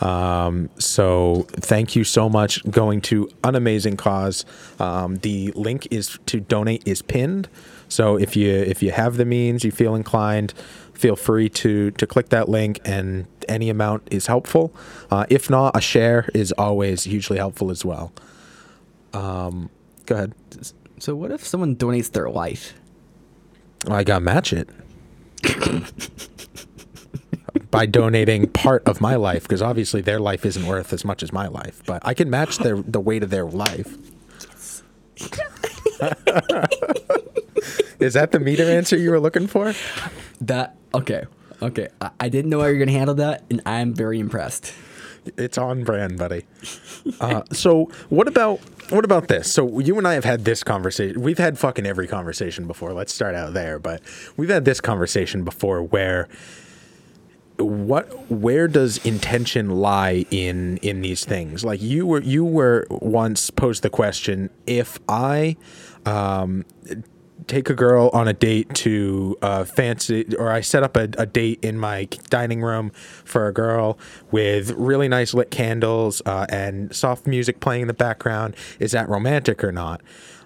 Um, 0.00 0.70
so 0.78 1.46
thank 1.50 1.96
you 1.96 2.04
so 2.04 2.28
much. 2.28 2.68
Going 2.70 3.00
to 3.02 3.28
an 3.42 3.54
amazing 3.54 3.96
cause. 3.96 4.44
Um, 4.78 5.16
the 5.18 5.52
link 5.52 5.88
is 5.90 6.18
to 6.26 6.40
donate 6.40 6.86
is 6.86 7.02
pinned. 7.02 7.48
So 7.88 8.16
if 8.16 8.36
you 8.36 8.50
if 8.52 8.82
you 8.82 8.92
have 8.92 9.16
the 9.16 9.24
means, 9.24 9.64
you 9.64 9.72
feel 9.72 9.94
inclined, 9.94 10.54
feel 10.98 11.16
free 11.16 11.48
to 11.48 11.92
to 11.92 12.06
click 12.06 12.28
that 12.30 12.48
link, 12.48 12.80
and 12.84 13.26
any 13.48 13.70
amount 13.70 14.02
is 14.10 14.26
helpful. 14.26 14.74
Uh, 15.10 15.24
if 15.30 15.48
not, 15.48 15.76
a 15.76 15.80
share 15.80 16.28
is 16.34 16.52
always 16.52 17.04
hugely 17.04 17.38
helpful 17.38 17.70
as 17.70 17.84
well. 17.84 18.12
Um, 19.14 19.70
go 20.06 20.16
ahead. 20.16 20.34
So 20.98 21.14
what 21.14 21.30
if 21.30 21.46
someone 21.46 21.76
donates 21.76 22.10
their 22.10 22.28
life? 22.28 22.74
I 23.88 24.02
got 24.02 24.18
to 24.18 24.24
match 24.24 24.52
it 24.52 24.68
by 27.70 27.86
donating 27.86 28.48
part 28.48 28.82
of 28.86 29.00
my 29.00 29.14
life 29.14 29.44
because 29.44 29.62
obviously 29.62 30.00
their 30.00 30.18
life 30.18 30.44
isn't 30.44 30.66
worth 30.66 30.92
as 30.92 31.04
much 31.04 31.22
as 31.22 31.32
my 31.32 31.46
life, 31.46 31.80
but 31.86 32.02
I 32.04 32.12
can 32.12 32.28
match 32.28 32.58
their 32.58 32.82
the 32.82 33.00
weight 33.00 33.22
of 33.22 33.30
their 33.30 33.46
life. 33.46 33.96
Is 38.00 38.14
that 38.14 38.32
the 38.32 38.40
Meader 38.40 38.64
answer 38.64 38.96
you 38.96 39.10
were 39.10 39.20
looking 39.20 39.46
for? 39.46 39.74
That 40.40 40.76
okay, 40.94 41.24
okay. 41.60 41.88
I, 42.00 42.10
I 42.20 42.28
didn't 42.28 42.50
know 42.50 42.60
how 42.60 42.66
you 42.66 42.74
were 42.74 42.78
gonna 42.78 42.96
handle 42.96 43.16
that, 43.16 43.44
and 43.50 43.60
I'm 43.66 43.94
very 43.94 44.20
impressed. 44.20 44.72
It's 45.36 45.58
on 45.58 45.84
brand, 45.84 46.18
buddy. 46.18 46.46
Uh, 47.20 47.42
so 47.52 47.90
what 48.08 48.28
about 48.28 48.60
what 48.90 49.04
about 49.04 49.28
this? 49.28 49.52
So 49.52 49.80
you 49.80 49.98
and 49.98 50.06
I 50.06 50.14
have 50.14 50.24
had 50.24 50.44
this 50.44 50.62
conversation. 50.62 51.20
We've 51.20 51.38
had 51.38 51.58
fucking 51.58 51.86
every 51.86 52.06
conversation 52.06 52.66
before. 52.66 52.92
Let's 52.92 53.12
start 53.12 53.34
out 53.34 53.54
there, 53.54 53.78
but 53.78 54.02
we've 54.36 54.48
had 54.48 54.64
this 54.64 54.80
conversation 54.80 55.44
before 55.44 55.82
where 55.82 56.28
what 57.56 58.30
where 58.30 58.68
does 58.68 58.98
intention 59.04 59.70
lie 59.70 60.24
in 60.30 60.76
in 60.78 61.00
these 61.00 61.24
things? 61.24 61.64
Like 61.64 61.82
you 61.82 62.06
were 62.06 62.20
you 62.20 62.44
were 62.44 62.86
once 62.90 63.50
posed 63.50 63.82
the 63.82 63.90
question 63.90 64.50
if 64.66 64.98
I 65.08 65.56
um 66.06 66.64
take 67.46 67.70
a 67.70 67.74
girl 67.74 68.10
on 68.12 68.28
a 68.28 68.32
date 68.32 68.72
to 68.74 69.36
uh, 69.42 69.64
fancy, 69.64 70.34
or 70.36 70.50
I 70.50 70.60
set 70.60 70.82
up 70.82 70.96
a, 70.96 71.08
a 71.16 71.26
date 71.26 71.60
in 71.62 71.78
my 71.78 72.08
dining 72.30 72.62
room 72.62 72.90
for 73.24 73.46
a 73.46 73.52
girl 73.52 73.98
with 74.30 74.70
really 74.72 75.08
nice 75.08 75.34
lit 75.34 75.50
candles 75.50 76.20
uh, 76.26 76.46
and 76.48 76.94
soft 76.94 77.26
music 77.26 77.60
playing 77.60 77.82
in 77.82 77.88
the 77.88 77.94
background. 77.94 78.56
Is 78.78 78.92
that 78.92 79.08
romantic 79.08 79.62
or 79.62 79.72
not? 79.72 80.00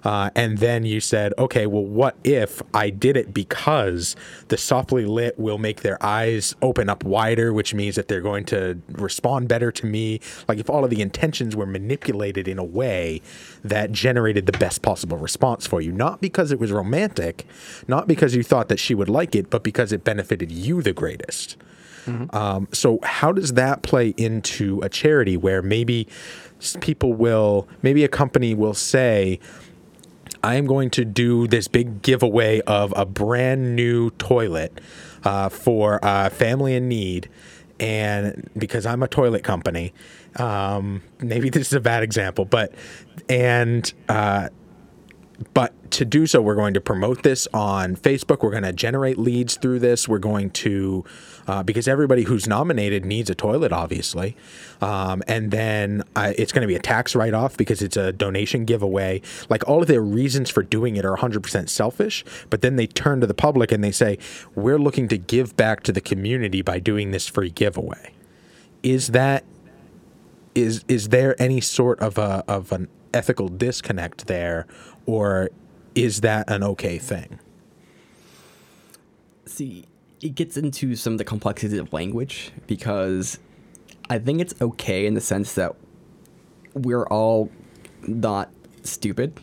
Uh, 0.05 0.31
and 0.35 0.59
then 0.59 0.85
you 0.85 1.01
said, 1.01 1.33
okay, 1.39 1.67
well, 1.67 1.85
what 1.85 2.17
if 2.25 2.63
I 2.75 2.91
did 2.91 3.17
it 3.17 3.33
because 3.33 4.17
the 4.49 4.57
softly 4.57 5.05
lit 5.05 5.39
will 5.39 5.59
make 5.59 5.83
their 5.83 6.03
eyes 6.05 6.55
open 6.61 6.89
up 6.89 7.05
wider, 7.05 7.53
which 7.53 7.73
means 7.75 7.95
that 7.97 8.09
they're 8.09 8.21
going 8.21 8.45
to 8.47 8.81
respond 8.91 9.49
better 9.49 9.71
to 9.73 9.87
me? 9.87 10.21
Like, 10.49 10.59
if 10.59 10.69
all 10.69 10.85
of 10.85 10.91
the 10.91 11.01
intentions 11.01 11.55
were 11.55 11.67
manipulated 11.67 12.49
in 12.49 12.59
a 12.59 12.65
way 12.65 13.21
that 13.63 13.93
generated 13.93 14.47
the 14.47 14.59
best 14.59 14.83
possible 14.83 15.19
response 15.19 15.67
for 15.67 15.81
you, 15.81 15.93
not 15.93 16.21
because 16.21 16.51
it 16.51 16.59
was 16.59 16.73
romantic, 16.73 17.47
not 17.87 18.09
because 18.09 18.35
you 18.35 18.43
thought 18.43 18.69
that 18.69 18.81
she 18.81 18.95
would 18.95 19.09
like 19.09 19.35
it, 19.35 19.51
but 19.51 19.63
because 19.63 19.93
it 19.93 20.05
benefited 20.05 20.51
you 20.51 20.83
the 20.83 20.93
greatest. 20.93 21.57
Um, 22.33 22.67
so, 22.73 22.99
how 23.05 23.31
does 23.31 23.53
that 23.53 23.83
play 23.83 24.09
into 24.17 24.81
a 24.83 24.89
charity 24.89 25.37
where 25.37 25.63
maybe 25.63 26.09
people 26.81 27.13
will, 27.13 27.69
maybe 27.83 28.05
a 28.05 28.09
company 28.09 28.55
will 28.55 28.75
say, 28.75 29.39
I 30.43 30.57
am 30.57 30.67
going 30.67 30.91
to 30.91 31.05
do 31.05 31.47
this 31.47 31.69
big 31.69 32.03
giveaway 32.03 32.61
of 32.63 32.93
a 32.97 33.07
brand 33.07 33.77
new 33.77 34.11
toilet 34.11 34.81
uh, 35.25 35.49
for 35.49 36.01
a 36.03 36.31
family 36.31 36.75
in 36.75 36.89
need. 36.89 37.29
And 37.79 38.51
because 38.57 38.87
I'm 38.87 39.03
a 39.03 39.09
toilet 39.09 39.45
company, 39.45 39.93
um, 40.37 41.03
maybe 41.21 41.49
this 41.49 41.69
is 41.69 41.73
a 41.73 41.81
bad 41.81 42.03
example, 42.03 42.45
but, 42.45 42.75
and, 43.29 43.93
uh, 44.09 44.49
but 45.55 45.73
to 45.93 46.05
do 46.05 46.27
so, 46.27 46.43
we're 46.43 46.55
going 46.55 46.75
to 46.75 46.81
promote 46.81 47.23
this 47.23 47.47
on 47.53 47.97
Facebook. 47.97 48.43
We're 48.43 48.51
going 48.51 48.63
to 48.63 48.73
generate 48.73 49.19
leads 49.19 49.57
through 49.57 49.79
this. 49.79 50.09
We're 50.09 50.19
going 50.19 50.51
to, 50.51 51.05
uh, 51.47 51.63
because 51.63 51.87
everybody 51.87 52.25
who's 52.25 52.47
nominated 52.47 53.05
needs 53.05 53.31
a 53.31 53.35
toilet, 53.35 53.73
obviously. 53.73 54.37
Um, 54.81 55.23
and 55.29 55.51
then 55.51 56.03
uh, 56.17 56.33
it's 56.37 56.53
going 56.53 56.63
to 56.63 56.67
be 56.67 56.75
a 56.75 56.81
tax 56.81 57.15
write 57.15 57.35
off 57.35 57.57
because 57.57 57.83
it's 57.83 57.97
a 57.97 58.13
donation 58.13 58.65
giveaway. 58.65 59.23
Like 59.49 59.69
all 59.69 59.83
of 59.83 59.89
their 59.89 60.01
reasons 60.01 60.51
for 60.51 60.63
doing 60.63 60.97
it 60.97 61.05
are 61.05 61.17
100% 61.17 61.69
selfish, 61.69 62.25
but 62.51 62.63
then 62.63 62.77
they 62.77 62.87
turn 62.87 63.21
to 63.21 63.27
the 63.27 63.35
public 63.35 63.71
and 63.71 63.85
they 63.85 63.93
say, 63.93 64.19
We're 64.55 64.79
looking 64.79 65.09
to 65.09 65.19
give 65.19 65.57
back 65.57 65.83
to 65.85 65.93
the 65.93 66.01
community 66.01 66.63
by 66.63 66.81
doing 66.81 67.11
this 67.11 67.29
free 67.29 67.51
giveaway. 67.51 68.13
Is 68.83 69.09
that 69.09 69.45
is 70.55 70.85
is 70.87 71.09
there 71.09 71.41
any 71.41 71.61
sort 71.61 71.99
of 72.01 72.19
a 72.19 72.45
of 72.47 72.73
an 72.73 72.89
ethical 73.15 73.49
disconnect 73.49 74.27
there 74.27 74.67
or 75.07 75.51
is 75.95 76.21
that 76.23 76.51
an 76.51 76.63
okay 76.63 76.99
thing? 76.99 77.39
See, 79.47 79.87
it 80.21 80.35
gets 80.35 80.57
into 80.57 80.97
some 80.97 81.15
of 81.15 81.19
the 81.19 81.25
complexities 81.25 81.79
of 81.79 81.93
language 81.93 82.53
because 82.67 83.39
I 84.09 84.19
think 84.19 84.41
it's 84.41 84.55
okay 84.61 85.07
in 85.07 85.15
the 85.15 85.21
sense 85.21 85.55
that 85.55 85.75
we're 86.75 87.07
all 87.07 87.51
not 88.07 88.51
stupid. 88.83 89.39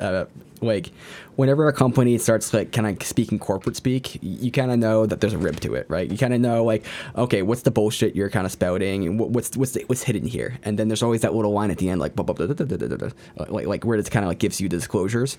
Uh, 0.00 0.26
like 0.62 0.90
whenever 1.36 1.68
a 1.68 1.72
company 1.72 2.18
starts 2.18 2.52
like 2.52 2.72
kind 2.72 2.86
of 2.86 3.06
speaking 3.06 3.38
corporate 3.38 3.76
speak 3.76 4.18
you 4.22 4.50
kind 4.50 4.70
of 4.70 4.78
know 4.78 5.06
that 5.06 5.20
there's 5.20 5.32
a 5.32 5.38
rib 5.38 5.58
to 5.60 5.74
it 5.74 5.86
right 5.88 6.10
you 6.10 6.18
kind 6.18 6.34
of 6.34 6.40
know 6.40 6.64
like 6.64 6.84
okay 7.16 7.42
what's 7.42 7.62
the 7.62 7.70
bullshit 7.70 8.14
you're 8.14 8.30
kind 8.30 8.46
of 8.46 8.52
spouting 8.52 9.06
and 9.06 9.18
what's 9.18 9.56
what's 9.56 9.76
what's 9.86 10.02
hidden 10.02 10.26
here 10.26 10.58
and 10.62 10.78
then 10.78 10.88
there's 10.88 11.02
always 11.02 11.20
that 11.22 11.34
little 11.34 11.52
line 11.52 11.70
at 11.70 11.78
the 11.78 11.88
end 11.88 12.00
like 12.00 12.14
like, 13.48 13.84
where 13.84 13.98
it 13.98 14.10
kind 14.10 14.24
of 14.24 14.28
like 14.28 14.38
gives 14.38 14.60
you 14.60 14.68
disclosures 14.68 15.36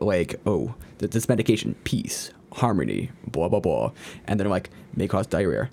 like, 0.00 0.34
oh, 0.46 0.74
th- 0.98 1.12
this 1.12 1.28
medication, 1.28 1.74
peace, 1.84 2.30
harmony, 2.54 3.10
blah 3.26 3.48
blah 3.48 3.60
blah, 3.60 3.92
and 4.26 4.38
then 4.38 4.48
like 4.48 4.70
may 4.94 5.08
cause 5.08 5.26
diarrhea. 5.26 5.70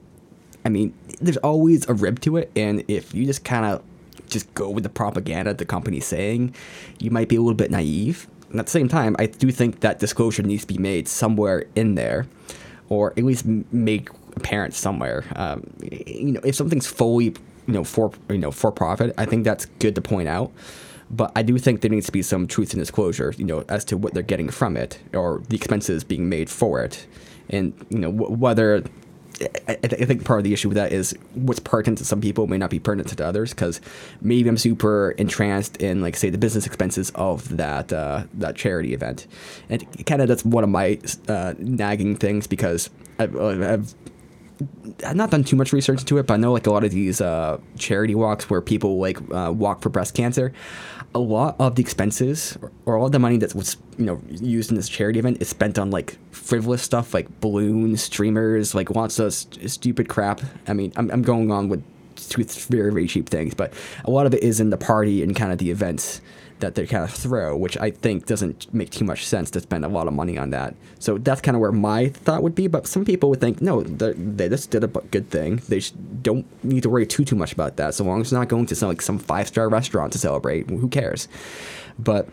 I 0.65 0.69
mean, 0.69 0.93
there's 1.21 1.37
always 1.37 1.87
a 1.87 1.93
rib 1.93 2.19
to 2.21 2.37
it, 2.37 2.51
and 2.55 2.83
if 2.87 3.13
you 3.13 3.25
just 3.25 3.43
kind 3.43 3.65
of 3.65 3.83
just 4.29 4.53
go 4.53 4.69
with 4.69 4.83
the 4.83 4.89
propaganda 4.89 5.53
the 5.53 5.65
company's 5.65 6.05
saying, 6.05 6.53
you 6.99 7.11
might 7.11 7.27
be 7.27 7.35
a 7.35 7.41
little 7.41 7.55
bit 7.55 7.71
naive. 7.71 8.27
And 8.51 8.59
at 8.59 8.65
the 8.65 8.71
same 8.71 8.87
time, 8.87 9.15
I 9.19 9.27
do 9.27 9.51
think 9.51 9.81
that 9.81 9.99
disclosure 9.99 10.43
needs 10.43 10.63
to 10.63 10.67
be 10.67 10.77
made 10.77 11.07
somewhere 11.07 11.65
in 11.75 11.95
there, 11.95 12.25
or 12.89 13.11
at 13.11 13.23
least 13.23 13.45
m- 13.45 13.65
made 13.71 14.09
apparent 14.35 14.73
somewhere. 14.73 15.23
Um, 15.35 15.63
you 15.81 16.31
know, 16.33 16.41
if 16.43 16.55
something's 16.55 16.87
fully, 16.87 17.25
you 17.25 17.73
know, 17.73 17.83
for 17.83 18.11
you 18.29 18.39
know 18.39 18.51
for 18.51 18.71
profit, 18.71 19.13
I 19.17 19.25
think 19.25 19.43
that's 19.43 19.65
good 19.65 19.95
to 19.95 20.01
point 20.01 20.27
out. 20.27 20.51
But 21.11 21.31
I 21.35 21.41
do 21.41 21.57
think 21.57 21.81
there 21.81 21.89
needs 21.89 22.05
to 22.05 22.11
be 22.11 22.21
some 22.21 22.47
truth 22.47 22.73
in 22.73 22.79
disclosure, 22.79 23.33
you 23.37 23.45
know, 23.45 23.65
as 23.67 23.83
to 23.85 23.97
what 23.97 24.13
they're 24.13 24.23
getting 24.23 24.49
from 24.49 24.77
it 24.77 24.99
or 25.13 25.41
the 25.49 25.55
expenses 25.55 26.03
being 26.03 26.29
made 26.29 26.49
for 26.49 26.83
it, 26.83 27.07
and 27.49 27.73
you 27.89 27.99
know 27.99 28.11
wh- 28.11 28.39
whether 28.39 28.83
I, 29.67 29.77
I 29.83 29.87
think 29.87 30.25
part 30.25 30.39
of 30.39 30.43
the 30.43 30.53
issue 30.53 30.67
with 30.69 30.75
that 30.75 30.91
is 30.91 31.15
what's 31.33 31.59
pertinent 31.59 31.99
to 31.99 32.05
some 32.05 32.19
people 32.19 32.47
may 32.47 32.57
not 32.57 32.69
be 32.69 32.79
pertinent 32.79 33.09
to 33.17 33.25
others 33.25 33.51
because 33.51 33.79
maybe 34.21 34.49
I'm 34.49 34.57
super 34.57 35.11
entranced 35.11 35.77
in 35.77 36.01
like 36.01 36.17
say 36.17 36.29
the 36.29 36.37
business 36.37 36.65
expenses 36.65 37.11
of 37.15 37.55
that 37.57 37.93
uh, 37.93 38.23
that 38.35 38.55
charity 38.55 38.93
event, 38.93 39.27
and 39.69 39.85
kind 40.05 40.21
of 40.21 40.27
that's 40.27 40.43
one 40.43 40.63
of 40.63 40.69
my 40.69 40.99
uh, 41.27 41.53
nagging 41.57 42.17
things 42.17 42.47
because 42.47 42.89
I've, 43.17 43.35
I've 43.35 43.95
I've 45.05 45.15
not 45.15 45.31
done 45.31 45.43
too 45.43 45.55
much 45.55 45.71
research 45.71 46.01
into 46.01 46.17
it, 46.17 46.27
but 46.27 46.33
I 46.33 46.37
know 46.37 46.51
like 46.51 46.67
a 46.67 46.71
lot 46.71 46.83
of 46.83 46.91
these 46.91 47.21
uh, 47.21 47.59
charity 47.77 48.15
walks 48.15 48.49
where 48.49 48.61
people 48.61 48.99
like 48.99 49.17
uh, 49.31 49.51
walk 49.55 49.81
for 49.81 49.89
breast 49.89 50.13
cancer, 50.15 50.51
a 51.15 51.19
lot 51.19 51.55
of 51.59 51.75
the 51.75 51.81
expenses 51.81 52.57
or 52.85 52.97
all 52.97 53.09
the 53.09 53.19
money 53.19 53.37
that 53.37 53.55
was 53.55 53.77
you 53.97 54.05
know 54.05 54.21
used 54.29 54.69
in 54.69 54.75
this 54.75 54.89
charity 54.89 55.19
event 55.19 55.41
is 55.41 55.49
spent 55.49 55.79
on 55.79 55.91
like 55.91 56.17
frivolous 56.31 56.81
stuff 56.81 57.13
like 57.13 57.39
balloons, 57.39 58.01
streamers, 58.03 58.75
like 58.75 58.89
lots 58.91 59.19
of 59.19 59.33
st- 59.33 59.69
stupid 59.71 60.09
crap. 60.09 60.41
I 60.67 60.73
mean, 60.73 60.91
I'm, 60.95 61.09
I'm 61.11 61.21
going 61.21 61.51
on 61.51 61.69
with 61.69 61.83
with 62.37 62.65
very 62.65 62.91
very 62.91 63.07
cheap 63.07 63.29
things, 63.29 63.53
but 63.53 63.73
a 64.05 64.11
lot 64.11 64.25
of 64.25 64.33
it 64.33 64.43
is 64.43 64.59
in 64.59 64.69
the 64.71 64.77
party 64.77 65.23
and 65.23 65.35
kind 65.35 65.51
of 65.51 65.57
the 65.57 65.71
events 65.71 66.21
that 66.59 66.75
they 66.75 66.85
kind 66.85 67.03
of 67.03 67.11
throw, 67.11 67.55
which 67.55 67.77
I 67.77 67.91
think 67.91 68.25
doesn't 68.25 68.73
make 68.73 68.89
too 68.91 69.05
much 69.05 69.25
sense 69.25 69.51
to 69.51 69.59
spend 69.61 69.85
a 69.85 69.87
lot 69.87 70.07
of 70.07 70.13
money 70.13 70.37
on 70.37 70.49
that. 70.51 70.75
So 70.99 71.17
that's 71.17 71.41
kind 71.41 71.55
of 71.55 71.61
where 71.61 71.71
my 71.71 72.09
thought 72.09 72.43
would 72.43 72.55
be. 72.55 72.67
But 72.67 72.87
some 72.87 73.05
people 73.05 73.29
would 73.29 73.41
think, 73.41 73.61
no, 73.61 73.81
they 73.83 74.49
just 74.49 74.71
did 74.71 74.83
a 74.83 74.87
good 74.87 75.29
thing. 75.29 75.57
They 75.67 75.81
don't 76.21 76.45
need 76.63 76.83
to 76.83 76.89
worry 76.89 77.05
too 77.05 77.25
too 77.25 77.35
much 77.35 77.53
about 77.53 77.77
that. 77.77 77.93
So 77.93 78.03
long 78.03 78.21
as 78.21 78.27
it's 78.27 78.33
not 78.33 78.47
going 78.47 78.65
to 78.67 78.75
some 78.75 78.89
like 78.89 79.01
some 79.01 79.19
five 79.19 79.47
star 79.47 79.69
restaurant 79.69 80.13
to 80.13 80.19
celebrate, 80.19 80.69
who 80.69 80.87
cares? 80.89 81.27
But 81.97 82.27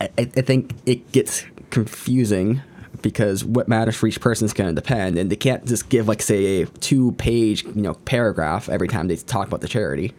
I, 0.00 0.08
I 0.18 0.24
think 0.24 0.74
it 0.86 1.12
gets 1.12 1.44
confusing 1.70 2.62
because 3.00 3.44
what 3.44 3.68
matters 3.68 3.96
for 3.96 4.06
each 4.06 4.20
person 4.20 4.44
is 4.44 4.52
going 4.52 4.74
to 4.74 4.80
depend, 4.80 5.18
and 5.18 5.30
they 5.30 5.36
can't 5.36 5.64
just 5.66 5.88
give 5.88 6.08
like 6.08 6.22
say 6.22 6.62
a 6.62 6.66
two 6.66 7.12
page 7.12 7.64
you 7.64 7.82
know 7.82 7.94
paragraph 7.94 8.68
every 8.68 8.88
time 8.88 9.08
they 9.08 9.16
talk 9.16 9.48
about 9.48 9.60
the 9.60 9.68
charity. 9.68 10.12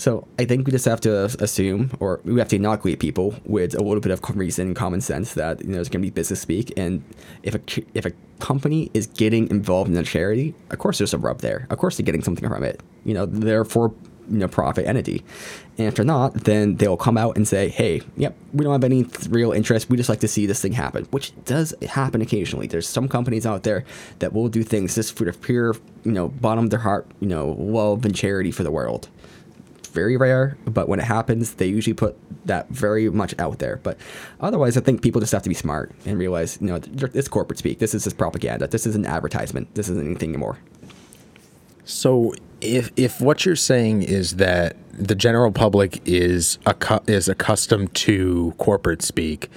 So 0.00 0.26
I 0.38 0.46
think 0.46 0.66
we 0.66 0.72
just 0.72 0.86
have 0.86 1.02
to 1.02 1.24
assume, 1.44 1.90
or 2.00 2.22
we 2.24 2.38
have 2.38 2.48
to 2.48 2.56
inoculate 2.56 3.00
people 3.00 3.34
with 3.44 3.74
a 3.74 3.82
little 3.82 4.00
bit 4.00 4.10
of 4.10 4.22
reason 4.34 4.68
and 4.68 4.74
common 4.74 5.02
sense 5.02 5.34
that 5.34 5.60
you 5.60 5.68
know 5.68 5.74
there's 5.74 5.90
going 5.90 6.00
to 6.00 6.06
be 6.06 6.10
business 6.10 6.40
speak, 6.40 6.72
and 6.78 7.04
if 7.42 7.54
a 7.54 7.60
if 7.92 8.06
a 8.06 8.12
company 8.38 8.90
is 8.94 9.08
getting 9.08 9.50
involved 9.50 9.90
in 9.90 9.96
a 9.98 10.02
charity, 10.02 10.54
of 10.70 10.78
course 10.78 10.96
there's 10.96 11.12
a 11.12 11.18
rub 11.18 11.40
there. 11.40 11.66
Of 11.68 11.76
course 11.76 11.98
they're 11.98 12.06
getting 12.06 12.22
something 12.22 12.48
from 12.48 12.64
it. 12.64 12.82
You 13.04 13.12
know, 13.12 13.26
they're 13.26 13.66
for 13.66 13.92
you 14.30 14.38
know 14.38 14.48
profit 14.48 14.86
entity, 14.86 15.22
and 15.76 15.88
if 15.88 15.96
they're 15.96 16.04
not, 16.06 16.32
then 16.32 16.76
they'll 16.76 16.96
come 16.96 17.18
out 17.18 17.36
and 17.36 17.46
say, 17.46 17.68
"Hey, 17.68 18.00
yep, 18.16 18.34
we 18.54 18.64
don't 18.64 18.72
have 18.72 18.84
any 18.84 19.04
real 19.28 19.52
interest. 19.52 19.90
We 19.90 19.98
just 19.98 20.08
like 20.08 20.20
to 20.20 20.28
see 20.28 20.46
this 20.46 20.62
thing 20.62 20.72
happen," 20.72 21.08
which 21.10 21.34
does 21.44 21.74
happen 21.86 22.22
occasionally. 22.22 22.68
There's 22.68 22.88
some 22.88 23.06
companies 23.06 23.44
out 23.44 23.64
there 23.64 23.84
that 24.20 24.32
will 24.32 24.48
do 24.48 24.62
things 24.62 24.94
just 24.94 25.14
for 25.14 25.26
the 25.26 25.34
pure 25.34 25.76
you 26.04 26.12
know 26.12 26.28
bottom 26.28 26.64
of 26.64 26.70
their 26.70 26.80
heart, 26.80 27.06
you 27.20 27.28
know, 27.28 27.54
love 27.58 28.06
and 28.06 28.14
charity 28.14 28.50
for 28.50 28.62
the 28.62 28.70
world 28.70 29.10
very 29.90 30.16
rare, 30.16 30.56
but 30.64 30.88
when 30.88 31.00
it 31.00 31.04
happens, 31.04 31.54
they 31.54 31.66
usually 31.66 31.94
put 31.94 32.16
that 32.46 32.68
very 32.68 33.08
much 33.10 33.34
out 33.38 33.58
there. 33.58 33.80
But 33.82 33.98
otherwise, 34.40 34.76
I 34.76 34.80
think 34.80 35.02
people 35.02 35.20
just 35.20 35.32
have 35.32 35.42
to 35.42 35.48
be 35.48 35.54
smart 35.54 35.92
and 36.06 36.18
realize, 36.18 36.58
you 36.60 36.68
know, 36.68 36.80
it's 37.14 37.28
corporate 37.28 37.58
speak. 37.58 37.78
This 37.78 37.94
is 37.94 38.04
just 38.04 38.16
propaganda. 38.16 38.66
This 38.66 38.86
is 38.86 38.96
an 38.96 39.06
advertisement. 39.06 39.74
This 39.74 39.88
isn't 39.88 40.06
anything 40.06 40.30
anymore. 40.30 40.58
So, 41.84 42.34
if 42.60 42.92
if 42.96 43.20
what 43.20 43.44
you're 43.44 43.56
saying 43.56 44.02
is 44.02 44.36
that 44.36 44.76
the 44.92 45.14
general 45.14 45.50
public 45.50 46.00
is 46.06 46.58
accu- 46.66 47.08
is 47.08 47.28
accustomed 47.28 47.94
to 47.94 48.54
corporate 48.58 49.02
speak, 49.02 49.48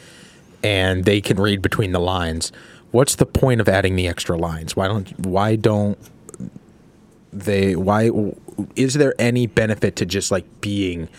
and 0.64 1.06
they 1.06 1.22
can 1.22 1.38
read 1.38 1.62
between 1.62 1.92
the 1.92 2.00
lines, 2.00 2.52
what's 2.92 3.16
the 3.16 3.26
point 3.26 3.62
of 3.62 3.70
adding 3.70 3.96
the 3.96 4.08
extra 4.08 4.38
lines? 4.38 4.76
Why 4.76 4.88
don't 4.88 5.26
why 5.26 5.56
don't 5.56 5.98
they 7.34 7.76
why 7.76 8.10
is 8.76 8.96
there 8.96 9.14
any 9.20 9.48
benefit 9.48 9.96
to 9.98 10.06
just 10.06 10.32
like 10.32 10.46
being 10.62 11.10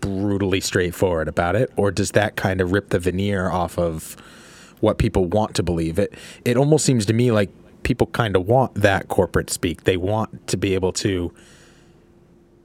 brutally 0.00 0.60
straightforward 0.60 1.28
about 1.28 1.56
it? 1.56 1.72
Or 1.76 1.90
does 1.90 2.10
that 2.10 2.36
kind 2.36 2.60
of 2.60 2.72
rip 2.72 2.90
the 2.90 2.98
veneer 2.98 3.50
off 3.50 3.78
of 3.78 4.16
what 4.80 4.98
people 4.98 5.24
want 5.24 5.54
to 5.56 5.62
believe? 5.62 5.98
It 5.98 6.14
it 6.44 6.56
almost 6.58 6.84
seems 6.84 7.06
to 7.06 7.12
me 7.12 7.32
like 7.32 7.50
people 7.82 8.08
kind 8.08 8.36
of 8.36 8.46
want 8.46 8.74
that 8.74 9.08
corporate 9.08 9.48
speak. 9.50 9.84
They 9.84 9.96
want 9.96 10.46
to 10.48 10.56
be 10.56 10.74
able 10.74 10.92
to 10.94 11.32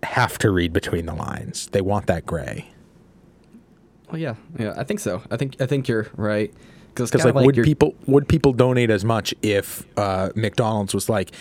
have 0.03 0.37
to 0.39 0.51
read 0.51 0.73
between 0.73 1.05
the 1.05 1.13
lines. 1.15 1.67
They 1.67 1.81
want 1.81 2.07
that 2.07 2.25
gray. 2.25 2.69
Well 4.11 4.19
yeah. 4.19 4.35
Yeah 4.59 4.73
i 4.75 4.83
think 4.83 4.99
so. 4.99 5.21
I 5.31 5.37
think 5.37 5.61
i 5.61 5.65
think 5.65 5.87
you're 5.87 6.07
right. 6.15 6.53
Because 6.89 7.13
like, 7.13 7.35
like, 7.35 7.45
would 7.45 7.63
people 7.63 7.93
would 8.07 8.27
people 8.27 8.53
donate 8.53 8.89
as 8.89 9.05
much 9.05 9.33
if 9.43 9.85
uh, 9.97 10.29
mcdonald's 10.33 10.95
was 10.95 11.09
like 11.09 11.31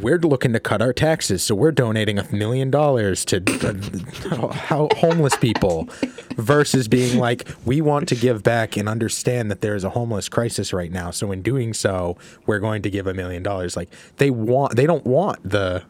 we're 0.00 0.18
looking 0.18 0.52
to 0.52 0.60
cut 0.60 0.80
our 0.80 0.92
taxes, 0.92 1.42
so 1.42 1.54
we're 1.54 1.72
donating 1.72 2.18
a 2.18 2.32
million 2.34 2.70
dollars 2.70 3.24
to 3.26 3.42
uh, 3.62 4.88
homeless 4.96 5.36
people 5.36 5.88
versus 6.36 6.88
being 6.88 7.18
like, 7.18 7.48
we 7.64 7.80
want 7.80 8.08
to 8.08 8.14
give 8.14 8.42
back 8.42 8.76
and 8.76 8.88
understand 8.88 9.50
that 9.50 9.60
there 9.60 9.74
is 9.74 9.84
a 9.84 9.90
homeless 9.90 10.28
crisis 10.28 10.72
right 10.72 10.92
now. 10.92 11.10
So 11.10 11.32
in 11.32 11.42
doing 11.42 11.74
so, 11.74 12.16
we're 12.46 12.60
going 12.60 12.82
to 12.82 12.90
give 12.90 13.06
a 13.06 13.14
million 13.14 13.42
dollars. 13.42 13.76
Like 13.76 13.90
they 14.16 14.30
want, 14.30 14.76
they 14.76 14.86
don't 14.86 15.04
want 15.04 15.42
the, 15.48 15.82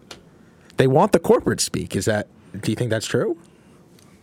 they 0.77 0.87
want 0.87 1.13
the 1.13 1.19
corporate 1.19 1.61
speak. 1.61 1.95
Is 1.95 2.07
that, 2.07 2.29
do 2.61 2.73
you 2.73 2.77
think 2.77 2.91
that's 2.91 3.07
true? 3.07 3.37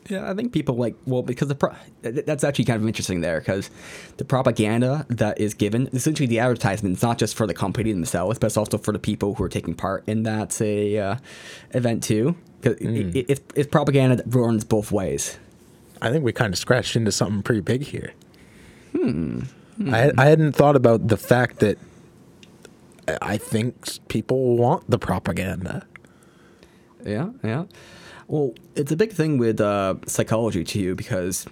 Yeah, 0.07 0.29
I 0.29 0.35
think 0.35 0.53
people 0.53 0.75
like 0.75 0.95
well 1.07 1.23
because 1.23 1.47
the 1.47 1.55
pro- 1.55 1.73
that's 2.01 2.43
actually 2.43 2.65
kind 2.65 2.79
of 2.79 2.87
interesting 2.87 3.21
there 3.21 3.39
because 3.39 3.71
the 4.17 4.25
propaganda 4.25 5.05
that 5.09 5.39
is 5.39 5.55
given 5.55 5.89
essentially 5.93 6.27
the 6.27 6.39
advertisement 6.39 6.97
is 6.97 7.01
not 7.01 7.17
just 7.17 7.35
for 7.35 7.47
the 7.47 7.55
company 7.55 7.91
themselves 7.91 8.37
but 8.37 8.47
it's 8.47 8.57
also 8.57 8.77
for 8.77 8.91
the 8.91 8.99
people 8.99 9.33
who 9.33 9.43
are 9.43 9.49
taking 9.49 9.73
part 9.73 10.03
in 10.05 10.21
that 10.21 10.51
say 10.51 10.99
uh, 10.99 11.15
event 11.71 12.03
too 12.03 12.35
because 12.61 12.79
mm. 12.79 13.15
it, 13.15 13.29
it, 13.29 13.53
it's 13.55 13.67
propaganda 13.67 14.17
that 14.17 14.35
runs 14.35 14.63
both 14.63 14.91
ways. 14.91 15.39
I 16.01 16.11
think 16.11 16.23
we 16.23 16.33
kind 16.33 16.53
of 16.53 16.59
scratched 16.59 16.95
into 16.95 17.11
something 17.11 17.41
pretty 17.41 17.61
big 17.61 17.83
here. 17.83 18.13
Hmm. 18.91 19.39
hmm. 19.77 19.93
I 19.93 20.11
I 20.17 20.25
hadn't 20.25 20.53
thought 20.53 20.75
about 20.75 21.07
the 21.07 21.17
fact 21.17 21.59
that 21.59 21.79
I 23.21 23.37
think 23.37 24.07
people 24.07 24.57
want 24.57 24.89
the 24.89 24.99
propaganda. 24.99 25.85
Yeah, 27.05 27.29
yeah. 27.43 27.65
Well, 28.27 28.53
it's 28.75 28.91
a 28.91 28.95
big 28.95 29.11
thing 29.11 29.37
with 29.37 29.61
uh, 29.61 29.95
psychology 30.07 30.63
too, 30.63 30.95
because 30.95 31.45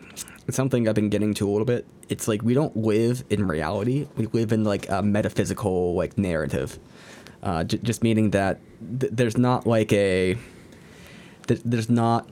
it's 0.47 0.57
something 0.57 0.87
I've 0.87 0.95
been 0.95 1.09
getting 1.09 1.33
to 1.35 1.47
a 1.47 1.51
little 1.51 1.65
bit. 1.65 1.85
It's 2.09 2.27
like 2.27 2.41
we 2.41 2.53
don't 2.53 2.75
live 2.75 3.23
in 3.29 3.47
reality; 3.47 4.07
we 4.17 4.25
live 4.27 4.51
in 4.51 4.63
like 4.63 4.89
a 4.89 5.01
metaphysical 5.03 5.93
like 5.95 6.17
narrative. 6.17 6.79
Uh, 7.43 7.63
j- 7.63 7.77
just 7.77 8.01
meaning 8.03 8.31
that 8.31 8.59
th- 8.99 9.11
there's 9.13 9.37
not 9.37 9.67
like 9.67 9.93
a 9.93 10.35
th- 11.47 11.61
there's 11.63 11.89
not 11.89 12.27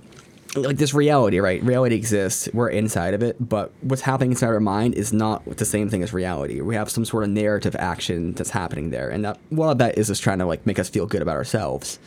like 0.55 0.77
this 0.77 0.93
reality, 0.93 1.39
right? 1.39 1.61
Reality 1.63 1.95
exists. 1.95 2.49
We're 2.53 2.69
inside 2.69 3.13
of 3.13 3.21
it, 3.21 3.37
but 3.39 3.71
what's 3.81 4.01
happening 4.01 4.31
inside 4.31 4.47
our 4.47 4.59
mind 4.59 4.95
is 4.95 5.13
not 5.13 5.45
the 5.57 5.65
same 5.65 5.87
thing 5.89 6.01
as 6.03 6.13
reality. 6.13 6.61
We 6.61 6.75
have 6.75 6.89
some 6.89 7.05
sort 7.05 7.23
of 7.23 7.29
narrative 7.29 7.75
action 7.77 8.33
that's 8.33 8.49
happening 8.49 8.89
there, 8.89 9.09
and 9.09 9.23
that 9.23 9.39
one 9.49 9.69
of 9.69 9.77
that 9.77 9.97
is 9.97 10.07
just 10.07 10.23
trying 10.23 10.39
to 10.39 10.45
like 10.45 10.65
make 10.65 10.79
us 10.79 10.89
feel 10.89 11.05
good 11.05 11.21
about 11.21 11.35
ourselves. 11.35 11.99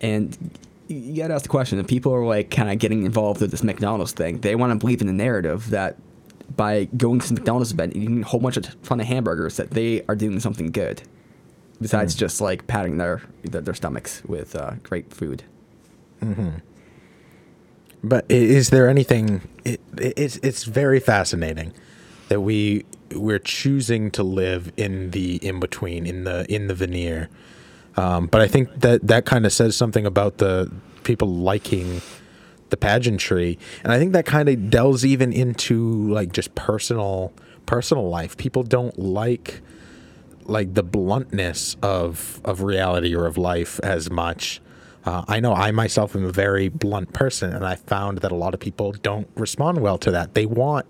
And 0.00 0.36
you 0.88 1.22
got 1.22 1.28
to 1.28 1.34
ask 1.34 1.44
the 1.44 1.48
question 1.48 1.78
if 1.78 1.86
people 1.86 2.12
are 2.12 2.24
like 2.24 2.50
kind 2.50 2.70
of 2.70 2.78
getting 2.78 3.04
involved 3.04 3.40
with 3.40 3.50
this 3.50 3.62
McDonald's 3.62 4.12
thing, 4.12 4.40
they 4.40 4.54
want 4.54 4.72
to 4.72 4.78
believe 4.78 5.00
in 5.00 5.06
the 5.06 5.12
narrative 5.12 5.70
that 5.70 5.96
by 6.56 6.84
going 6.96 7.20
to 7.20 7.28
the 7.28 7.34
McDonald's 7.34 7.72
event, 7.72 7.96
eating 7.96 8.22
a 8.22 8.26
whole 8.26 8.40
bunch 8.40 8.56
of 8.56 8.66
fun 8.82 9.00
of 9.00 9.06
hamburgers, 9.06 9.56
that 9.56 9.70
they 9.70 10.02
are 10.08 10.14
doing 10.14 10.40
something 10.40 10.70
good, 10.70 11.02
besides 11.80 12.14
mm. 12.14 12.18
just 12.18 12.40
like 12.40 12.66
patting 12.66 12.98
their 12.98 13.22
their, 13.42 13.60
their 13.60 13.74
stomachs 13.74 14.22
with 14.26 14.54
uh, 14.54 14.72
great 14.82 15.12
food. 15.12 15.42
Mm-hmm. 16.20 16.58
But 18.02 18.26
is 18.30 18.70
there 18.70 18.88
anything? 18.88 19.48
It, 19.64 19.80
it's 19.96 20.36
it's 20.38 20.64
very 20.64 21.00
fascinating 21.00 21.72
that 22.28 22.40
we 22.40 22.84
we're 23.12 23.38
choosing 23.38 24.10
to 24.12 24.22
live 24.22 24.72
in 24.76 25.10
the 25.12 25.36
in 25.36 25.60
between, 25.60 26.06
in 26.06 26.24
the 26.24 26.44
in 26.52 26.66
the 26.66 26.74
veneer. 26.74 27.30
Um, 27.96 28.26
but 28.26 28.40
I 28.40 28.48
think 28.48 28.80
that 28.80 29.06
that 29.06 29.24
kind 29.24 29.46
of 29.46 29.52
says 29.52 29.76
something 29.76 30.06
about 30.06 30.38
the 30.38 30.72
people 31.04 31.28
liking 31.28 32.00
the 32.70 32.76
pageantry, 32.76 33.58
and 33.82 33.92
I 33.92 33.98
think 33.98 34.12
that 34.14 34.26
kind 34.26 34.48
of 34.48 34.70
delves 34.70 35.06
even 35.06 35.32
into 35.32 36.08
like 36.12 36.32
just 36.32 36.54
personal 36.54 37.32
personal 37.66 38.08
life. 38.08 38.36
People 38.36 38.62
don't 38.62 38.98
like 38.98 39.60
like 40.46 40.74
the 40.74 40.82
bluntness 40.82 41.76
of 41.82 42.40
of 42.44 42.62
reality 42.62 43.14
or 43.14 43.26
of 43.26 43.38
life 43.38 43.80
as 43.82 44.10
much. 44.10 44.60
Uh, 45.04 45.22
I 45.28 45.38
know 45.38 45.52
I 45.52 45.70
myself 45.70 46.16
am 46.16 46.24
a 46.24 46.32
very 46.32 46.68
blunt 46.68 47.12
person, 47.12 47.52
and 47.52 47.64
I 47.64 47.76
found 47.76 48.18
that 48.18 48.32
a 48.32 48.34
lot 48.34 48.54
of 48.54 48.60
people 48.60 48.92
don't 48.92 49.28
respond 49.36 49.80
well 49.80 49.98
to 49.98 50.10
that. 50.10 50.34
They 50.34 50.46
want 50.46 50.86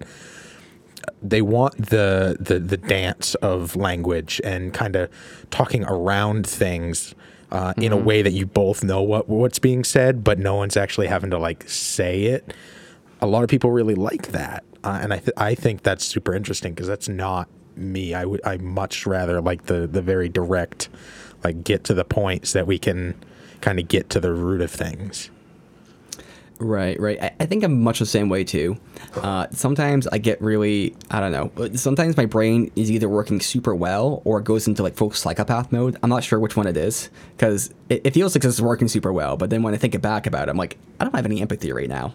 they 1.22 1.42
want 1.42 1.76
the 1.76 2.36
the 2.40 2.58
the 2.58 2.76
dance 2.76 3.34
of 3.36 3.76
language 3.76 4.40
and 4.44 4.72
kind 4.72 4.96
of 4.96 5.10
talking 5.50 5.84
around 5.84 6.46
things 6.46 7.14
uh, 7.50 7.72
in 7.76 7.92
a 7.92 7.96
way 7.96 8.22
that 8.22 8.32
you 8.32 8.46
both 8.46 8.82
know 8.82 9.02
what 9.02 9.28
what's 9.28 9.58
being 9.58 9.84
said, 9.84 10.24
but 10.24 10.38
no 10.38 10.56
one's 10.56 10.76
actually 10.76 11.06
having 11.06 11.30
to 11.30 11.38
like 11.38 11.68
say 11.68 12.24
it. 12.24 12.52
A 13.20 13.26
lot 13.26 13.44
of 13.44 13.48
people 13.48 13.70
really 13.70 13.94
like 13.94 14.28
that, 14.28 14.64
uh, 14.82 14.98
and 15.00 15.12
I 15.12 15.18
th- 15.18 15.36
I 15.36 15.54
think 15.54 15.82
that's 15.82 16.04
super 16.04 16.34
interesting 16.34 16.74
because 16.74 16.88
that's 16.88 17.08
not 17.08 17.48
me. 17.76 18.12
I 18.12 18.24
would 18.24 18.40
I 18.44 18.56
much 18.58 19.06
rather 19.06 19.40
like 19.40 19.66
the 19.66 19.86
the 19.86 20.02
very 20.02 20.28
direct, 20.28 20.88
like 21.42 21.64
get 21.64 21.84
to 21.84 21.94
the 21.94 22.04
points 22.04 22.50
so 22.50 22.58
that 22.58 22.66
we 22.66 22.78
can 22.78 23.14
kind 23.60 23.78
of 23.78 23.88
get 23.88 24.10
to 24.10 24.20
the 24.20 24.32
root 24.32 24.60
of 24.60 24.70
things. 24.70 25.30
Right, 26.60 26.98
right. 27.00 27.20
I, 27.20 27.34
I 27.40 27.46
think 27.46 27.64
I'm 27.64 27.82
much 27.82 27.98
the 27.98 28.06
same 28.06 28.28
way 28.28 28.44
too. 28.44 28.78
Uh, 29.16 29.46
sometimes 29.50 30.06
I 30.06 30.18
get 30.18 30.40
really, 30.40 30.94
I 31.10 31.20
don't 31.20 31.32
know. 31.32 31.68
Sometimes 31.74 32.16
my 32.16 32.26
brain 32.26 32.70
is 32.76 32.90
either 32.90 33.08
working 33.08 33.40
super 33.40 33.74
well 33.74 34.22
or 34.24 34.38
it 34.38 34.44
goes 34.44 34.68
into 34.68 34.82
like 34.82 34.94
full 34.94 35.10
psychopath 35.10 35.72
mode. 35.72 35.96
I'm 36.02 36.10
not 36.10 36.22
sure 36.22 36.38
which 36.38 36.56
one 36.56 36.66
it 36.66 36.76
is 36.76 37.10
because 37.36 37.74
it, 37.88 38.02
it 38.04 38.14
feels 38.14 38.36
like 38.36 38.44
it's 38.44 38.60
working 38.60 38.88
super 38.88 39.12
well. 39.12 39.36
But 39.36 39.50
then 39.50 39.62
when 39.62 39.74
I 39.74 39.78
think 39.78 40.00
back 40.00 40.26
about 40.26 40.48
it, 40.48 40.50
I'm 40.52 40.56
like, 40.56 40.78
I 41.00 41.04
don't 41.04 41.14
have 41.14 41.26
any 41.26 41.40
empathy 41.40 41.72
right 41.72 41.88
now. 41.88 42.14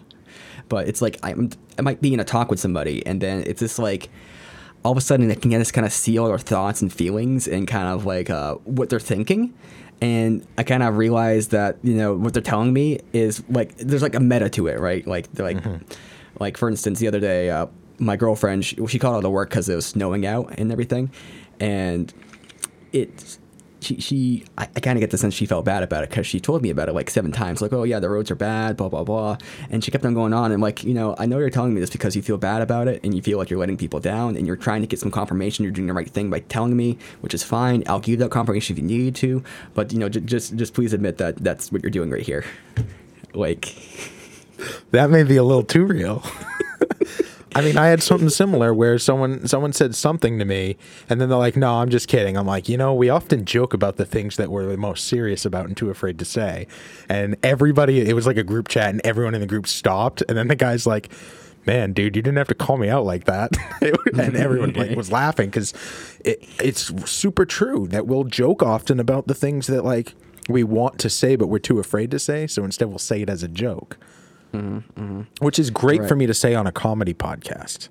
But 0.68 0.88
it's 0.88 1.02
like 1.02 1.18
I'm, 1.22 1.50
I 1.78 1.82
might 1.82 2.00
be 2.00 2.14
in 2.14 2.20
a 2.20 2.24
talk 2.24 2.50
with 2.50 2.60
somebody 2.60 3.04
and 3.06 3.20
then 3.20 3.44
it's 3.46 3.60
just 3.60 3.78
like, 3.78 4.08
all 4.82 4.92
of 4.92 4.98
a 4.98 5.02
sudden 5.02 5.30
I 5.30 5.34
can 5.34 5.50
just 5.50 5.74
kind 5.74 5.86
of 5.86 5.92
see 5.92 6.16
all 6.16 6.28
their 6.28 6.38
thoughts 6.38 6.80
and 6.80 6.90
feelings 6.90 7.46
and 7.46 7.68
kind 7.68 7.88
of 7.88 8.06
like 8.06 8.30
uh, 8.30 8.54
what 8.64 8.88
they're 8.88 8.98
thinking. 8.98 9.52
And 10.00 10.46
I 10.56 10.62
kind 10.62 10.82
of 10.82 10.96
realized 10.96 11.50
that 11.50 11.76
you 11.82 11.94
know 11.94 12.14
what 12.14 12.32
they're 12.32 12.42
telling 12.42 12.72
me 12.72 13.00
is 13.12 13.42
like 13.50 13.76
there's 13.76 14.02
like 14.02 14.14
a 14.14 14.20
meta 14.20 14.48
to 14.50 14.66
it, 14.68 14.80
right? 14.80 15.06
Like 15.06 15.26
like, 15.38 15.58
like 16.38 16.56
for 16.56 16.70
instance, 16.70 17.00
the 17.00 17.08
other 17.08 17.20
day, 17.20 17.50
uh, 17.50 17.66
my 17.98 18.16
girlfriend 18.16 18.64
she, 18.64 18.76
she 18.86 18.98
called 18.98 19.16
out 19.16 19.24
of 19.24 19.30
work 19.30 19.50
because 19.50 19.68
it 19.68 19.74
was 19.74 19.84
snowing 19.86 20.24
out 20.24 20.54
and 20.58 20.72
everything, 20.72 21.10
and 21.58 22.14
it 22.92 23.38
she 23.80 24.00
she 24.00 24.44
I, 24.58 24.68
I 24.76 24.80
kind 24.80 24.96
of 24.96 25.00
get 25.00 25.10
the 25.10 25.18
sense 25.18 25.34
she 25.34 25.46
felt 25.46 25.64
bad 25.64 25.82
about 25.82 26.04
it 26.04 26.10
because 26.10 26.26
she 26.26 26.40
told 26.40 26.62
me 26.62 26.70
about 26.70 26.88
it 26.88 26.92
like 26.94 27.10
seven 27.10 27.32
times, 27.32 27.60
like 27.62 27.72
oh 27.72 27.84
yeah 27.84 28.00
the 28.00 28.08
roads 28.08 28.30
are 28.30 28.34
bad, 28.36 28.76
blah 28.76 28.88
blah 28.88 29.04
blah, 29.04 29.36
and 29.70 29.82
she 29.82 29.90
kept 29.90 30.04
on 30.04 30.14
going 30.14 30.32
on 30.32 30.52
and 30.52 30.62
like 30.62 30.84
you 30.84 30.94
know 30.94 31.14
I 31.18 31.26
know 31.26 31.38
you're 31.38 31.50
telling 31.50 31.74
me 31.74 31.80
this 31.80 31.90
because 31.90 32.14
you 32.14 32.22
feel 32.22 32.38
bad 32.38 32.62
about 32.62 32.88
it 32.88 33.00
and 33.04 33.14
you 33.14 33.22
feel 33.22 33.38
like 33.38 33.50
you're 33.50 33.58
letting 33.58 33.76
people 33.76 34.00
down 34.00 34.36
and 34.36 34.46
you're 34.46 34.56
trying 34.56 34.80
to 34.82 34.86
get 34.86 34.98
some 34.98 35.10
confirmation 35.10 35.64
you're 35.64 35.72
doing 35.72 35.88
the 35.88 35.94
right 35.94 36.10
thing 36.10 36.30
by 36.30 36.40
telling 36.40 36.76
me, 36.76 36.98
which 37.20 37.34
is 37.34 37.42
fine. 37.42 37.82
I'll 37.86 38.00
give 38.00 38.10
you 38.12 38.16
that 38.18 38.30
confirmation 38.30 38.74
if 38.76 38.82
you 38.82 38.86
need 38.86 39.14
to, 39.16 39.42
but 39.74 39.92
you 39.92 39.98
know 39.98 40.08
j- 40.08 40.20
just 40.20 40.56
just 40.56 40.74
please 40.74 40.92
admit 40.92 41.18
that 41.18 41.36
that's 41.36 41.72
what 41.72 41.82
you're 41.82 41.90
doing 41.90 42.10
right 42.10 42.22
here, 42.22 42.44
like. 43.34 43.74
That 44.90 45.08
may 45.08 45.22
be 45.22 45.36
a 45.36 45.42
little 45.42 45.62
too 45.62 45.86
real. 45.86 46.22
I 47.54 47.62
mean, 47.62 47.76
I 47.76 47.88
had 47.88 48.02
something 48.02 48.28
similar 48.28 48.72
where 48.72 48.98
someone 48.98 49.46
someone 49.48 49.72
said 49.72 49.94
something 49.94 50.38
to 50.38 50.44
me, 50.44 50.76
and 51.08 51.20
then 51.20 51.28
they're 51.28 51.38
like, 51.38 51.56
"No, 51.56 51.76
I'm 51.76 51.90
just 51.90 52.06
kidding." 52.06 52.36
I'm 52.36 52.46
like, 52.46 52.68
you 52.68 52.76
know, 52.76 52.94
we 52.94 53.08
often 53.08 53.44
joke 53.44 53.74
about 53.74 53.96
the 53.96 54.06
things 54.06 54.36
that 54.36 54.50
we're 54.50 54.66
the 54.66 54.76
most 54.76 55.06
serious 55.06 55.44
about 55.44 55.66
and 55.66 55.76
too 55.76 55.90
afraid 55.90 56.18
to 56.20 56.24
say, 56.24 56.66
and 57.08 57.36
everybody, 57.42 58.08
it 58.08 58.14
was 58.14 58.26
like 58.26 58.36
a 58.36 58.44
group 58.44 58.68
chat, 58.68 58.90
and 58.90 59.00
everyone 59.04 59.34
in 59.34 59.40
the 59.40 59.46
group 59.46 59.66
stopped, 59.66 60.22
and 60.28 60.36
then 60.36 60.48
the 60.48 60.56
guy's 60.56 60.86
like. 60.86 61.10
Man, 61.66 61.92
dude, 61.92 62.16
you 62.16 62.22
didn't 62.22 62.38
have 62.38 62.48
to 62.48 62.54
call 62.54 62.78
me 62.78 62.88
out 62.88 63.04
like 63.04 63.24
that, 63.24 63.50
and 63.82 64.34
everyone 64.34 64.72
like 64.72 64.96
was 64.96 65.12
laughing 65.12 65.50
because 65.50 65.74
it, 66.24 66.42
it's 66.58 66.90
super 67.08 67.44
true 67.44 67.86
that 67.88 68.06
we'll 68.06 68.24
joke 68.24 68.62
often 68.62 68.98
about 68.98 69.26
the 69.26 69.34
things 69.34 69.66
that 69.66 69.84
like 69.84 70.14
we 70.48 70.64
want 70.64 70.98
to 71.00 71.10
say 71.10 71.36
but 71.36 71.48
we're 71.48 71.58
too 71.58 71.78
afraid 71.78 72.10
to 72.12 72.18
say. 72.18 72.46
So 72.46 72.64
instead, 72.64 72.88
we'll 72.88 72.98
say 72.98 73.20
it 73.20 73.28
as 73.28 73.42
a 73.42 73.48
joke 73.48 73.98
which 75.40 75.58
is 75.58 75.70
great 75.70 76.06
for 76.06 76.16
me 76.16 76.26
to 76.26 76.34
say 76.34 76.54
on 76.54 76.66
a 76.66 76.72
comedy 76.72 77.14
podcast. 77.14 77.88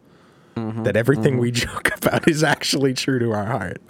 Mm-hmm. 0.56 0.84
that 0.84 0.98
everything 0.98 1.34
mm-hmm. 1.34 1.41
we 1.41 1.52
joke 1.54 1.89
about 1.95 2.28
is 2.28 2.43
actually 2.43 2.93
true 2.93 3.17
to 3.19 3.32
our 3.32 3.45
heart. 3.45 3.82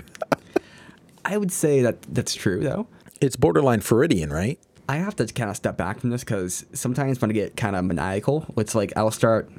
I 1.26 1.38
would 1.38 1.52
say 1.52 1.82
that 1.82 2.02
that's 2.04 2.36
true 2.36 2.60
though. 2.60 2.86
It's 3.22 3.36
borderline 3.36 3.82
Freudian, 3.82 4.32
right? 4.32 4.60
I 4.88 4.98
have 4.98 5.16
to 5.16 5.26
kind 5.28 5.50
of 5.50 5.56
step 5.56 5.78
back 5.78 6.00
from 6.00 6.10
this 6.10 6.24
because 6.24 6.66
sometimes 6.74 7.22
when 7.22 7.32
I 7.32 7.34
get 7.34 7.56
kind 7.56 7.76
of 7.76 7.86
maniacal, 7.86 8.46
it's 8.58 8.76
like 8.76 8.94
I'll 8.96 9.12
start 9.12 9.50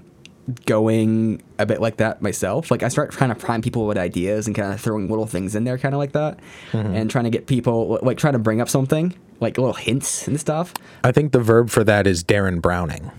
going 0.66 1.42
a 1.58 1.66
bit 1.66 1.80
like 1.80 1.96
that 1.98 2.22
myself. 2.22 2.70
Like 2.70 2.82
I 2.82 2.88
start 2.88 3.10
trying 3.12 3.30
to 3.30 3.36
prime 3.36 3.62
people 3.62 3.86
with 3.86 3.96
ideas 3.98 4.46
and 4.46 4.54
kind 4.56 4.72
of 4.72 4.80
throwing 4.80 5.08
little 5.08 5.26
things 5.26 5.54
in 5.54 5.64
there, 5.64 5.78
kind 5.78 5.94
of 5.94 5.98
like 5.98 6.12
that, 6.12 6.38
and 6.72 7.10
trying 7.10 7.24
to 7.24 7.30
get 7.30 7.46
people 7.46 7.98
like 8.02 8.18
trying 8.18 8.32
to 8.34 8.38
bring 8.38 8.60
up 8.60 8.68
something 8.68 9.14
like 9.40 9.56
little 9.58 9.72
hints 9.74 10.28
and 10.28 10.38
stuff. 10.38 10.74
I 11.04 11.12
think 11.12 11.32
the 11.32 11.40
verb 11.40 11.70
for 11.70 11.82
that 11.84 12.06
is 12.06 12.22
Derren 12.24 12.60
Browning. 12.60 13.10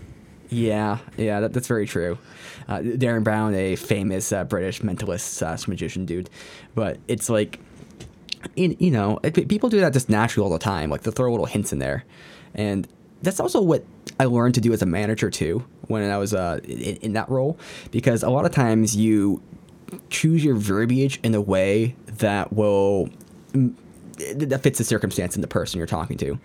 Yeah, 0.50 0.98
yeah, 1.16 1.40
that, 1.40 1.52
that's 1.54 1.66
very 1.66 1.86
true. 1.86 2.18
Uh, 2.68 2.78
Derren 2.80 3.24
Brown, 3.24 3.54
a 3.54 3.74
famous 3.76 4.32
uh, 4.32 4.44
British 4.44 4.82
mentalist 4.82 5.20
slash 5.22 5.66
magician 5.66 6.04
dude, 6.04 6.28
but 6.74 6.98
it's 7.08 7.28
like, 7.30 7.58
in, 8.54 8.76
you 8.78 8.90
know, 8.90 9.18
it- 9.22 9.48
people 9.48 9.68
do 9.70 9.80
that 9.80 9.92
just 9.94 10.08
naturally 10.10 10.44
all 10.44 10.52
the 10.52 10.58
time. 10.58 10.90
Like 10.90 11.02
they'll 11.02 11.12
throw 11.12 11.30
little 11.30 11.46
hints 11.46 11.72
in 11.72 11.78
there, 11.78 12.04
and 12.54 12.86
that's 13.22 13.40
also 13.40 13.60
what 13.60 13.84
I 14.20 14.26
learned 14.26 14.54
to 14.56 14.60
do 14.60 14.72
as 14.72 14.82
a 14.82 14.86
manager 14.86 15.30
too 15.30 15.64
when 15.88 16.08
I 16.10 16.18
was 16.18 16.34
uh, 16.34 16.60
in, 16.64 16.96
in 16.96 17.12
that 17.14 17.28
role, 17.28 17.58
because 17.90 18.22
a 18.22 18.30
lot 18.30 18.44
of 18.44 18.52
times 18.52 18.96
you 18.96 19.42
choose 20.10 20.44
your 20.44 20.54
verbiage 20.54 21.20
in 21.22 21.34
a 21.34 21.40
way 21.40 21.94
that 22.06 22.52
will 22.52 23.08
that 23.52 24.60
fits 24.62 24.78
the 24.78 24.84
circumstance 24.84 25.34
and 25.34 25.42
the 25.42 25.48
person 25.48 25.78
you're 25.78 25.86
talking 25.86 26.16
to. 26.18 26.38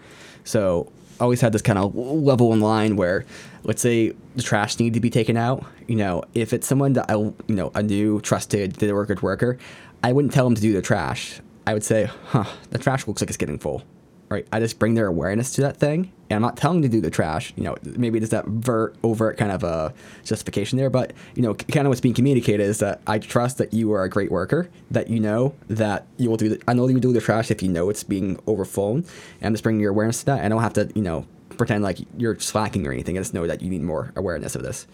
So 0.44 0.92
I 1.20 1.24
always 1.24 1.42
had 1.42 1.52
this 1.52 1.62
kind 1.62 1.80
of 1.80 1.96
level 1.96 2.54
in 2.54 2.60
line 2.60 2.96
where, 2.96 3.26
let's 3.63 3.82
say 3.82 4.13
the 4.36 4.44
trash 4.44 4.80
needed 4.80 4.94
to 4.96 5.00
be 5.00 5.10
taken 5.10 5.36
out. 5.38 5.66
You 5.88 5.96
know, 5.96 6.24
if 6.34 6.54
it's 6.54 6.68
someone 6.68 6.94
that 6.94 7.10
I, 7.10 7.16
you 7.16 7.36
know, 7.48 7.72
a 7.76 7.84
new 7.84 8.22
trusted, 8.22 8.82
a 8.82 9.06
good 9.06 9.22
worker, 9.22 9.58
I 10.04 10.12
wouldn't 10.12 10.34
tell 10.34 10.46
them 10.46 10.56
to 10.56 10.62
do 10.62 10.74
the 10.74 10.82
trash. 10.82 11.40
I 11.66 11.74
would 11.74 11.84
say, 11.84 12.10
huh, 12.28 12.46
the 12.70 12.78
trash 12.78 13.08
looks 13.08 13.22
like 13.22 13.30
it's 13.30 13.38
getting 13.38 13.60
full. 13.60 13.84
Right? 14.30 14.48
I 14.52 14.60
just 14.60 14.78
bring 14.78 14.94
their 14.94 15.08
awareness 15.08 15.54
to 15.54 15.62
that 15.62 15.78
thing, 15.78 16.12
and 16.30 16.36
I'm 16.36 16.42
not 16.42 16.58
telling 16.58 16.82
them 16.82 16.90
to 16.90 16.98
do 16.98 17.02
the 17.02 17.10
trash. 17.10 17.54
You 17.56 17.63
know, 17.63 17.78
maybe 17.84 18.20
there's 18.20 18.32
that 18.32 18.46
vert, 18.46 18.96
overt 19.04 19.38
kind 19.38 19.52
of 19.52 19.63
a 19.63 19.94
justification 20.24 20.78
there, 20.78 20.90
but 20.90 21.13
you 21.36 21.42
know, 21.42 21.54
kind 21.54 21.88
of 21.88 21.90
what's 21.90 22.02
being 22.02 22.13
communicated 22.13 22.63
is 22.63 22.80
that 22.80 23.02
I 23.08 23.20
trust 23.20 23.58
that 23.60 23.74
you 23.74 23.94
are 23.94 24.04
a 24.04 24.10
great 24.10 24.32
worker, 24.32 24.70
that 24.92 25.10
you 25.10 25.20
know 25.20 25.56
that 25.70 26.06
you 26.18 26.30
will 26.30 26.38
do. 26.38 26.50
The, 26.50 26.62
I 26.68 26.74
know 26.74 26.88
you 26.88 27.00
do 27.00 27.13
the 27.13 27.22
trash 27.22 27.50
if 27.50 27.63
you 27.63 27.70
know 27.70 27.90
it's 27.90 28.04
being 28.04 28.40
overflown, 28.48 28.98
and 28.98 29.48
I'm 29.48 29.54
just 29.54 29.63
bringing 29.63 29.82
your 29.82 29.92
awareness 29.92 30.20
to 30.20 30.26
that. 30.28 30.44
I 30.44 30.50
don't 30.50 30.62
have 30.62 30.74
to, 30.74 30.92
you 30.96 31.02
know, 31.02 31.26
pretend 31.58 31.84
like 31.84 32.00
you're 32.18 32.40
slacking 32.40 32.86
or 32.86 32.92
anything. 32.92 33.18
I 33.18 33.22
just 33.22 33.34
know 33.34 33.48
that 33.48 33.62
you 33.62 33.70
need 33.70 33.82
more 33.82 34.12
awareness 34.16 34.56
of 34.56 34.63
this. 34.63 34.86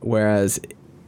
Whereas 0.00 0.58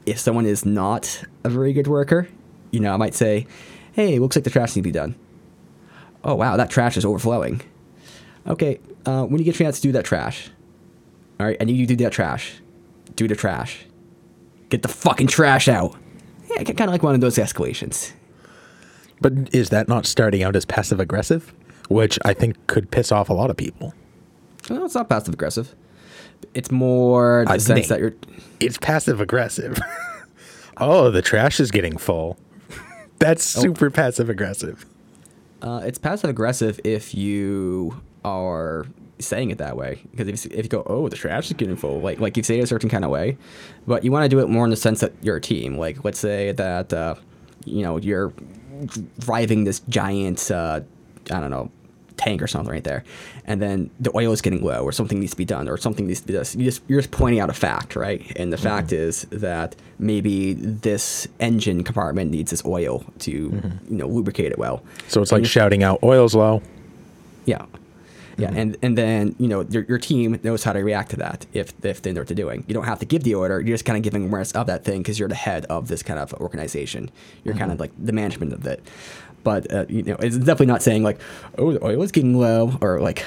if 0.06 0.18
someone 0.18 0.46
is 0.46 0.64
not 0.64 1.24
a 1.44 1.48
very 1.48 1.72
good 1.72 1.86
worker, 1.86 2.28
you 2.70 2.80
know, 2.80 2.94
I 2.94 2.96
might 2.96 3.14
say, 3.14 3.46
"Hey, 3.92 4.18
looks 4.18 4.36
like 4.36 4.44
the 4.44 4.50
trash 4.50 4.70
needs 4.70 4.74
to 4.74 4.82
be 4.82 4.92
done." 4.92 5.16
Oh 6.24 6.36
wow, 6.36 6.56
that 6.56 6.70
trash 6.70 6.96
is 6.96 7.04
overflowing. 7.04 7.62
Okay, 8.46 8.80
uh, 9.06 9.24
when 9.24 9.38
you 9.38 9.44
get 9.44 9.54
a 9.54 9.58
chance 9.58 9.76
to 9.76 9.82
do 9.82 9.92
that 9.92 10.04
trash, 10.04 10.50
all 11.38 11.46
right, 11.46 11.56
I 11.60 11.64
need 11.64 11.76
you 11.76 11.86
to 11.86 11.94
do 11.96 12.04
that 12.04 12.12
trash. 12.12 12.54
Do 13.14 13.28
the 13.28 13.36
trash. 13.36 13.84
Get 14.68 14.82
the 14.82 14.88
fucking 14.88 15.26
trash 15.28 15.68
out. 15.68 15.96
Yeah, 16.50 16.62
kind 16.64 16.82
of 16.82 16.90
like 16.90 17.02
one 17.02 17.14
of 17.14 17.20
those 17.20 17.36
escalations. 17.36 18.12
But 19.20 19.54
is 19.54 19.70
that 19.70 19.88
not 19.88 20.06
starting 20.06 20.42
out 20.42 20.56
as 20.56 20.64
passive 20.64 20.98
aggressive? 20.98 21.54
Which 21.88 22.18
I 22.24 22.34
think 22.34 22.56
could 22.66 22.90
piss 22.90 23.12
off 23.12 23.28
a 23.28 23.32
lot 23.34 23.50
of 23.50 23.56
people. 23.56 23.94
Well, 24.68 24.84
it's 24.84 24.94
not 24.94 25.08
passive 25.08 25.34
aggressive. 25.34 25.74
It's 26.54 26.70
more 26.70 27.44
the 27.46 27.52
I 27.52 27.58
sense 27.58 27.80
think- 27.80 27.88
that 27.88 28.00
you're. 28.00 28.14
It's 28.60 28.78
passive 28.78 29.20
aggressive. 29.20 29.78
oh, 30.78 31.10
the 31.10 31.22
trash 31.22 31.60
is 31.60 31.70
getting 31.70 31.96
full. 31.96 32.38
That's 33.18 33.44
super 33.44 33.90
passive 33.90 34.28
aggressive. 34.28 34.84
Uh, 35.60 35.82
it's 35.84 35.98
passive 35.98 36.30
aggressive 36.30 36.80
if 36.82 37.14
you 37.14 38.00
are 38.24 38.86
saying 39.18 39.50
it 39.50 39.58
that 39.58 39.76
way. 39.76 40.02
Because 40.10 40.28
if, 40.28 40.52
if 40.52 40.64
you 40.64 40.68
go, 40.68 40.82
oh, 40.86 41.08
the 41.08 41.16
trash 41.16 41.46
is 41.46 41.52
getting 41.54 41.76
full, 41.76 42.00
like 42.00 42.20
like 42.20 42.36
you 42.36 42.42
say 42.42 42.58
it 42.58 42.62
a 42.62 42.66
certain 42.66 42.88
kind 42.88 43.04
of 43.04 43.10
way, 43.10 43.36
but 43.86 44.04
you 44.04 44.12
want 44.12 44.24
to 44.24 44.28
do 44.28 44.40
it 44.40 44.48
more 44.48 44.64
in 44.64 44.70
the 44.70 44.76
sense 44.76 45.00
that 45.00 45.12
you're 45.22 45.36
a 45.36 45.40
team. 45.40 45.78
Like 45.78 46.04
let's 46.04 46.18
say 46.18 46.52
that 46.52 46.92
uh, 46.92 47.14
you 47.64 47.82
know 47.82 47.96
you're 47.98 48.32
driving 49.18 49.64
this 49.64 49.80
giant, 49.88 50.50
uh, 50.50 50.80
I 51.30 51.40
don't 51.40 51.50
know, 51.50 51.70
tank 52.16 52.42
or 52.42 52.46
something 52.46 52.70
right 52.70 52.84
there, 52.84 53.04
and 53.44 53.60
then 53.60 53.90
the 54.00 54.10
oil 54.16 54.32
is 54.32 54.40
getting 54.40 54.62
low, 54.62 54.82
or 54.82 54.92
something 54.92 55.18
needs 55.18 55.32
to 55.32 55.36
be 55.36 55.44
done, 55.44 55.68
or 55.68 55.76
something 55.76 56.06
needs 56.06 56.20
to 56.20 56.26
be 56.26 56.32
this. 56.32 56.54
You 56.54 56.64
just 56.64 56.82
you're 56.88 57.00
just 57.00 57.12
pointing 57.12 57.40
out 57.40 57.50
a 57.50 57.54
fact, 57.54 57.96
right? 57.96 58.20
And 58.36 58.52
the 58.52 58.56
mm-hmm. 58.56 58.66
fact 58.66 58.92
is 58.92 59.22
that 59.30 59.76
maybe 59.98 60.54
this 60.54 61.28
engine 61.40 61.84
compartment 61.84 62.30
needs 62.30 62.50
this 62.50 62.64
oil 62.64 63.04
to 63.20 63.50
mm-hmm. 63.50 63.92
you 63.92 63.98
know 63.98 64.06
lubricate 64.06 64.52
it 64.52 64.58
well. 64.58 64.82
So 65.08 65.22
it's 65.22 65.32
like 65.32 65.44
shouting 65.44 65.82
out, 65.82 66.02
"Oil's 66.02 66.34
low." 66.34 66.62
Yeah. 67.44 67.66
Yeah, 68.38 68.48
mm-hmm. 68.48 68.58
and 68.58 68.76
and 68.82 68.98
then 68.98 69.34
you 69.38 69.48
know 69.48 69.62
your, 69.62 69.84
your 69.84 69.98
team 69.98 70.40
knows 70.42 70.64
how 70.64 70.72
to 70.72 70.80
react 70.80 71.10
to 71.10 71.16
that 71.16 71.46
if 71.52 71.72
if 71.84 72.02
they 72.02 72.12
know 72.12 72.20
what 72.20 72.28
they're 72.28 72.34
doing. 72.34 72.64
You 72.66 72.74
don't 72.74 72.84
have 72.84 72.98
to 73.00 73.06
give 73.06 73.24
the 73.24 73.34
order. 73.34 73.60
You're 73.60 73.74
just 73.74 73.84
kind 73.84 73.96
of 73.96 74.02
giving 74.02 74.24
awareness 74.24 74.52
of 74.52 74.66
that 74.68 74.84
thing 74.84 75.02
because 75.02 75.18
you're 75.18 75.28
the 75.28 75.34
head 75.34 75.66
of 75.66 75.88
this 75.88 76.02
kind 76.02 76.18
of 76.18 76.32
organization. 76.34 77.10
You're 77.44 77.54
mm-hmm. 77.54 77.60
kind 77.60 77.72
of 77.72 77.80
like 77.80 77.92
the 77.98 78.12
management 78.12 78.52
of 78.52 78.66
it. 78.66 78.82
But 79.44 79.72
uh, 79.72 79.86
you 79.88 80.02
know, 80.02 80.16
it's 80.20 80.38
definitely 80.38 80.66
not 80.66 80.82
saying 80.82 81.02
like, 81.02 81.20
oh, 81.58 81.72
the 81.72 81.84
oil 81.84 82.02
is 82.02 82.12
getting 82.12 82.38
low, 82.38 82.78
or 82.80 83.00
like, 83.00 83.24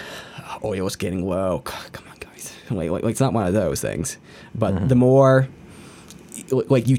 oil 0.63 0.87
is 0.87 0.95
getting 0.95 1.27
low. 1.27 1.59
Come 1.59 2.07
on, 2.09 2.17
guys. 2.19 2.53
Like, 2.69 2.89
like, 2.89 3.03
it's 3.05 3.19
not 3.19 3.33
one 3.33 3.47
of 3.47 3.53
those 3.53 3.81
things. 3.81 4.17
But 4.53 4.75
mm-hmm. 4.75 4.87
the 4.87 4.95
more, 4.95 5.47
like 6.51 6.87
you, 6.87 6.97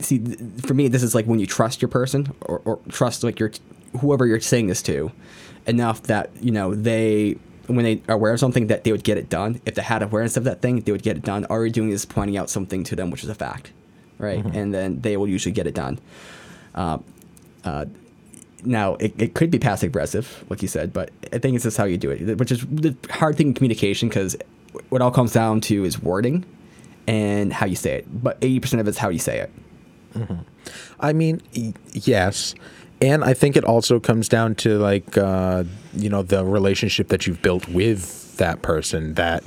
see, 0.00 0.18
for 0.64 0.74
me, 0.74 0.88
this 0.88 1.02
is 1.02 1.14
like 1.14 1.26
when 1.26 1.38
you 1.38 1.46
trust 1.46 1.82
your 1.82 1.88
person 1.88 2.32
or, 2.42 2.62
or 2.64 2.78
trust 2.88 3.22
like 3.22 3.38
your 3.38 3.52
whoever 4.00 4.26
you're 4.26 4.40
saying 4.40 4.68
this 4.68 4.82
to, 4.82 5.12
enough 5.68 6.02
that 6.04 6.30
you 6.40 6.50
know 6.50 6.74
they 6.74 7.36
when 7.66 7.84
they 7.84 8.02
are 8.08 8.14
aware 8.14 8.32
of 8.32 8.40
something 8.40 8.68
that 8.68 8.84
they 8.84 8.92
would 8.92 9.04
get 9.04 9.18
it 9.18 9.28
done. 9.28 9.60
If 9.66 9.74
they 9.74 9.82
had 9.82 10.02
awareness 10.02 10.36
of 10.36 10.44
that 10.44 10.62
thing, 10.62 10.80
they 10.80 10.92
would 10.92 11.02
get 11.02 11.16
it 11.16 11.22
done. 11.22 11.44
All 11.46 11.58
you're 11.58 11.68
doing 11.68 11.90
is 11.90 12.04
pointing 12.06 12.36
out 12.36 12.50
something 12.50 12.82
to 12.84 12.96
them, 12.96 13.10
which 13.10 13.22
is 13.22 13.28
a 13.28 13.34
fact, 13.34 13.72
right? 14.18 14.42
Mm-hmm. 14.42 14.56
And 14.56 14.74
then 14.74 15.00
they 15.02 15.16
will 15.16 15.28
usually 15.28 15.52
get 15.52 15.66
it 15.66 15.74
done. 15.74 15.98
Uh, 16.74 16.98
uh, 17.64 17.84
now 18.64 18.94
it, 18.94 19.14
it 19.20 19.34
could 19.34 19.50
be 19.50 19.58
passive 19.58 19.88
aggressive, 19.88 20.44
like 20.48 20.62
you 20.62 20.68
said, 20.68 20.92
but 20.92 21.10
I 21.32 21.38
think 21.38 21.54
it's 21.54 21.64
just 21.64 21.76
how 21.76 21.84
you 21.84 21.98
do 21.98 22.10
it, 22.10 22.38
which 22.38 22.50
is 22.50 22.66
the 22.66 22.96
hard 23.10 23.36
thing 23.36 23.48
in 23.48 23.54
communication 23.54 24.08
because 24.08 24.36
what 24.88 25.02
all 25.02 25.10
comes 25.10 25.32
down 25.32 25.60
to 25.62 25.84
is 25.84 26.02
wording 26.02 26.44
and 27.06 27.52
how 27.52 27.66
you 27.66 27.76
say 27.76 27.98
it. 27.98 28.22
But 28.22 28.38
eighty 28.42 28.60
percent 28.60 28.80
of 28.80 28.88
it's 28.88 28.98
how 28.98 29.10
you 29.10 29.18
say 29.18 29.40
it. 29.40 29.52
Mm-hmm. 30.14 30.40
I 31.00 31.12
mean, 31.12 31.42
yes, 31.92 32.54
and 33.00 33.24
I 33.24 33.34
think 33.34 33.56
it 33.56 33.64
also 33.64 34.00
comes 34.00 34.28
down 34.28 34.54
to 34.56 34.78
like 34.78 35.16
uh, 35.16 35.64
you 35.94 36.08
know 36.08 36.22
the 36.22 36.44
relationship 36.44 37.08
that 37.08 37.26
you've 37.26 37.42
built 37.42 37.68
with 37.68 38.36
that 38.38 38.62
person. 38.62 39.14
That 39.14 39.44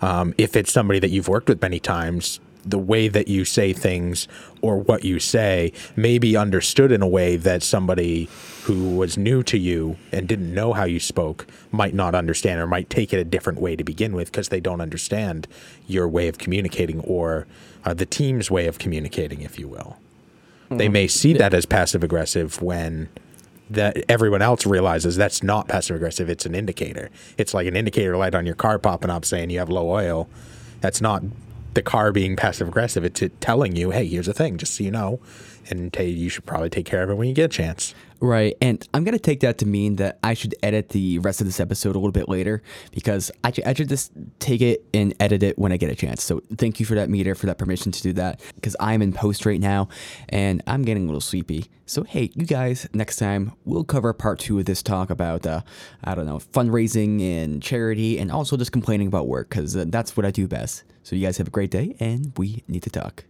um, 0.00 0.34
if 0.38 0.56
it's 0.56 0.72
somebody 0.72 0.98
that 1.00 1.10
you've 1.10 1.28
worked 1.28 1.48
with 1.48 1.60
many 1.60 1.80
times, 1.80 2.40
the 2.64 2.78
way 2.78 3.08
that 3.08 3.28
you 3.28 3.44
say 3.44 3.72
things 3.72 4.28
or 4.60 4.78
what 4.78 5.04
you 5.04 5.18
say 5.18 5.72
may 5.96 6.18
be 6.18 6.36
understood 6.36 6.92
in 6.92 7.02
a 7.02 7.08
way 7.08 7.36
that 7.36 7.62
somebody 7.62 8.28
who 8.64 8.96
was 8.96 9.18
new 9.18 9.42
to 9.42 9.58
you 9.58 9.96
and 10.12 10.28
didn't 10.28 10.54
know 10.54 10.72
how 10.72 10.84
you 10.84 11.00
spoke 11.00 11.46
might 11.72 11.94
not 11.94 12.14
understand 12.14 12.60
or 12.60 12.66
might 12.66 12.88
take 12.88 13.12
it 13.12 13.18
a 13.18 13.24
different 13.24 13.60
way 13.60 13.74
to 13.74 13.82
begin 13.82 14.14
with 14.14 14.30
because 14.30 14.48
they 14.48 14.60
don't 14.60 14.80
understand 14.80 15.48
your 15.88 16.08
way 16.08 16.28
of 16.28 16.38
communicating 16.38 17.00
or 17.00 17.46
uh, 17.84 17.92
the 17.92 18.06
team's 18.06 18.50
way 18.50 18.68
of 18.68 18.78
communicating, 18.78 19.42
if 19.42 19.58
you 19.58 19.66
will. 19.66 19.96
Mm-hmm. 20.72 20.78
They 20.78 20.88
may 20.88 21.06
see 21.06 21.32
that 21.34 21.54
as 21.54 21.66
passive 21.66 22.02
aggressive 22.02 22.60
when 22.60 23.08
that 23.70 24.04
everyone 24.08 24.42
else 24.42 24.66
realizes 24.66 25.16
that's 25.16 25.42
not 25.42 25.68
passive 25.68 25.96
aggressive. 25.96 26.28
It's 26.28 26.44
an 26.44 26.54
indicator. 26.54 27.10
It's 27.38 27.54
like 27.54 27.66
an 27.66 27.76
indicator 27.76 28.16
light 28.16 28.34
on 28.34 28.44
your 28.44 28.54
car 28.54 28.78
popping 28.78 29.10
up 29.10 29.24
saying 29.24 29.50
you 29.50 29.58
have 29.58 29.70
low 29.70 29.88
oil. 29.90 30.28
That's 30.80 31.00
not 31.00 31.22
the 31.74 31.82
car 31.82 32.12
being 32.12 32.36
passive 32.36 32.68
aggressive. 32.68 33.04
It's 33.04 33.22
it 33.22 33.40
telling 33.40 33.76
you, 33.76 33.90
hey, 33.90 34.06
here's 34.06 34.28
a 34.28 34.34
thing, 34.34 34.58
just 34.58 34.74
so 34.74 34.84
you 34.84 34.90
know, 34.90 35.20
and 35.70 35.94
you 35.96 36.28
should 36.28 36.44
probably 36.44 36.68
take 36.68 36.84
care 36.86 37.02
of 37.02 37.10
it 37.10 37.14
when 37.14 37.28
you 37.28 37.34
get 37.34 37.46
a 37.46 37.48
chance. 37.48 37.94
Right. 38.22 38.56
And 38.62 38.88
I'm 38.94 39.02
going 39.02 39.16
to 39.16 39.22
take 39.22 39.40
that 39.40 39.58
to 39.58 39.66
mean 39.66 39.96
that 39.96 40.20
I 40.22 40.34
should 40.34 40.54
edit 40.62 40.90
the 40.90 41.18
rest 41.18 41.40
of 41.40 41.46
this 41.48 41.58
episode 41.58 41.96
a 41.96 41.98
little 41.98 42.12
bit 42.12 42.28
later 42.28 42.62
because 42.92 43.32
I 43.42 43.50
should, 43.50 43.64
I 43.64 43.74
should 43.74 43.88
just 43.88 44.12
take 44.38 44.60
it 44.60 44.84
and 44.94 45.12
edit 45.18 45.42
it 45.42 45.58
when 45.58 45.72
I 45.72 45.76
get 45.76 45.90
a 45.90 45.96
chance. 45.96 46.22
So 46.22 46.40
thank 46.56 46.78
you 46.78 46.86
for 46.86 46.94
that 46.94 47.10
Meader, 47.10 47.34
for 47.34 47.46
that 47.46 47.58
permission 47.58 47.90
to 47.90 48.00
do 48.00 48.12
that 48.12 48.40
because 48.54 48.76
I'm 48.78 49.02
in 49.02 49.12
post 49.12 49.44
right 49.44 49.58
now 49.58 49.88
and 50.28 50.62
I'm 50.68 50.82
getting 50.82 51.02
a 51.02 51.06
little 51.06 51.20
sleepy. 51.20 51.66
So, 51.86 52.04
hey, 52.04 52.30
you 52.34 52.46
guys, 52.46 52.88
next 52.94 53.16
time 53.16 53.54
we'll 53.64 53.82
cover 53.82 54.12
part 54.12 54.38
two 54.38 54.56
of 54.60 54.66
this 54.66 54.84
talk 54.84 55.10
about, 55.10 55.44
uh, 55.44 55.62
I 56.04 56.14
don't 56.14 56.26
know, 56.26 56.38
fundraising 56.38 57.20
and 57.20 57.60
charity 57.60 58.20
and 58.20 58.30
also 58.30 58.56
just 58.56 58.70
complaining 58.70 59.08
about 59.08 59.26
work 59.26 59.48
because 59.48 59.76
uh, 59.76 59.86
that's 59.88 60.16
what 60.16 60.24
I 60.24 60.30
do 60.30 60.46
best. 60.46 60.84
So, 61.02 61.16
you 61.16 61.26
guys 61.26 61.38
have 61.38 61.48
a 61.48 61.50
great 61.50 61.72
day 61.72 61.96
and 61.98 62.32
we 62.36 62.62
need 62.68 62.84
to 62.84 62.90
talk. 62.90 63.24